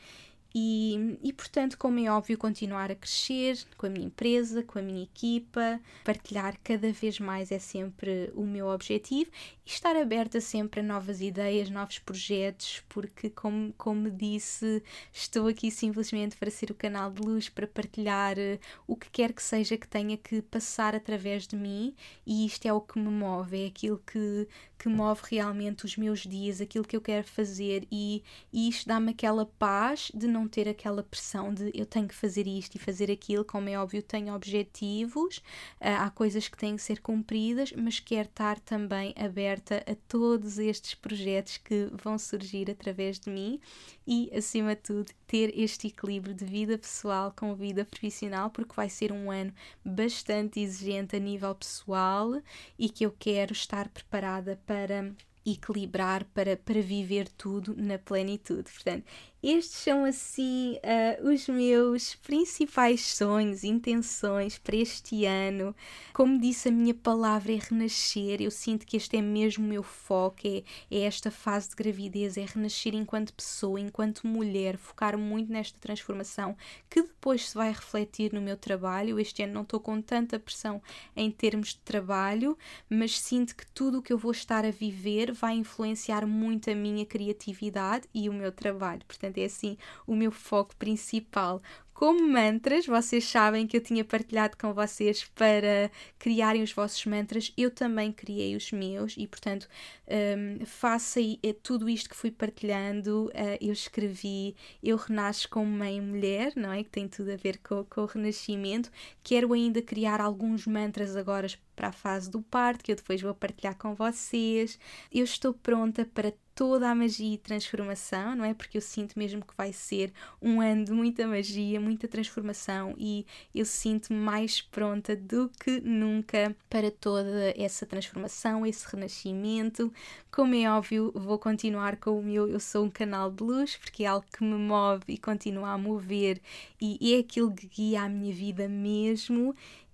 E, 0.53 1.17
e, 1.23 1.31
portanto, 1.31 1.77
como 1.77 1.99
é 1.99 2.11
óbvio, 2.11 2.37
continuar 2.37 2.91
a 2.91 2.95
crescer 2.95 3.57
com 3.77 3.85
a 3.85 3.89
minha 3.89 4.05
empresa, 4.05 4.63
com 4.63 4.79
a 4.79 4.81
minha 4.81 5.03
equipa, 5.03 5.79
partilhar 6.03 6.57
cada 6.63 6.91
vez 6.91 7.19
mais 7.19 7.51
é 7.51 7.59
sempre 7.59 8.31
o 8.35 8.45
meu 8.45 8.67
objetivo 8.67 9.31
estar 9.73 9.95
aberta 9.95 10.41
sempre 10.41 10.81
a 10.81 10.83
novas 10.83 11.21
ideias, 11.21 11.69
novos 11.69 11.99
projetos, 11.99 12.83
porque, 12.89 13.29
como, 13.29 13.73
como 13.77 14.09
disse, 14.09 14.83
estou 15.13 15.47
aqui 15.47 15.71
simplesmente 15.71 16.35
para 16.35 16.51
ser 16.51 16.71
o 16.71 16.75
canal 16.75 17.11
de 17.11 17.21
luz, 17.21 17.49
para 17.49 17.67
partilhar 17.67 18.37
eh, 18.37 18.59
o 18.87 18.95
que 18.95 19.09
quer 19.09 19.33
que 19.33 19.41
seja 19.41 19.77
que 19.77 19.87
tenha 19.87 20.17
que 20.17 20.41
passar 20.41 20.95
através 20.95 21.47
de 21.47 21.55
mim 21.55 21.95
e 22.25 22.45
isto 22.45 22.65
é 22.65 22.73
o 22.73 22.81
que 22.81 22.99
me 22.99 23.09
move, 23.09 23.63
é 23.63 23.67
aquilo 23.67 24.01
que, 24.05 24.47
que 24.77 24.89
move 24.89 25.21
realmente 25.29 25.85
os 25.85 25.95
meus 25.95 26.21
dias, 26.21 26.59
aquilo 26.59 26.83
que 26.83 26.95
eu 26.95 27.01
quero 27.01 27.25
fazer 27.25 27.87
e, 27.91 28.23
e 28.51 28.67
isto 28.67 28.87
dá-me 28.87 29.11
aquela 29.11 29.45
paz 29.45 30.11
de 30.13 30.27
não 30.27 30.47
ter 30.47 30.67
aquela 30.67 31.03
pressão 31.03 31.53
de 31.53 31.71
eu 31.73 31.85
tenho 31.85 32.07
que 32.07 32.15
fazer 32.15 32.47
isto 32.47 32.75
e 32.75 32.79
fazer 32.79 33.11
aquilo, 33.11 33.45
como 33.45 33.69
é 33.69 33.79
óbvio, 33.79 34.01
tenho 34.01 34.33
objetivos, 34.33 35.37
uh, 35.79 36.01
há 36.01 36.09
coisas 36.09 36.47
que 36.47 36.57
têm 36.57 36.75
que 36.75 36.81
ser 36.81 36.99
cumpridas, 36.99 37.71
mas 37.73 37.99
quero 37.99 38.27
estar 38.27 38.59
também 38.59 39.13
aberta 39.17 39.60
a 39.69 39.95
todos 40.07 40.57
estes 40.57 40.95
projetos 40.95 41.57
que 41.57 41.89
vão 42.03 42.17
surgir 42.17 42.69
através 42.69 43.19
de 43.19 43.29
mim 43.29 43.59
e, 44.05 44.29
acima 44.35 44.75
de 44.75 44.81
tudo, 44.81 45.11
ter 45.27 45.57
este 45.57 45.87
equilíbrio 45.87 46.33
de 46.33 46.45
vida 46.45 46.77
pessoal 46.77 47.33
com 47.35 47.55
vida 47.55 47.85
profissional, 47.85 48.49
porque 48.49 48.75
vai 48.75 48.89
ser 48.89 49.11
um 49.11 49.29
ano 49.29 49.53
bastante 49.83 50.59
exigente 50.59 51.15
a 51.15 51.19
nível 51.19 51.53
pessoal 51.55 52.41
e 52.77 52.89
que 52.89 53.05
eu 53.05 53.15
quero 53.17 53.53
estar 53.53 53.89
preparada 53.89 54.59
para 54.65 55.13
equilibrar, 55.45 56.23
para, 56.25 56.55
para 56.55 56.81
viver 56.81 57.27
tudo 57.29 57.75
na 57.75 57.97
plenitude. 57.97 58.71
Portanto, 58.71 59.05
estes 59.43 59.77
são 59.77 60.05
assim 60.05 60.77
uh, 60.77 61.27
os 61.29 61.47
meus 61.47 62.13
principais 62.15 63.01
sonhos, 63.01 63.63
intenções 63.63 64.59
para 64.59 64.75
este 64.75 65.25
ano. 65.25 65.75
Como 66.13 66.39
disse, 66.39 66.69
a 66.69 66.71
minha 66.71 66.93
palavra 66.93 67.51
é 67.53 67.57
renascer. 67.57 68.39
Eu 68.39 68.51
sinto 68.51 68.85
que 68.85 68.97
este 68.97 69.17
é 69.17 69.21
mesmo 69.21 69.65
o 69.65 69.67
meu 69.67 69.81
foco, 69.81 70.41
é, 70.45 70.63
é 70.91 71.01
esta 71.01 71.31
fase 71.31 71.69
de 71.69 71.75
gravidez, 71.75 72.37
é 72.37 72.45
renascer 72.45 72.93
enquanto 72.93 73.33
pessoa, 73.33 73.79
enquanto 73.79 74.27
mulher, 74.27 74.77
focar 74.77 75.17
muito 75.17 75.51
nesta 75.51 75.79
transformação 75.79 76.55
que 76.89 77.01
depois 77.01 77.49
se 77.49 77.55
vai 77.55 77.69
refletir 77.69 78.33
no 78.33 78.41
meu 78.41 78.57
trabalho. 78.57 79.19
Este 79.19 79.41
ano 79.43 79.53
não 79.53 79.61
estou 79.63 79.79
com 79.79 80.01
tanta 80.01 80.37
pressão 80.37 80.81
em 81.15 81.31
termos 81.31 81.69
de 81.69 81.79
trabalho, 81.79 82.55
mas 82.87 83.19
sinto 83.19 83.55
que 83.55 83.65
tudo 83.67 83.99
o 83.99 84.01
que 84.01 84.13
eu 84.13 84.17
vou 84.17 84.31
estar 84.31 84.65
a 84.65 84.71
viver 84.71 85.31
vai 85.31 85.55
influenciar 85.55 86.27
muito 86.27 86.69
a 86.69 86.75
minha 86.75 87.05
criatividade 87.05 88.07
e 88.13 88.29
o 88.29 88.33
meu 88.33 88.51
trabalho. 88.51 89.01
Portanto, 89.07 89.30
é 89.39 89.45
assim 89.45 89.77
o 90.05 90.15
meu 90.15 90.31
foco 90.31 90.75
principal. 90.75 91.61
Como 92.01 92.27
mantras, 92.27 92.87
vocês 92.87 93.25
sabem 93.25 93.67
que 93.67 93.77
eu 93.77 93.81
tinha 93.81 94.03
partilhado 94.03 94.57
com 94.57 94.73
vocês 94.73 95.23
para 95.35 95.91
criarem 96.17 96.63
os 96.63 96.73
vossos 96.73 97.05
mantras, 97.05 97.53
eu 97.55 97.69
também 97.69 98.11
criei 98.11 98.55
os 98.55 98.71
meus 98.71 99.13
e, 99.15 99.27
portanto, 99.27 99.67
um, 100.07 100.65
faça 100.65 101.21
eh, 101.21 101.53
tudo 101.61 101.87
isto 101.87 102.09
que 102.09 102.15
fui 102.15 102.31
partilhando. 102.31 103.25
Uh, 103.27 103.57
eu 103.61 103.71
escrevi 103.71 104.55
Eu 104.81 104.97
Renasço 104.97 105.47
como 105.47 105.67
Mãe 105.67 105.97
e 105.97 106.01
Mulher, 106.01 106.53
não 106.55 106.71
é? 106.71 106.83
Que 106.83 106.89
tem 106.89 107.07
tudo 107.07 107.33
a 107.33 107.35
ver 107.35 107.59
com, 107.59 107.83
com 107.83 108.01
o 108.01 108.05
renascimento. 108.07 108.89
Quero 109.23 109.53
ainda 109.53 109.79
criar 109.79 110.19
alguns 110.19 110.65
mantras 110.65 111.15
agora 111.15 111.47
para 111.75 111.89
a 111.89 111.91
fase 111.91 112.31
do 112.31 112.41
parto, 112.41 112.83
que 112.83 112.91
eu 112.91 112.95
depois 112.95 113.21
vou 113.21 113.35
partilhar 113.35 113.77
com 113.77 113.93
vocês. 113.93 114.79
Eu 115.11 115.23
estou 115.23 115.53
pronta 115.53 116.03
para 116.03 116.33
toda 116.53 116.89
a 116.89 116.93
magia 116.93 117.33
e 117.33 117.37
transformação, 117.37 118.35
não 118.35 118.45
é? 118.45 118.53
Porque 118.53 118.77
eu 118.77 118.81
sinto 118.81 119.17
mesmo 119.17 119.43
que 119.43 119.55
vai 119.57 119.73
ser 119.73 120.13
um 120.41 120.61
ano 120.61 120.85
de 120.85 120.91
muita 120.91 121.25
magia, 121.27 121.79
muita 121.91 122.07
transformação 122.07 122.95
e 122.97 123.25
eu 123.53 123.65
sinto 123.65 124.13
mais 124.13 124.61
pronta 124.61 125.15
do 125.15 125.49
que 125.59 125.81
nunca 125.81 126.55
para 126.69 126.89
toda 126.89 127.53
essa 127.57 127.85
transformação, 127.85 128.65
esse 128.65 128.87
renascimento. 128.87 129.91
Como 130.31 130.55
é 130.55 130.71
óbvio, 130.71 131.11
vou 131.13 131.37
continuar 131.37 131.97
com 131.97 132.17
o 132.17 132.23
meu 132.23 132.47
Eu 132.47 132.59
Sou 132.59 132.85
um 132.85 132.89
Canal 132.89 133.29
de 133.29 133.43
Luz, 133.43 133.75
porque 133.75 134.03
é 134.03 134.07
algo 134.07 134.25
que 134.31 134.43
me 134.43 134.55
move 134.55 135.03
e 135.09 135.17
continua 135.17 135.71
a 135.71 135.77
mover 135.77 136.41
e 136.79 137.13
é 137.13 137.19
aquilo 137.19 137.51
que 137.51 137.67
guia 137.67 138.03
a 138.03 138.09
minha 138.09 138.33
vida 138.33 138.67
mesmo 138.67 139.53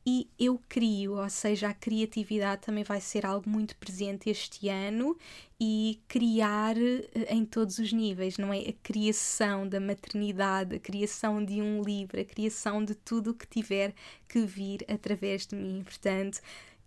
e 0.10 0.26
eu 0.40 0.58
crio, 0.70 1.18
ou 1.18 1.30
seja, 1.30 1.68
a 1.68 1.74
criatividade 1.74 2.62
também 2.62 2.82
vai 2.82 3.02
ser 3.02 3.26
algo 3.26 3.50
muito 3.50 3.76
presente 3.76 4.30
este 4.30 4.70
ano 4.70 5.18
e 5.60 6.00
criar 6.08 6.78
eh, 6.78 7.28
em 7.28 7.44
todos 7.44 7.78
os 7.78 7.92
níveis, 7.92 8.38
não 8.38 8.54
é? 8.54 8.60
A 8.60 8.74
criação 8.82 9.68
da 9.68 9.82
maternidade, 9.82 10.78
a 10.78 10.80
criação 10.80 11.44
de 11.44 11.62
um 11.62 11.82
livro, 11.82 12.22
a 12.22 12.24
criação 12.24 12.86
de 12.86 12.96
tudo 12.96 13.32
o 13.32 13.34
que 13.34 13.46
tiver 13.46 13.94
que 14.30 14.46
vir 14.46 14.86
através 14.88 15.46
de 15.46 15.58
mim. 15.58 15.84
Portanto, 15.84 16.40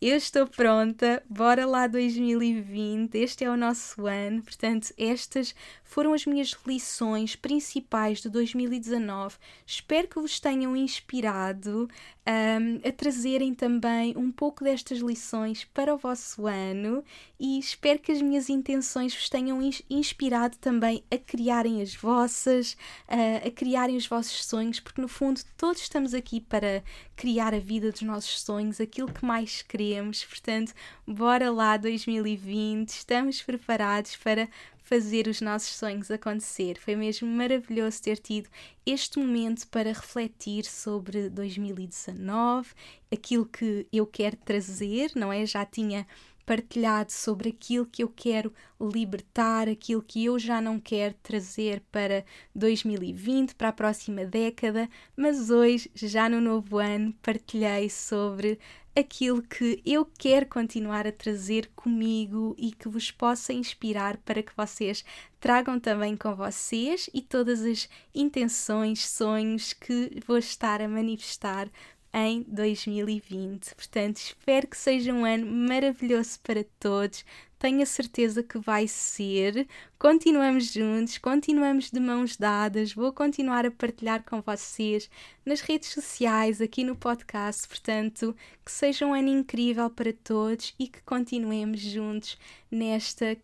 eu 0.03 0.16
estou 0.16 0.47
pronta, 0.47 1.23
bora 1.29 1.66
lá 1.66 1.87
2020, 1.87 3.14
este 3.16 3.45
é 3.45 3.51
o 3.51 3.57
nosso 3.57 4.07
ano, 4.07 4.43
portanto, 4.43 4.95
estas 4.97 5.55
foram 5.85 6.14
as 6.14 6.25
minhas 6.25 6.57
lições 6.66 7.37
principais 7.37 8.23
de 8.23 8.31
2019. 8.31 9.37
Espero 9.66 10.09
que 10.09 10.18
vos 10.18 10.41
tenham 10.41 10.75
inspirado 10.75 11.87
um, 12.27 12.89
a 12.89 12.93
trazerem 12.93 13.55
também 13.55 14.16
um 14.16 14.31
pouco 14.31 14.62
destas 14.62 14.99
lições 14.99 15.64
para 15.64 15.95
o 15.95 15.99
vosso 15.99 16.47
ano 16.47 17.03
e 17.39 17.59
espero 17.59 17.99
que 17.99 18.12
as 18.12 18.21
minhas 18.21 18.49
intenções 18.51 19.14
vos 19.14 19.29
tenham 19.29 19.59
inspirado 19.89 20.57
também 20.59 21.03
a 21.11 21.16
criarem 21.16 21.81
as 21.81 21.95
vossas, 21.95 22.75
uh, 23.09 23.49
a 23.49 23.51
criarem 23.51 23.97
os 23.97 24.07
vossos 24.07 24.45
sonhos, 24.45 24.81
porque 24.81 25.01
no 25.01 25.09
fundo 25.09 25.41
todos 25.57 25.81
estamos 25.81 26.12
aqui 26.12 26.41
para 26.41 26.83
criar 27.16 27.55
a 27.55 27.59
vida 27.59 27.91
dos 27.91 28.03
nossos 28.03 28.43
sonhos, 28.43 28.81
aquilo 28.81 29.12
que 29.12 29.25
mais 29.25 29.62
queremos. 29.62 30.25
Portanto, 30.25 30.73
bora 31.07 31.51
lá 31.51 31.77
2020, 31.77 32.89
estamos 32.91 33.43
preparados 33.43 34.16
para 34.16 34.49
fazer 34.91 35.28
os 35.28 35.41
nossos 35.41 35.76
sonhos 35.76 36.11
acontecer. 36.11 36.76
Foi 36.76 36.97
mesmo 36.97 37.28
maravilhoso 37.28 38.03
ter 38.03 38.18
tido 38.18 38.50
este 38.84 39.21
momento 39.21 39.68
para 39.68 39.92
refletir 39.92 40.64
sobre 40.64 41.30
2019, 41.30 42.71
aquilo 43.12 43.46
que 43.46 43.87
eu 43.92 44.04
quero 44.04 44.37
trazer, 44.38 45.12
não 45.14 45.33
é? 45.33 45.46
Já 45.46 45.64
tinha 45.64 46.04
partilhado 46.45 47.12
sobre 47.12 47.50
aquilo 47.50 47.87
que 47.87 48.03
eu 48.03 48.08
quero 48.08 48.53
libertar, 48.80 49.68
aquilo 49.68 50.03
que 50.03 50.25
eu 50.25 50.37
já 50.37 50.61
não 50.61 50.80
quero 50.80 51.14
trazer 51.22 51.80
para 51.92 52.25
2020, 52.53 53.54
para 53.54 53.68
a 53.68 53.72
próxima 53.72 54.25
década, 54.25 54.88
mas 55.17 55.50
hoje, 55.50 55.88
já 55.95 56.29
no 56.29 56.41
novo 56.41 56.79
ano, 56.79 57.14
partilhei 57.22 57.88
sobre 57.88 58.58
aquilo 58.95 59.42
que 59.42 59.80
eu 59.84 60.04
quero 60.18 60.46
continuar 60.46 61.07
a 61.07 61.12
trazer 61.12 61.71
comigo 61.75 62.54
e 62.58 62.72
que 62.72 62.88
vos 62.88 63.11
possa 63.11 63.53
inspirar 63.53 64.17
para 64.18 64.42
que 64.42 64.53
vocês 64.57 65.04
tragam 65.38 65.79
também 65.79 66.17
com 66.17 66.34
vocês 66.34 67.08
e 67.14 67.22
todas 67.22 67.62
as 67.62 67.88
intenções, 68.14 69.08
sonhos 69.08 69.72
que 69.72 70.21
vou 70.26 70.38
estar 70.38 70.83
a 70.83 70.88
manifestar 70.88 71.71
em 72.12 72.45
2020. 72.49 73.74
Portanto, 73.74 74.16
espero 74.16 74.66
que 74.66 74.76
seja 74.76 75.12
um 75.12 75.24
ano 75.24 75.46
maravilhoso 75.46 76.38
para 76.41 76.64
todos. 76.78 77.24
Tenho 77.58 77.82
a 77.82 77.87
certeza 77.87 78.42
que 78.42 78.58
vai 78.58 78.88
ser. 78.88 79.68
Continuamos 79.99 80.72
juntos, 80.72 81.18
continuamos 81.18 81.91
de 81.91 82.00
mãos 82.00 82.37
dadas. 82.37 82.95
Vou 82.95 83.12
continuar 83.12 83.66
a 83.66 83.70
partilhar 83.70 84.24
com 84.24 84.41
vocês 84.41 85.11
nas 85.45 85.61
redes 85.61 85.91
sociais, 85.91 86.61
aqui 86.61 86.82
no 86.84 86.96
podcast. 86.96 87.68
Portanto, 87.68 88.34
que 88.64 88.72
seja 88.72 89.07
um 89.07 89.12
ano 89.12 89.28
incrível 89.28 89.91
para 89.91 90.12
todos 90.12 90.74
e 90.78 90.88
que 90.88 91.03
continuemos 91.03 91.80
juntos 91.80 92.38
nesta 92.70 93.37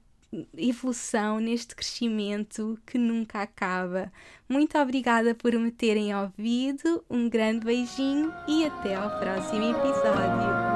evolução, 0.56 1.38
neste 1.38 1.74
crescimento 1.74 2.78
que 2.86 2.98
nunca 2.98 3.42
acaba. 3.42 4.12
Muito 4.48 4.76
obrigada 4.78 5.34
por 5.34 5.52
me 5.54 5.70
terem 5.70 6.14
ouvido, 6.14 7.04
um 7.08 7.28
grande 7.28 7.64
beijinho 7.64 8.32
e 8.48 8.64
até 8.64 8.94
ao 8.94 9.18
próximo 9.18 9.64
episódio. 9.64 10.75